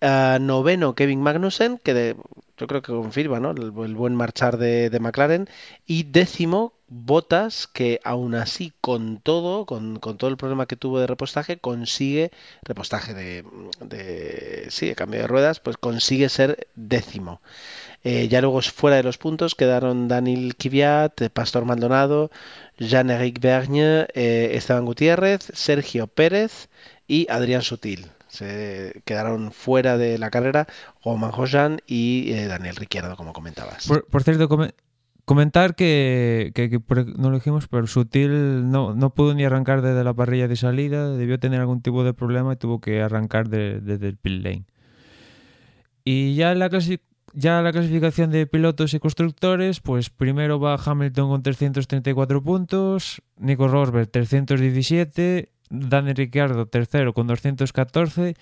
Ah, 0.00 0.38
noveno 0.40 0.94
Kevin 0.94 1.22
Magnussen, 1.22 1.78
que 1.78 2.16
yo 2.58 2.66
creo 2.68 2.82
que 2.82 2.92
confirma 2.92 3.40
¿no? 3.40 3.50
el, 3.52 3.62
el 3.84 3.94
buen 3.96 4.14
marchar 4.14 4.58
de, 4.58 4.90
de 4.90 5.00
McLaren. 5.00 5.48
Y 5.86 6.04
décimo 6.04 6.74
Bottas, 6.88 7.66
que 7.66 8.00
aún 8.02 8.34
así, 8.34 8.72
con 8.80 9.20
todo, 9.20 9.66
con, 9.66 9.98
con 9.98 10.16
todo 10.16 10.30
el 10.30 10.36
problema 10.38 10.66
que 10.66 10.76
tuvo 10.76 10.98
de 11.00 11.06
repostaje, 11.06 11.58
consigue, 11.58 12.30
repostaje 12.62 13.12
de, 13.14 13.44
de, 13.80 14.66
sí, 14.70 14.86
de 14.86 14.94
cambio 14.94 15.20
de 15.20 15.26
ruedas, 15.26 15.60
pues 15.60 15.76
consigue 15.76 16.28
ser 16.28 16.68
décimo. 16.74 17.40
Eh, 18.04 18.28
ya 18.28 18.40
luego 18.40 18.62
fuera 18.62 18.96
de 18.96 19.02
los 19.02 19.18
puntos 19.18 19.54
quedaron 19.54 20.08
Daniel 20.08 20.54
eh, 20.58 21.30
Pastor 21.30 21.64
Maldonado, 21.64 22.30
Jean-Éric 22.78 23.40
Vergne, 23.40 24.06
eh, 24.14 24.52
Esteban 24.54 24.86
Gutiérrez, 24.86 25.50
Sergio 25.52 26.06
Pérez 26.06 26.68
y 27.06 27.26
Adrián 27.30 27.62
Sutil. 27.62 28.06
Se 28.28 29.02
quedaron 29.04 29.52
fuera 29.52 29.96
de 29.98 30.18
la 30.18 30.30
carrera 30.30 30.68
Romain 31.04 31.32
Grosjean 31.32 31.80
y 31.86 32.32
eh, 32.32 32.46
Daniel 32.46 32.76
Ricciardo, 32.76 33.16
como 33.16 33.32
comentabas. 33.32 33.86
Por, 33.86 34.06
por 34.06 34.22
cierto, 34.22 34.48
come- 34.48 34.74
comentar 35.28 35.74
que, 35.74 36.50
no 37.18 37.28
lo 37.28 37.36
dijimos, 37.36 37.68
pero 37.68 37.86
Sutil 37.86 38.70
no, 38.70 38.94
no 38.94 39.10
pudo 39.10 39.34
ni 39.34 39.44
arrancar 39.44 39.82
desde 39.82 40.02
la 40.02 40.14
parrilla 40.14 40.48
de 40.48 40.56
salida, 40.56 41.10
debió 41.10 41.38
tener 41.38 41.60
algún 41.60 41.82
tipo 41.82 42.02
de 42.02 42.14
problema 42.14 42.54
y 42.54 42.56
tuvo 42.56 42.80
que 42.80 43.02
arrancar 43.02 43.50
de- 43.50 43.80
desde 43.82 44.08
el 44.08 44.16
pit 44.16 44.42
lane. 44.42 44.64
Y 46.02 46.34
ya 46.34 46.54
la, 46.54 46.70
clasi- 46.70 47.00
ya 47.34 47.60
la 47.60 47.72
clasificación 47.72 48.30
de 48.30 48.46
pilotos 48.46 48.94
y 48.94 48.98
constructores, 49.00 49.80
pues 49.80 50.08
primero 50.08 50.58
va 50.58 50.76
Hamilton 50.82 51.28
con 51.28 51.42
334 51.42 52.42
puntos, 52.42 53.20
Nico 53.36 53.68
Rosberg 53.68 54.08
317, 54.08 55.50
Dani 55.70 56.14
Ricciardo 56.14 56.64
tercero 56.64 57.12
con 57.12 57.26
214 57.26 58.34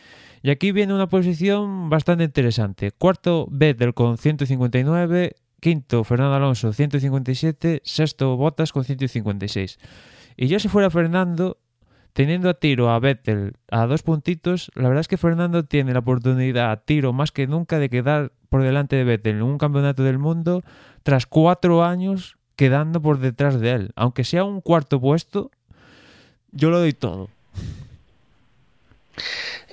y 0.43 0.51
aquí 0.51 0.71
viene 0.71 0.95
una 0.95 1.09
posición 1.09 1.91
bastante 1.91 2.23
interesante. 2.23 2.93
Cuarto 2.93 3.49
Vettel 3.51 3.95
con 3.95 4.17
159, 4.17 5.35
quinto 5.67 6.05
Fernando 6.05 6.37
Alonso 6.37 6.73
157, 6.73 7.81
sexto 7.83 8.37
Bottas 8.37 8.71
con 8.71 8.85
156. 8.85 9.81
Y 10.37 10.47
yo 10.47 10.61
si 10.61 10.69
fuera 10.69 10.91
Fernando, 10.91 11.59
teniendo 12.13 12.49
a 12.49 12.55
tiro 12.55 12.89
a 12.89 13.01
Vettel 13.01 13.55
a 13.69 13.87
dos 13.87 14.05
puntitos, 14.05 14.71
la 14.77 14.87
verdad 14.87 15.01
es 15.01 15.09
que 15.09 15.17
Fernando 15.17 15.65
tiene 15.65 15.93
la 15.93 15.99
oportunidad 15.99 16.71
a 16.71 16.77
tiro 16.77 17.13
más 17.13 17.33
que 17.33 17.49
nunca 17.49 17.81
de 17.81 17.91
quedar 17.91 18.31
por 18.49 18.63
delante 18.63 18.95
de 18.95 19.03
Vettel 19.03 19.39
en 19.39 19.43
un 19.43 19.59
campeonato 19.59 20.05
del 20.05 20.19
mundo 20.19 20.63
tras 21.03 21.27
cuatro 21.27 21.83
años 21.83 22.37
quedando 22.55 23.03
por 23.03 23.19
detrás 23.19 23.59
de 23.59 23.73
él. 23.73 23.91
Aunque 23.97 24.23
sea 24.23 24.45
un 24.45 24.61
cuarto 24.61 25.01
puesto, 25.01 25.51
yo 26.53 26.71
lo 26.71 26.79
doy 26.79 26.93
todo. 26.93 27.29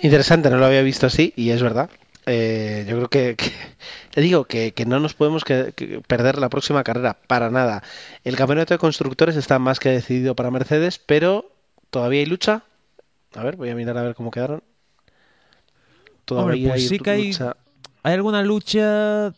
Interesante, 0.02 0.50
no 0.50 0.58
lo 0.58 0.66
había 0.66 0.82
visto 0.82 1.06
así 1.06 1.34
y 1.36 1.52
es 1.52 1.62
verdad. 1.62 1.92
Eh, 2.26 2.86
yo 2.88 2.96
creo 2.98 3.10
que, 3.10 3.36
que- 3.36 3.52
te 4.12 4.22
digo 4.22 4.46
que, 4.46 4.74
que 4.74 4.86
no 4.86 5.00
nos 5.00 5.14
podemos 5.14 5.44
que- 5.44 5.74
perder 6.08 6.38
la 6.38 6.50
próxima 6.50 6.84
carrera 6.84 7.18
para 7.28 7.50
nada. 7.50 7.84
El 8.24 8.36
campeonato 8.36 8.74
de 8.74 8.78
constructores 8.78 9.36
está 9.36 9.60
más 9.60 9.80
que 9.80 9.90
decidido 9.90 10.36
para 10.36 10.52
Mercedes, 10.52 11.00
pero 11.00 11.52
todavía 11.90 12.22
hay 12.22 12.26
lucha. 12.26 12.64
A 13.36 13.44
ver, 13.44 13.56
voy 13.58 13.70
a 13.70 13.76
mirar 13.76 13.98
a 13.98 14.04
ver 14.04 14.16
cómo 14.16 14.32
quedaron. 14.32 14.64
Todavía 16.26 16.70
pues 16.70 16.82
hay 16.84 16.88
sí 16.88 17.00
que 17.00 17.10
hay- 17.10 17.28
lucha. 17.32 17.56
¿Hay 18.04 18.14
alguna 18.14 18.44
lucha 18.44 19.34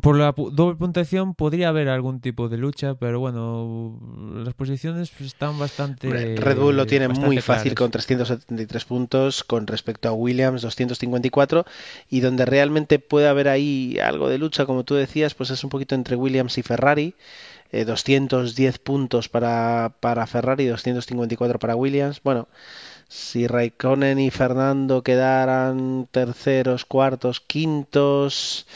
por 0.00 0.16
la 0.16 0.32
doble 0.32 0.76
puntuación? 0.76 1.34
Podría 1.34 1.68
haber 1.68 1.88
algún 1.88 2.20
tipo 2.20 2.48
de 2.48 2.58
lucha, 2.58 2.94
pero 2.94 3.20
bueno, 3.20 3.98
las 4.44 4.54
posiciones 4.54 5.10
pues, 5.10 5.28
están 5.28 5.58
bastante. 5.58 6.08
Red 6.36 6.58
Bull 6.58 6.76
lo 6.76 6.86
tiene 6.86 7.08
muy 7.08 7.40
fácil 7.40 7.74
claras. 7.74 7.78
con 7.78 7.90
373 7.92 8.84
puntos 8.84 9.44
con 9.44 9.66
respecto 9.66 10.08
a 10.08 10.12
Williams 10.12 10.62
254 10.62 11.64
y 12.10 12.20
donde 12.20 12.44
realmente 12.44 12.98
puede 12.98 13.28
haber 13.28 13.48
ahí 13.48 13.98
algo 14.02 14.28
de 14.28 14.38
lucha, 14.38 14.66
como 14.66 14.84
tú 14.84 14.94
decías, 14.94 15.34
pues 15.34 15.50
es 15.50 15.62
un 15.62 15.70
poquito 15.70 15.94
entre 15.94 16.16
Williams 16.16 16.58
y 16.58 16.62
Ferrari. 16.62 17.14
Eh, 17.70 17.86
210 17.86 18.78
puntos 18.80 19.30
para, 19.30 19.94
para 20.00 20.26
Ferrari, 20.26 20.66
254 20.66 21.58
para 21.58 21.74
Williams. 21.74 22.20
Bueno, 22.22 22.48
si 23.08 23.46
Raikkonen 23.46 24.18
y 24.18 24.30
Fernando 24.30 25.02
quedaran 25.02 26.06
terceros, 26.10 26.84
cuartos, 26.84 27.40
quintos 27.40 28.66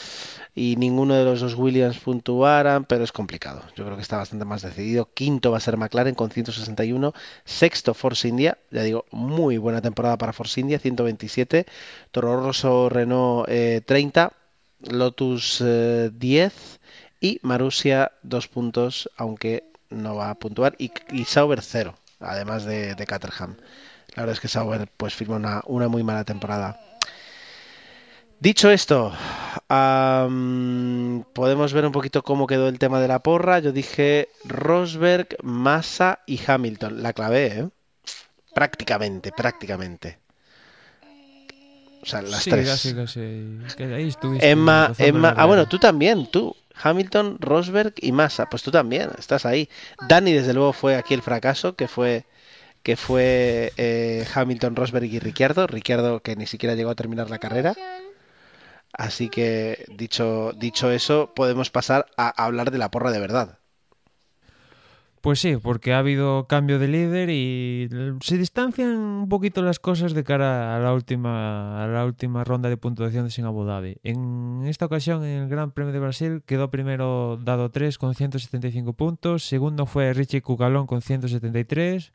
y 0.57 0.75
ninguno 0.75 1.13
de 1.13 1.23
los 1.23 1.39
dos 1.39 1.53
Williams 1.53 1.99
puntuaran, 1.99 2.83
pero 2.83 3.03
es 3.03 3.11
complicado. 3.11 3.61
Yo 3.75 3.85
creo 3.85 3.95
que 3.95 4.01
está 4.01 4.17
bastante 4.17 4.43
más 4.43 4.63
decidido. 4.63 5.07
Quinto 5.13 5.51
va 5.51 5.57
a 5.57 5.59
ser 5.59 5.77
McLaren 5.77 6.15
con 6.15 6.31
161, 6.31 7.13
sexto 7.45 7.93
Force 7.93 8.27
India, 8.27 8.57
ya 8.71 8.81
digo, 8.81 9.05
muy 9.11 9.59
buena 9.59 9.83
temporada 9.83 10.17
para 10.17 10.33
Force 10.33 10.59
India, 10.59 10.79
127, 10.79 11.67
Toro 12.09 12.41
Rosso 12.41 12.89
Renault 12.89 13.47
eh, 13.47 13.81
30, 13.85 14.33
Lotus 14.89 15.61
eh, 15.63 16.09
10 16.11 16.79
y 17.21 17.39
Marussia 17.43 18.13
2 18.23 18.47
puntos, 18.47 19.11
aunque 19.15 19.63
no 19.91 20.15
va 20.15 20.31
a 20.31 20.35
puntuar, 20.35 20.75
y, 20.79 20.91
y 21.11 21.25
Sauber 21.25 21.61
0, 21.61 21.93
además 22.19 22.65
de, 22.65 22.95
de 22.95 23.05
Caterham. 23.05 23.57
La 24.15 24.23
verdad 24.23 24.33
es 24.33 24.39
que 24.39 24.47
Sauber 24.47 24.89
pues 24.97 25.13
firma 25.13 25.35
una, 25.35 25.61
una 25.67 25.87
muy 25.87 26.01
mala 26.01 26.23
temporada. 26.23 26.79
Dicho 28.39 28.69
esto, 28.69 29.11
am, 29.67 31.23
podemos 31.33 31.73
ver 31.73 31.87
un 31.87 31.91
poquito 31.91 32.21
cómo 32.21 32.45
quedó 32.45 32.67
el 32.67 32.77
tema 32.77 32.99
de 32.99 33.07
la 33.07 33.19
porra. 33.19 33.57
Yo 33.59 33.71
dije 33.71 34.29
Rosberg, 34.45 35.37
Massa 35.41 36.19
y 36.27 36.39
Hamilton. 36.45 37.01
La 37.01 37.13
clavé, 37.13 37.47
¿eh? 37.47 37.69
Prácticamente, 38.53 39.31
prácticamente. 39.35 40.19
O 42.03 42.05
sea, 42.05 42.21
las 42.21 42.43
sí, 42.43 42.51
tres. 42.51 42.69
casi, 42.69 42.93
casi. 42.93 43.19
Ahí 43.83 44.13
Emma, 44.39 44.93
Emma, 44.99 45.33
ah 45.35 45.45
bueno, 45.45 45.67
tú 45.67 45.79
también, 45.79 46.29
tú. 46.29 46.55
Hamilton, 46.79 47.37
Rosberg 47.39 47.95
y 47.97 48.11
Massa, 48.11 48.47
pues 48.49 48.61
tú 48.61 48.69
también, 48.69 49.09
estás 49.17 49.47
ahí. 49.47 49.67
Dani, 50.07 50.31
desde 50.31 50.53
luego, 50.53 50.73
fue 50.73 50.95
aquí 50.95 51.15
el 51.15 51.23
fracaso, 51.23 51.75
que 51.75 51.87
fue 51.87 52.25
que 52.83 52.95
fue 52.95 53.73
eh, 53.77 54.25
Hamilton, 54.33 54.75
Rosberg 54.75 55.05
y 55.05 55.19
Ricciardo. 55.19 55.65
Ricciardo 55.65 56.21
que 56.21 56.35
ni 56.35 56.45
siquiera 56.45 56.75
llegó 56.75 56.91
a 56.91 56.95
terminar 56.95 57.31
la 57.31 57.39
carrera. 57.39 57.75
Así 58.97 59.29
que 59.29 59.85
dicho 59.89 60.51
dicho 60.53 60.91
eso, 60.91 61.33
podemos 61.35 61.69
pasar 61.69 62.07
a 62.17 62.29
hablar 62.43 62.71
de 62.71 62.79
la 62.79 62.91
porra 62.91 63.11
de 63.11 63.19
verdad. 63.19 63.59
Pues 65.21 65.39
sí, 65.39 65.57
porque 65.57 65.93
ha 65.93 65.99
habido 65.99 66.47
cambio 66.47 66.79
de 66.79 66.87
líder 66.87 67.29
y 67.29 67.89
se 68.21 68.37
distancian 68.37 68.95
un 68.95 69.29
poquito 69.29 69.61
las 69.61 69.77
cosas 69.77 70.13
de 70.13 70.23
cara 70.23 70.75
a 70.75 70.79
la 70.79 70.93
última, 70.93 71.83
a 71.83 71.87
la 71.87 72.05
última 72.05 72.43
ronda 72.43 72.69
de 72.69 72.77
puntuaciones 72.77 73.37
en 73.37 73.45
Abu 73.45 73.65
Dhabi. 73.65 73.97
En 74.03 74.63
esta 74.67 74.85
ocasión, 74.85 75.25
en 75.25 75.43
el 75.43 75.49
Gran 75.49 75.71
Premio 75.71 75.91
de 75.91 75.99
Brasil, 75.99 76.43
quedó 76.45 76.69
primero 76.69 77.37
Dado 77.43 77.71
3 77.71 77.97
con 77.97 78.15
175 78.15 78.93
puntos, 78.93 79.43
segundo 79.43 79.85
fue 79.85 80.13
Richie 80.13 80.41
Cucalón 80.41 80.87
con 80.87 81.01
173, 81.01 82.13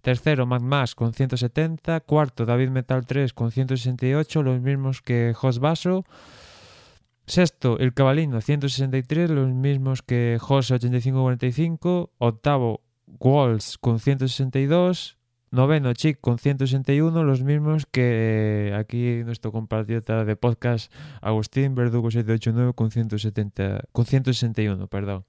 tercero 0.00 0.46
Mad 0.46 0.60
Max 0.60 0.94
con 0.94 1.12
170, 1.12 2.00
cuarto 2.00 2.44
David 2.44 2.70
Metal 2.70 3.04
3 3.04 3.32
con 3.32 3.50
168, 3.50 4.42
los 4.42 4.60
mismos 4.60 5.02
que 5.02 5.32
Jos 5.34 5.58
Basso, 5.58 6.04
Sexto, 7.28 7.78
el 7.78 7.92
Cabalino, 7.92 8.40
163, 8.40 9.28
los 9.28 9.48
mismos 9.52 10.00
que 10.00 10.38
José 10.40 10.76
85-45. 10.76 12.10
Octavo, 12.16 12.80
Walls 13.20 13.76
con 13.78 14.00
162. 14.00 15.18
Noveno, 15.50 15.92
Chic 15.94 16.20
con 16.20 16.38
161, 16.38 17.24
los 17.24 17.42
mismos 17.42 17.86
que 17.86 18.74
aquí 18.76 19.22
nuestro 19.24 19.50
compatriota 19.50 20.26
de 20.26 20.36
podcast, 20.36 20.92
Agustín 21.22 21.74
Verdugo 21.74 22.10
789 22.10 22.74
con 22.74 22.90
170, 22.90 23.84
con 23.92 24.04
161, 24.04 24.88
perdón. 24.88 25.24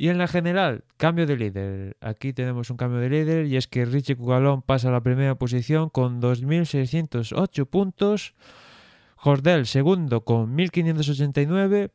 Y 0.00 0.08
en 0.08 0.16
la 0.16 0.28
general, 0.28 0.84
cambio 0.96 1.26
de 1.26 1.36
líder. 1.36 1.94
Aquí 2.00 2.32
tenemos 2.32 2.70
un 2.70 2.78
cambio 2.78 3.00
de 3.00 3.10
líder 3.10 3.44
y 3.44 3.58
es 3.58 3.68
que 3.68 3.84
Richie 3.84 4.16
Cugalón 4.16 4.62
pasa 4.62 4.88
a 4.88 4.92
la 4.92 5.02
primera 5.02 5.34
posición 5.34 5.90
con 5.90 6.22
2.608 6.22 7.66
puntos. 7.66 8.32
Jordel, 9.16 9.66
segundo, 9.66 10.22
con 10.22 10.54
1589. 10.54 11.90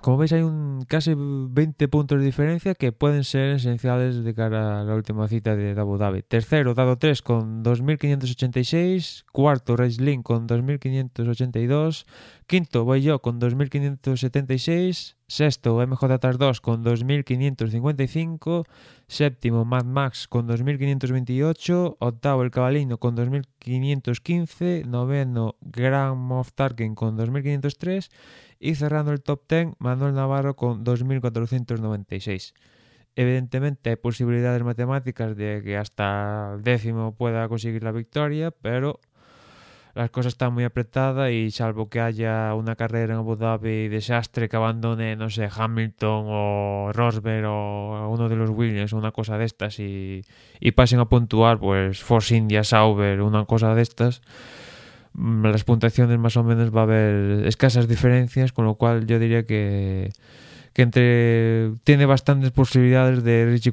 Como 0.00 0.18
veis, 0.18 0.32
hay 0.32 0.42
un 0.42 0.84
casi 0.86 1.14
20 1.16 1.88
puntos 1.88 2.18
de 2.18 2.26
diferencia 2.26 2.74
que 2.74 2.92
pueden 2.92 3.24
ser 3.24 3.56
esenciales 3.56 4.22
de 4.22 4.34
cara 4.34 4.80
a 4.80 4.84
la 4.84 4.94
última 4.94 5.26
cita 5.28 5.56
de 5.56 5.70
Abu 5.80 5.96
Dhabi. 5.96 6.22
Tercero, 6.22 6.74
Dado 6.74 6.98
3 6.98 7.22
con 7.22 7.62
2586. 7.62 9.24
Cuarto, 9.32 9.76
Reislin 9.76 10.22
con 10.22 10.46
2582. 10.46 12.06
Quinto, 12.46 12.84
voy 12.84 13.00
yo 13.00 13.20
con 13.20 13.38
2576. 13.38 15.16
Sexto, 15.26 15.82
MJ2 15.82 16.60
con 16.60 16.82
2555. 16.82 18.64
Séptimo, 19.06 19.64
Mad 19.64 19.84
Max 19.86 20.28
con 20.28 20.46
2528. 20.46 21.96
Octavo, 21.98 22.42
El 22.42 22.50
Cabalino 22.50 22.98
con 22.98 23.14
2515. 23.14 24.84
Noveno, 24.86 25.56
Grand 25.62 26.18
Moff 26.18 26.52
Tarkin 26.52 26.94
con 26.94 27.16
2503. 27.16 28.10
Y 28.64 28.76
cerrando 28.76 29.12
el 29.12 29.20
top 29.20 29.42
10, 29.46 29.74
Manuel 29.78 30.14
Navarro 30.14 30.56
con 30.56 30.84
2496. 30.84 32.54
Evidentemente 33.14 33.90
hay 33.90 33.96
posibilidades 33.96 34.62
matemáticas 34.62 35.36
de 35.36 35.60
que 35.62 35.76
hasta 35.76 36.54
el 36.54 36.62
décimo 36.62 37.14
pueda 37.14 37.46
conseguir 37.46 37.82
la 37.82 37.92
victoria, 37.92 38.52
pero 38.52 39.00
las 39.92 40.08
cosas 40.08 40.32
están 40.32 40.54
muy 40.54 40.64
apretadas 40.64 41.30
y 41.30 41.50
salvo 41.50 41.90
que 41.90 42.00
haya 42.00 42.54
una 42.54 42.74
carrera 42.74 43.12
en 43.12 43.18
Abu 43.18 43.36
Dhabi 43.36 43.88
desastre 43.88 44.48
que 44.48 44.56
abandone, 44.56 45.14
no 45.14 45.28
sé, 45.28 45.46
Hamilton 45.54 46.24
o 46.26 46.90
Rosberg 46.94 47.44
o 47.46 48.08
uno 48.08 48.30
de 48.30 48.36
los 48.36 48.48
Williams 48.48 48.94
o 48.94 48.96
una 48.96 49.12
cosa 49.12 49.36
de 49.36 49.44
estas 49.44 49.78
y, 49.78 50.22
y 50.58 50.72
pasen 50.72 51.00
a 51.00 51.04
puntuar, 51.10 51.58
pues 51.58 52.02
Force 52.02 52.34
India, 52.34 52.64
Sauber, 52.64 53.20
una 53.20 53.44
cosa 53.44 53.74
de 53.74 53.82
estas, 53.82 54.22
las 55.16 55.64
puntuaciones 55.64 56.18
más 56.18 56.36
o 56.36 56.44
menos 56.44 56.74
va 56.74 56.80
a 56.80 56.84
haber 56.84 57.46
escasas 57.46 57.88
diferencias, 57.88 58.52
con 58.52 58.64
lo 58.64 58.74
cual 58.74 59.06
yo 59.06 59.18
diría 59.18 59.46
que, 59.46 60.10
que 60.72 60.82
entre 60.82 61.72
tiene 61.84 62.06
bastantes 62.06 62.50
posibilidades 62.50 63.22
de 63.22 63.46
Richie 63.46 63.72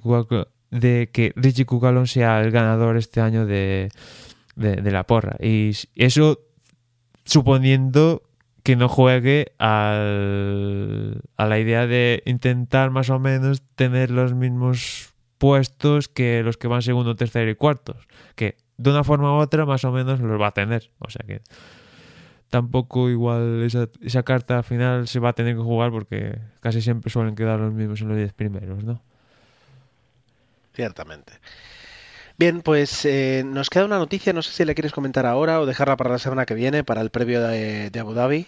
de 0.69 1.09
que 1.11 1.33
Richie 1.35 1.65
Cugalon 1.65 2.07
sea 2.07 2.41
el 2.41 2.51
ganador 2.51 2.95
este 2.95 3.21
año 3.21 3.45
de, 3.45 3.89
de, 4.55 4.91
la 4.91 5.03
porra. 5.03 5.35
Y 5.39 5.71
eso 5.95 6.39
suponiendo 7.25 8.23
que 8.63 8.75
no 8.75 8.87
juegue 8.87 9.53
al, 9.57 11.21
a 11.35 11.45
la 11.45 11.59
idea 11.59 11.87
de 11.87 12.23
intentar 12.25 12.91
más 12.91 13.09
o 13.09 13.19
menos 13.19 13.63
tener 13.75 14.11
los 14.11 14.33
mismos 14.33 15.13
puestos 15.37 16.07
que 16.07 16.43
los 16.43 16.57
que 16.57 16.67
van 16.67 16.83
segundo, 16.83 17.15
tercero 17.15 17.49
y 17.49 17.55
cuartos. 17.55 18.07
Que 18.35 18.57
de 18.81 18.89
una 18.89 19.03
forma 19.03 19.31
u 19.37 19.41
otra 19.41 19.65
más 19.65 19.83
o 19.85 19.91
menos 19.91 20.19
los 20.19 20.39
va 20.41 20.47
a 20.47 20.51
tener. 20.53 20.89
O 20.99 21.09
sea 21.09 21.23
que 21.25 21.41
tampoco 22.49 23.09
igual 23.09 23.63
esa, 23.63 23.87
esa 24.01 24.23
carta 24.23 24.61
final 24.63 25.07
se 25.07 25.19
va 25.19 25.29
a 25.29 25.33
tener 25.33 25.55
que 25.55 25.61
jugar 25.61 25.91
porque 25.91 26.37
casi 26.59 26.81
siempre 26.81 27.09
suelen 27.11 27.35
quedar 27.35 27.59
los 27.59 27.73
mismos 27.73 28.01
en 28.01 28.09
los 28.09 28.17
10 28.17 28.33
primeros, 28.33 28.83
¿no? 28.83 29.01
Ciertamente. 30.73 31.33
Bien, 32.37 32.61
pues 32.61 33.05
eh, 33.05 33.43
nos 33.45 33.69
queda 33.69 33.85
una 33.85 33.97
noticia, 33.99 34.33
no 34.33 34.41
sé 34.41 34.51
si 34.51 34.65
le 34.65 34.73
quieres 34.73 34.93
comentar 34.93 35.25
ahora 35.25 35.59
o 35.59 35.65
dejarla 35.65 35.95
para 35.97 36.09
la 36.11 36.17
semana 36.19 36.45
que 36.45 36.55
viene, 36.55 36.83
para 36.83 37.01
el 37.01 37.09
previo 37.09 37.41
de, 37.41 37.89
de 37.89 37.99
Abu 37.99 38.13
Dhabi. 38.13 38.47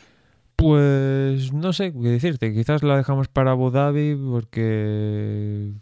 Pues 0.56 1.52
no 1.54 1.74
sé 1.74 1.92
qué 1.94 2.00
decirte, 2.10 2.54
quizás 2.54 2.82
la 2.84 2.96
dejamos 2.98 3.28
para 3.28 3.52
Abu 3.52 3.70
Dhabi 3.72 4.16
porque 4.16 5.74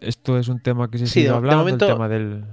esto 0.00 0.38
es 0.38 0.48
un 0.48 0.60
tema 0.60 0.90
que 0.90 0.98
se 0.98 1.06
Sí, 1.06 1.12
sigue 1.14 1.28
de 1.28 1.34
hablando, 1.34 1.58
momento- 1.64 1.86
el 1.86 1.92
tema 1.92 2.08
del... 2.08 2.44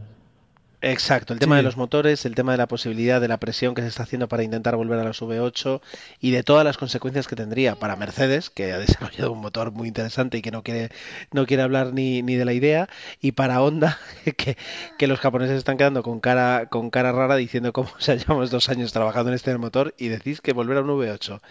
Exacto, 0.83 1.33
el 1.33 1.39
tema 1.39 1.55
Sí. 1.55 1.59
de 1.59 1.63
los 1.63 1.77
motores, 1.77 2.25
el 2.25 2.33
tema 2.33 2.53
de 2.53 2.57
la 2.57 2.67
posibilidad 2.67 3.21
de 3.21 3.27
la 3.27 3.37
presión 3.37 3.75
que 3.75 3.83
se 3.83 3.87
está 3.87 4.01
haciendo 4.01 4.27
para 4.27 4.41
intentar 4.41 4.75
volver 4.75 4.97
a 4.99 5.03
los 5.03 5.21
V8 5.21 5.79
y 6.19 6.31
de 6.31 6.41
todas 6.41 6.65
las 6.65 6.77
consecuencias 6.77 7.27
que 7.27 7.35
tendría 7.35 7.75
para 7.75 7.95
Mercedes, 7.95 8.49
que 8.49 8.71
ha 8.73 8.79
desarrollado 8.79 9.31
un 9.31 9.41
motor 9.41 9.71
muy 9.71 9.87
interesante 9.87 10.39
y 10.39 10.41
que 10.41 10.49
no 10.49 10.63
quiere, 10.63 10.89
no 11.31 11.45
quiere 11.45 11.61
hablar 11.61 11.93
ni, 11.93 12.23
ni 12.23 12.33
de 12.35 12.45
la 12.45 12.53
idea, 12.53 12.89
y 13.21 13.33
para 13.33 13.61
Honda, 13.61 13.99
que, 14.37 14.57
que 14.97 15.05
los 15.07 15.19
japoneses 15.19 15.57
están 15.57 15.77
quedando 15.77 16.01
con 16.01 16.19
cara, 16.19 16.65
con 16.67 16.89
cara 16.89 17.11
rara 17.11 17.35
diciendo 17.35 17.73
cómo 17.73 17.91
se 17.99 18.17
llevamos 18.17 18.49
dos 18.49 18.67
años 18.69 18.91
trabajando 18.91 19.29
en 19.29 19.35
este 19.35 19.55
motor 19.59 19.93
y 19.99 20.07
decís 20.07 20.41
que 20.41 20.53
volver 20.53 20.77
a 20.77 20.81
un 20.81 20.87
V8. 20.89 21.41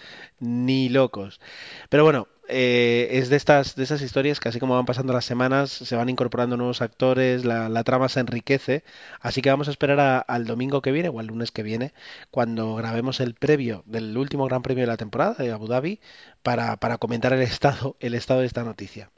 Ni 0.41 0.89
locos. 0.89 1.41
Pero 1.89 2.03
bueno, 2.03 2.27
eh, 2.51 3.09
es 3.13 3.29
de 3.31 3.37
estas, 3.37 3.77
de 3.77 3.85
esas 3.85 4.03
historias 4.03 4.41
que 4.41 4.49
así 4.49 4.59
como 4.61 4.75
van 4.75 4.85
pasando 4.87 5.13
las 5.13 5.25
semanas, 5.25 5.71
se 5.71 5.97
van 5.97 6.09
incorporando 6.09 6.57
nuevos 6.57 6.83
actores, 6.83 7.45
la, 7.45 7.69
la 7.69 7.85
trama 7.85 8.09
se 8.09 8.21
enriquece. 8.21 8.85
Así 9.21 9.43
que 9.43 9.51
vamos 9.51 9.69
a 9.69 9.71
esperar 9.71 10.01
a- 10.01 10.19
al 10.19 10.47
domingo 10.47 10.83
que 10.83 10.93
viene 10.93 11.09
o 11.09 11.21
al 11.21 11.27
lunes 11.27 11.51
que 11.53 11.63
viene, 11.63 11.93
cuando 12.31 12.75
grabemos 12.75 13.21
el 13.21 13.35
previo 13.35 13.83
del 13.87 14.17
último 14.17 14.47
Gran 14.47 14.63
Premio 14.63 14.83
de 14.83 14.89
la 14.89 14.97
temporada 14.97 15.35
de 15.39 15.53
Abu 15.53 15.67
Dhabi, 15.69 16.01
para, 16.43 16.77
para 16.77 16.99
comentar 16.99 17.33
el 17.33 17.43
estado, 17.43 17.97
el 18.01 18.15
estado 18.15 18.41
de 18.41 18.47
esta 18.47 18.65
noticia. 18.65 19.11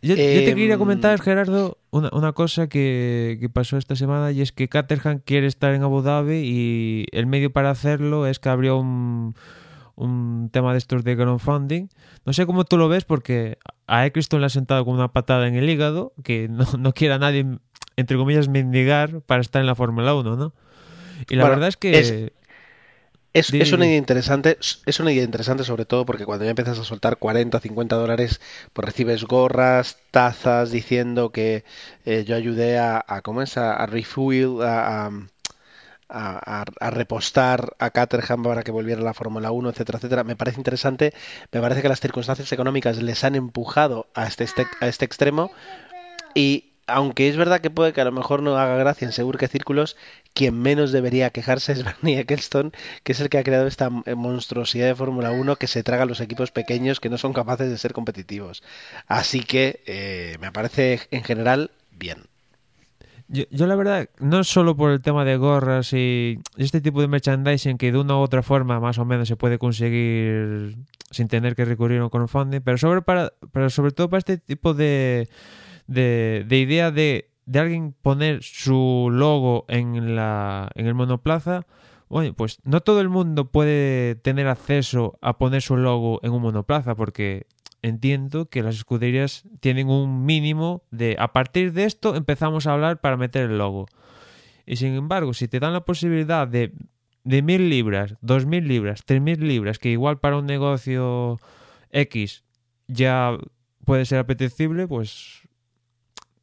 Yo, 0.00 0.14
yo 0.14 0.14
te 0.16 0.50
Em, 0.50 0.54
quería 0.56 0.78
comentar, 0.78 1.20
Gerardo, 1.20 1.76
una, 1.90 2.08
una 2.12 2.32
cosa 2.32 2.68
que, 2.68 3.36
que 3.40 3.48
pasó 3.48 3.76
esta 3.78 3.96
semana 3.96 4.30
y 4.30 4.40
es 4.40 4.52
que 4.52 4.68
Caterham 4.68 5.18
quiere 5.18 5.48
estar 5.48 5.74
en 5.74 5.82
Abu 5.82 6.02
Dhabi 6.02 6.36
y 6.44 7.06
el 7.10 7.26
medio 7.26 7.52
para 7.52 7.70
hacerlo 7.70 8.26
es 8.28 8.38
que 8.38 8.48
abrió 8.48 8.78
un, 8.78 9.34
un 10.02 10.50
tema 10.52 10.72
de 10.72 10.78
estos 10.78 11.04
de 11.04 11.16
crowdfunding. 11.16 11.88
No 12.26 12.32
sé 12.32 12.46
cómo 12.46 12.64
tú 12.64 12.76
lo 12.78 12.88
ves 12.88 13.04
porque 13.04 13.58
a 13.86 14.06
Eccleston 14.06 14.40
le 14.40 14.46
ha 14.46 14.50
sentado 14.50 14.84
con 14.84 14.94
una 14.94 15.12
patada 15.12 15.48
en 15.48 15.54
el 15.56 15.68
hígado 15.70 16.12
que 16.24 16.48
no, 16.48 16.66
no 16.78 16.92
quiere 16.94 17.14
a 17.14 17.18
nadie, 17.18 17.46
entre 17.96 18.16
comillas, 18.16 18.48
mendigar 18.48 19.20
para 19.22 19.40
estar 19.42 19.60
en 19.60 19.66
la 19.66 19.74
Fórmula 19.74 20.14
1, 20.14 20.36
¿no? 20.36 20.54
Y 21.28 21.36
la 21.36 21.42
Bueno, 21.42 21.54
verdad 21.54 21.68
es 21.68 21.76
que... 21.76 21.98
es- 23.32 23.54
Es, 23.58 23.72
una 23.72 23.86
idea 23.86 23.96
interesante, 23.96 24.58
es 24.60 25.00
una 25.00 25.10
idea 25.10 25.24
interesante 25.24 25.64
sobre 25.64 25.86
todo 25.86 26.04
porque 26.04 26.26
cuando 26.26 26.44
ya 26.44 26.50
empiezas 26.50 26.78
a 26.78 26.84
soltar 26.84 27.16
40, 27.16 27.60
50 27.60 27.96
dólares, 27.96 28.40
pues 28.74 28.84
recibes 28.84 29.24
gorras, 29.24 29.96
tazas 30.10 30.70
diciendo 30.70 31.30
que 31.32 31.64
eh, 32.04 32.24
yo 32.26 32.36
ayudé 32.36 32.78
a, 32.78 33.02
a 33.06 33.22
¿cómo 33.22 33.40
es? 33.40 33.56
A, 33.56 33.72
a 33.74 33.86
refuel, 33.86 34.60
a, 34.62 35.06
a- 35.06 35.10
a- 36.12 36.90
repostar 36.90 37.74
a 37.78 37.90
Caterham 37.90 38.42
para 38.42 38.62
que 38.62 38.70
volviera 38.70 39.00
a 39.00 39.04
la 39.04 39.14
Fórmula 39.14 39.50
1, 39.50 39.70
etcétera, 39.70 39.98
etcétera. 39.98 40.24
Me 40.24 40.36
parece 40.36 40.58
interesante, 40.60 41.12
me 41.52 41.60
parece 41.60 41.82
que 41.82 41.88
las 41.88 42.00
circunstancias 42.00 42.52
económicas 42.52 43.02
les 43.02 43.24
han 43.24 43.34
empujado 43.34 44.08
a 44.14 44.26
este, 44.26 44.44
este- 44.44 44.66
a 44.80 44.88
este 44.88 45.04
extremo 45.04 45.50
y 46.34 46.68
aunque 46.88 47.28
es 47.28 47.36
verdad 47.36 47.60
que 47.60 47.70
puede 47.70 47.92
que 47.92 48.00
a 48.00 48.04
lo 48.04 48.12
mejor 48.12 48.42
no 48.42 48.56
haga 48.58 48.76
gracia 48.76 49.06
en 49.06 49.12
seguro 49.12 49.38
que 49.38 49.48
círculos, 49.48 49.96
quien 50.34 50.60
menos 50.60 50.90
debería 50.92 51.30
quejarse 51.30 51.72
es 51.72 51.84
Bernie 52.02 52.18
Ecclestone, 52.20 52.72
que 53.04 53.12
es 53.12 53.20
el 53.20 53.28
que 53.28 53.38
ha 53.38 53.44
creado 53.44 53.66
esta 53.66 53.88
monstruosidad 53.90 54.86
de 54.88 54.94
Fórmula 54.94 55.30
1 55.30 55.56
que 55.56 55.68
se 55.68 55.82
traga 55.84 56.02
a 56.02 56.06
los 56.06 56.20
equipos 56.20 56.50
pequeños 56.50 57.00
que 57.00 57.08
no 57.08 57.18
son 57.18 57.32
capaces 57.32 57.70
de 57.70 57.78
ser 57.78 57.92
competitivos. 57.92 58.62
Así 59.06 59.42
que 59.44 59.82
eh, 59.86 60.36
me 60.40 60.52
parece 60.52 61.00
en 61.10 61.22
general 61.24 61.70
bien. 61.92 62.26
Yo, 63.32 63.66
la 63.66 63.76
verdad, 63.76 64.10
no 64.18 64.44
solo 64.44 64.76
por 64.76 64.90
el 64.90 65.00
tema 65.00 65.24
de 65.24 65.38
gorras 65.38 65.94
y 65.94 66.38
este 66.58 66.82
tipo 66.82 67.00
de 67.00 67.08
merchandising 67.08 67.78
que 67.78 67.90
de 67.90 67.98
una 67.98 68.18
u 68.18 68.20
otra 68.20 68.42
forma 68.42 68.78
más 68.78 68.98
o 68.98 69.06
menos 69.06 69.26
se 69.26 69.36
puede 69.36 69.58
conseguir 69.58 70.76
sin 71.10 71.28
tener 71.28 71.56
que 71.56 71.64
recurrir 71.64 72.00
a 72.00 72.04
un 72.04 72.10
crowdfunding, 72.10 72.60
pero 72.60 72.76
sobre, 72.76 73.00
para, 73.00 73.32
pero 73.50 73.70
sobre 73.70 73.92
todo 73.92 74.10
para 74.10 74.18
este 74.18 74.36
tipo 74.36 74.74
de, 74.74 75.30
de, 75.86 76.44
de 76.46 76.58
idea 76.58 76.90
de, 76.90 77.30
de 77.46 77.58
alguien 77.58 77.94
poner 78.02 78.42
su 78.42 79.08
logo 79.10 79.64
en, 79.68 80.14
la, 80.14 80.70
en 80.74 80.86
el 80.86 80.92
monoplaza, 80.92 81.66
bueno, 82.10 82.34
pues 82.34 82.58
no 82.64 82.82
todo 82.82 83.00
el 83.00 83.08
mundo 83.08 83.50
puede 83.50 84.14
tener 84.16 84.46
acceso 84.46 85.18
a 85.22 85.38
poner 85.38 85.62
su 85.62 85.78
logo 85.78 86.20
en 86.22 86.32
un 86.32 86.42
monoplaza 86.42 86.94
porque 86.94 87.46
entiendo 87.82 88.48
que 88.48 88.62
las 88.62 88.76
escuderías 88.76 89.44
tienen 89.60 89.88
un 89.88 90.24
mínimo 90.24 90.82
de 90.90 91.16
a 91.18 91.32
partir 91.32 91.72
de 91.72 91.84
esto 91.84 92.16
empezamos 92.16 92.66
a 92.66 92.72
hablar 92.72 93.00
para 93.00 93.16
meter 93.16 93.50
el 93.50 93.58
logo. 93.58 93.86
Y 94.64 94.76
sin 94.76 94.94
embargo, 94.94 95.34
si 95.34 95.48
te 95.48 95.60
dan 95.60 95.72
la 95.72 95.84
posibilidad 95.84 96.46
de 96.46 96.72
de 97.24 97.42
mil 97.42 97.68
libras, 97.68 98.14
dos 98.20 98.46
mil 98.46 98.66
libras, 98.66 99.02
tres 99.04 99.20
mil 99.20 99.46
libras, 99.46 99.78
que 99.78 99.90
igual 99.90 100.18
para 100.18 100.36
un 100.36 100.46
negocio 100.46 101.38
X 101.90 102.42
ya 102.88 103.36
puede 103.84 104.04
ser 104.04 104.18
apetecible, 104.18 104.88
pues 104.88 105.42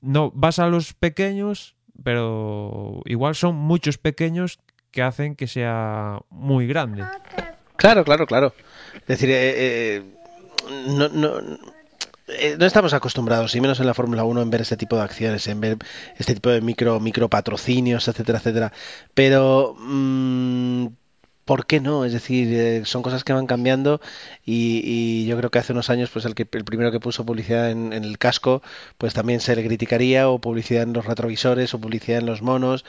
no 0.02 0.32
vas 0.32 0.60
a 0.60 0.68
los 0.68 0.94
pequeños, 0.94 1.76
pero 2.04 3.02
igual 3.06 3.36
son 3.36 3.56
muchos 3.56 3.98
pequeños 3.98 4.60
que 4.92 5.02
hacen 5.02 5.36
que 5.36 5.48
sea 5.48 6.20
muy 6.30 6.66
grande. 6.66 7.04
Claro, 7.76 8.04
claro, 8.04 8.26
claro. 8.26 8.54
Es 8.96 9.08
decir, 9.08 9.30
eh, 9.30 9.54
eh, 9.56 10.04
no, 10.70 11.10
no, 11.10 11.40
eh, 12.30 12.56
no 12.60 12.66
estamos 12.66 12.94
acostumbrados, 12.94 13.56
y 13.56 13.62
menos 13.62 13.80
en 13.80 13.88
la 13.88 13.94
Fórmula 13.94 14.24
1, 14.24 14.42
en 14.42 14.50
ver 14.50 14.62
este 14.62 14.78
tipo 14.78 14.96
de 14.96 15.04
acciones, 15.04 15.48
en 15.48 15.62
ver 15.62 15.78
este 16.18 16.36
tipo 16.36 16.50
de 16.50 16.62
micro, 16.62 17.00
micro 17.00 17.30
patrocinios, 17.30 18.08
etcétera, 18.08 18.38
etcétera. 18.40 18.72
Pero, 19.14 19.76
mm, 19.80 20.88
¿por 21.50 21.66
qué 21.66 21.80
no? 21.80 22.06
Es 22.06 22.14
decir, 22.14 22.48
eh, 22.54 22.84
son 22.86 23.02
cosas 23.02 23.24
que 23.24 23.34
van 23.34 23.48
cambiando 23.48 24.02
y, 24.46 25.26
yo 25.26 25.36
creo 25.36 25.50
que 25.50 25.58
hace 25.58 25.74
unos 25.74 25.90
años, 25.90 26.12
pues 26.12 26.26
el, 26.26 26.36
que, 26.36 26.48
el 26.52 26.64
primero 26.64 26.92
que 26.92 27.00
puso 27.00 27.26
publicidad 27.26 27.72
en, 27.72 27.92
el 27.92 28.20
casco, 28.20 28.62
pues 29.00 29.16
también 29.16 29.40
se 29.40 29.56
le 29.56 29.66
criticaría, 29.66 30.30
o 30.30 30.38
publicidad 30.38 30.84
en 30.84 30.94
los 30.94 31.06
retrovisores, 31.06 31.74
o 31.74 31.80
publicidad 31.82 32.20
en 32.20 32.28
los 32.28 32.44
monos 32.44 32.86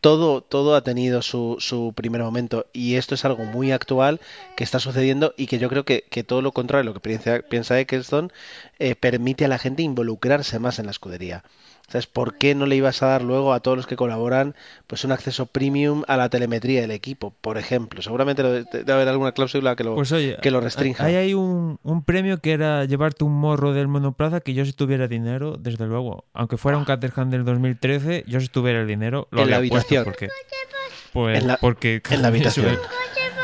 todo, 0.00 0.40
todo 0.40 0.74
ha 0.74 0.82
tenido 0.82 1.22
su, 1.22 1.56
su 1.60 1.92
primer 1.94 2.22
momento 2.22 2.66
y 2.72 2.96
esto 2.96 3.14
es 3.14 3.24
algo 3.24 3.44
muy 3.44 3.70
actual 3.70 4.20
que 4.56 4.64
está 4.64 4.80
sucediendo 4.80 5.34
y 5.36 5.46
que 5.46 5.58
yo 5.58 5.68
creo 5.68 5.84
que, 5.84 6.02
todo 6.26 6.42
lo 6.42 6.50
contrario 6.52 6.84
lo 6.84 6.94
que 6.94 7.00
piensa, 7.00 7.40
piensa 7.48 7.78
eh, 7.78 8.94
permite 8.96 9.44
a 9.44 9.48
la 9.48 9.58
gente 9.58 9.82
involucrare 9.82 10.42
más 10.58 10.78
en 10.80 10.86
la 10.86 10.90
escudería. 10.90 11.44
¿Sabes? 11.90 12.06
¿Por 12.06 12.38
qué 12.38 12.54
no 12.54 12.66
le 12.66 12.76
ibas 12.76 13.02
a 13.02 13.06
dar 13.08 13.22
luego 13.22 13.52
a 13.52 13.58
todos 13.60 13.76
los 13.76 13.86
que 13.88 13.96
colaboran 13.96 14.54
pues 14.86 15.04
un 15.04 15.10
acceso 15.10 15.46
premium 15.46 16.04
a 16.06 16.16
la 16.16 16.28
telemetría 16.28 16.80
del 16.82 16.92
equipo, 16.92 17.34
por 17.40 17.58
ejemplo? 17.58 18.00
Seguramente 18.00 18.42
debe 18.44 18.92
haber 18.92 19.08
alguna 19.08 19.32
cláusula 19.32 19.74
que 19.74 19.82
lo, 19.82 19.96
Pues 19.96 20.12
oye, 20.12 20.36
que 20.40 20.52
lo 20.52 20.60
restrinja. 20.60 21.04
Ahí 21.04 21.16
hay 21.16 21.34
un, 21.34 21.78
un 21.82 22.04
premio 22.04 22.38
que 22.38 22.52
era 22.52 22.84
llevarte 22.84 23.24
un 23.24 23.32
morro 23.32 23.72
del 23.72 23.88
monoplaza 23.88 24.40
que 24.40 24.54
yo 24.54 24.64
si 24.64 24.72
tuviera 24.72 25.08
dinero, 25.08 25.56
desde 25.58 25.86
luego, 25.86 26.26
aunque 26.32 26.56
fuera 26.56 26.78
un 26.78 26.84
Caterham 26.84 27.28
del 27.30 27.44
2013, 27.44 28.22
yo 28.28 28.38
si 28.40 28.46
tuviera 28.48 28.80
el 28.80 28.86
dinero 28.86 29.26
lo 29.32 29.42
En 29.42 29.50
la 29.50 29.56
habría 29.56 29.70
puesto 29.72 29.94
habitación. 29.96 30.04
porque 30.04 30.28
pues 31.12 31.38
En 31.40 31.48
la- 31.48 31.56
porque 31.56 32.02
en 32.08 32.22
la 32.22 32.28
habitación. 32.28 32.78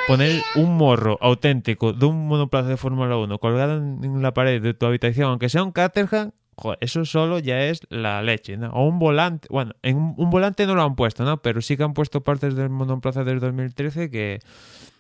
poner 0.06 0.40
un 0.54 0.76
morro 0.76 1.18
auténtico 1.20 1.92
de 1.92 2.06
un 2.06 2.28
monoplaza 2.28 2.68
de 2.68 2.76
Fórmula 2.76 3.16
1 3.16 3.38
colgado 3.40 3.76
en 3.78 4.22
la 4.22 4.32
pared 4.32 4.62
de 4.62 4.72
tu 4.72 4.86
habitación, 4.86 5.30
aunque 5.30 5.48
sea 5.48 5.64
un 5.64 5.72
Caterham, 5.72 6.30
joder, 6.56 6.78
eso 6.80 7.04
solo 7.04 7.38
ya 7.38 7.64
es 7.64 7.80
la 7.90 8.22
leche, 8.22 8.56
¿no? 8.56 8.70
O 8.70 8.86
un 8.86 8.98
volante, 8.98 9.46
bueno, 9.50 9.72
en 9.82 9.96
un, 9.96 10.14
un 10.16 10.30
volante 10.30 10.66
no 10.66 10.74
lo 10.74 10.82
han 10.82 10.96
puesto, 10.96 11.24
¿no? 11.24 11.42
Pero 11.42 11.60
sí 11.60 11.76
que 11.76 11.82
han 11.82 11.94
puesto 11.94 12.22
partes 12.22 12.54
del 12.54 12.70
monoplaza 12.70 13.24
del 13.24 13.40
2013 13.40 14.10
que, 14.10 14.40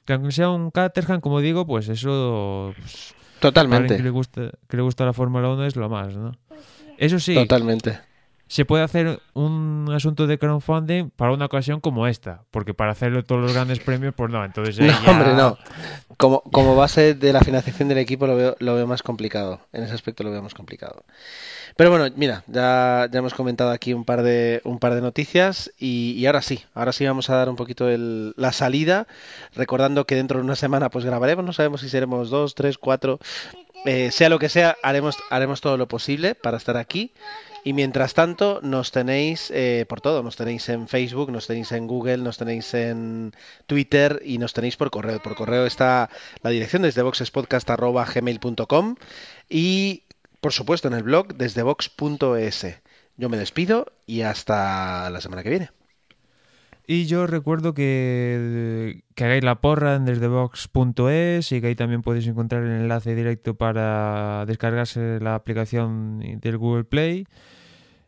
que 0.04 0.12
aunque 0.12 0.32
sea 0.32 0.50
un 0.50 0.70
Caterham, 0.70 1.20
como 1.20 1.40
digo, 1.40 1.66
pues 1.66 1.88
eso 1.88 2.74
pues, 2.78 3.14
para 3.40 3.58
alguien 3.58 3.82
que 3.82 3.94
Totalmente, 3.96 4.02
le 4.02 4.10
gusta 4.10 4.50
que 4.68 4.76
le 4.76 4.82
gusta 4.82 5.04
la 5.04 5.12
Fórmula 5.12 5.48
1 5.48 5.66
es 5.66 5.76
lo 5.76 5.88
más, 5.88 6.14
¿no? 6.14 6.32
Eso 6.98 7.18
sí, 7.18 7.34
totalmente. 7.34 7.98
Se 8.48 8.64
puede 8.64 8.84
hacer 8.84 9.20
un 9.34 9.88
asunto 9.94 10.26
de 10.26 10.38
crowdfunding 10.38 11.10
para 11.10 11.32
una 11.32 11.46
ocasión 11.46 11.80
como 11.80 12.06
esta, 12.06 12.42
porque 12.50 12.74
para 12.74 12.92
hacerlo 12.92 13.24
todos 13.24 13.40
los 13.42 13.52
grandes 13.52 13.80
premios, 13.80 14.14
pues 14.16 14.30
no, 14.30 14.44
entonces 14.44 14.78
No, 14.80 14.86
ya- 14.86 15.10
hombre, 15.10 15.34
no. 15.34 15.58
Como, 16.16 16.40
como 16.42 16.76
base 16.76 17.14
de 17.14 17.32
la 17.32 17.40
financiación 17.40 17.88
del 17.88 17.98
equipo 17.98 18.26
lo 18.26 18.36
veo, 18.36 18.56
lo 18.60 18.74
veo 18.74 18.86
más 18.86 19.02
complicado. 19.02 19.60
En 19.72 19.82
ese 19.82 19.94
aspecto 19.94 20.22
lo 20.24 20.30
veo 20.30 20.42
más 20.42 20.54
complicado. 20.54 21.04
Pero 21.76 21.90
bueno, 21.90 22.06
mira, 22.16 22.42
ya, 22.46 23.06
ya 23.12 23.18
hemos 23.18 23.34
comentado 23.34 23.70
aquí 23.70 23.92
un 23.92 24.04
par 24.04 24.22
de, 24.22 24.62
un 24.64 24.78
par 24.78 24.94
de 24.94 25.02
noticias 25.02 25.70
y, 25.78 26.12
y 26.12 26.24
ahora 26.26 26.40
sí, 26.40 26.64
ahora 26.74 26.92
sí 26.92 27.04
vamos 27.04 27.28
a 27.28 27.36
dar 27.36 27.50
un 27.50 27.56
poquito 27.56 27.88
el- 27.90 28.32
la 28.38 28.52
salida, 28.52 29.06
recordando 29.54 30.06
que 30.06 30.14
dentro 30.14 30.38
de 30.38 30.44
una 30.44 30.56
semana 30.56 30.88
pues 30.88 31.04
grabaremos, 31.04 31.44
no 31.44 31.52
sabemos 31.52 31.82
si 31.82 31.90
seremos 31.90 32.30
dos, 32.30 32.54
tres, 32.54 32.78
cuatro, 32.78 33.18
eh, 33.84 34.10
sea 34.10 34.28
lo 34.28 34.38
que 34.38 34.48
sea, 34.48 34.76
haremos, 34.82 35.18
haremos 35.30 35.60
todo 35.60 35.76
lo 35.76 35.86
posible 35.88 36.34
para 36.34 36.56
estar 36.56 36.76
aquí. 36.76 37.12
Y 37.64 37.72
mientras 37.72 38.14
tanto, 38.14 38.60
nos 38.62 38.92
tenéis 38.92 39.50
eh, 39.52 39.86
por 39.88 40.00
todo. 40.00 40.22
Nos 40.22 40.36
tenéis 40.36 40.68
en 40.68 40.86
Facebook, 40.86 41.32
nos 41.32 41.48
tenéis 41.48 41.72
en 41.72 41.88
Google, 41.88 42.18
nos 42.18 42.38
tenéis 42.38 42.72
en 42.74 43.34
Twitter 43.66 44.22
y 44.24 44.38
nos 44.38 44.52
tenéis 44.52 44.76
por 44.76 44.90
correo. 44.90 45.20
Por 45.20 45.34
correo 45.34 45.66
está 45.66 46.08
la 46.42 46.50
dirección 46.50 46.82
desde 46.82 47.02
boxespodcast.gmail.com 47.02 48.94
y, 49.48 50.04
por 50.40 50.52
supuesto, 50.52 50.86
en 50.86 50.94
el 50.94 51.02
blog 51.02 51.34
desde 51.34 51.64
box.es. 51.64 52.66
Yo 53.16 53.28
me 53.28 53.36
despido 53.36 53.92
y 54.06 54.20
hasta 54.22 55.10
la 55.10 55.20
semana 55.20 55.42
que 55.42 55.50
viene. 55.50 55.70
Y 56.88 57.06
yo 57.06 57.26
recuerdo 57.26 57.74
que, 57.74 59.02
hagáis 59.16 59.42
la 59.42 59.60
porra 59.60 59.96
en 59.96 60.04
desdebox.es 60.04 61.50
y 61.50 61.60
que 61.60 61.66
ahí 61.66 61.74
también 61.74 62.02
podéis 62.02 62.28
encontrar 62.28 62.62
el 62.62 62.70
enlace 62.82 63.16
directo 63.16 63.56
para 63.56 64.44
descargarse 64.46 65.18
la 65.20 65.34
aplicación 65.34 66.20
del 66.40 66.58
Google 66.58 66.84
Play. 66.84 67.26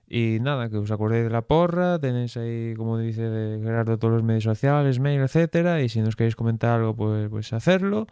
Y 0.09 0.39
nada, 0.41 0.71
que 0.71 0.77
os 0.77 0.91
acordéis 0.93 1.25
de 1.25 1.31
la 1.31 1.43
porra, 1.43 1.99
tenéis 1.99 2.37
ahí, 2.37 2.75
como 2.77 2.99
dice 2.99 3.59
Gerardo, 3.63 3.99
todos 3.99 4.15
los 4.15 4.23
medios 4.23 4.45
sociales, 4.45 5.01
mail, 5.01 5.21
etcétera, 5.21 5.83
y 5.83 5.89
si 5.89 6.01
nos 6.01 6.17
queréis 6.17 6.37
comentar 6.37 6.79
algo, 6.79 6.95
pues, 6.95 7.29
pues 7.29 7.53
hacerlo. 7.53 8.07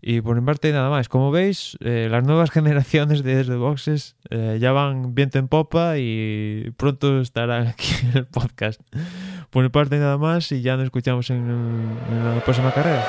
Y 0.00 0.20
por 0.20 0.40
mi 0.40 0.46
parte, 0.46 0.72
nada 0.72 0.90
más. 0.90 1.08
Como 1.08 1.30
veis, 1.32 1.76
eh, 1.80 2.08
las 2.08 2.24
nuevas 2.24 2.50
generaciones 2.52 3.24
de 3.24 3.34
Desde 3.34 3.56
Boxes 3.56 4.16
eh, 4.30 4.58
ya 4.60 4.72
van 4.72 5.14
viento 5.14 5.38
en 5.38 5.48
popa 5.48 5.98
y 5.98 6.72
pronto 6.76 7.20
estarán 7.20 7.66
aquí 7.66 7.92
en 8.04 8.18
el 8.18 8.26
podcast. 8.26 8.80
Por 9.50 9.62
mi 9.62 9.68
parte, 9.70 9.98
nada 9.98 10.18
más 10.18 10.52
y 10.52 10.60
ya 10.60 10.76
nos 10.76 10.84
escuchamos 10.84 11.30
en, 11.30 11.36
en 12.10 12.36
la 12.36 12.40
próxima 12.44 12.72
carrera. 12.72 13.04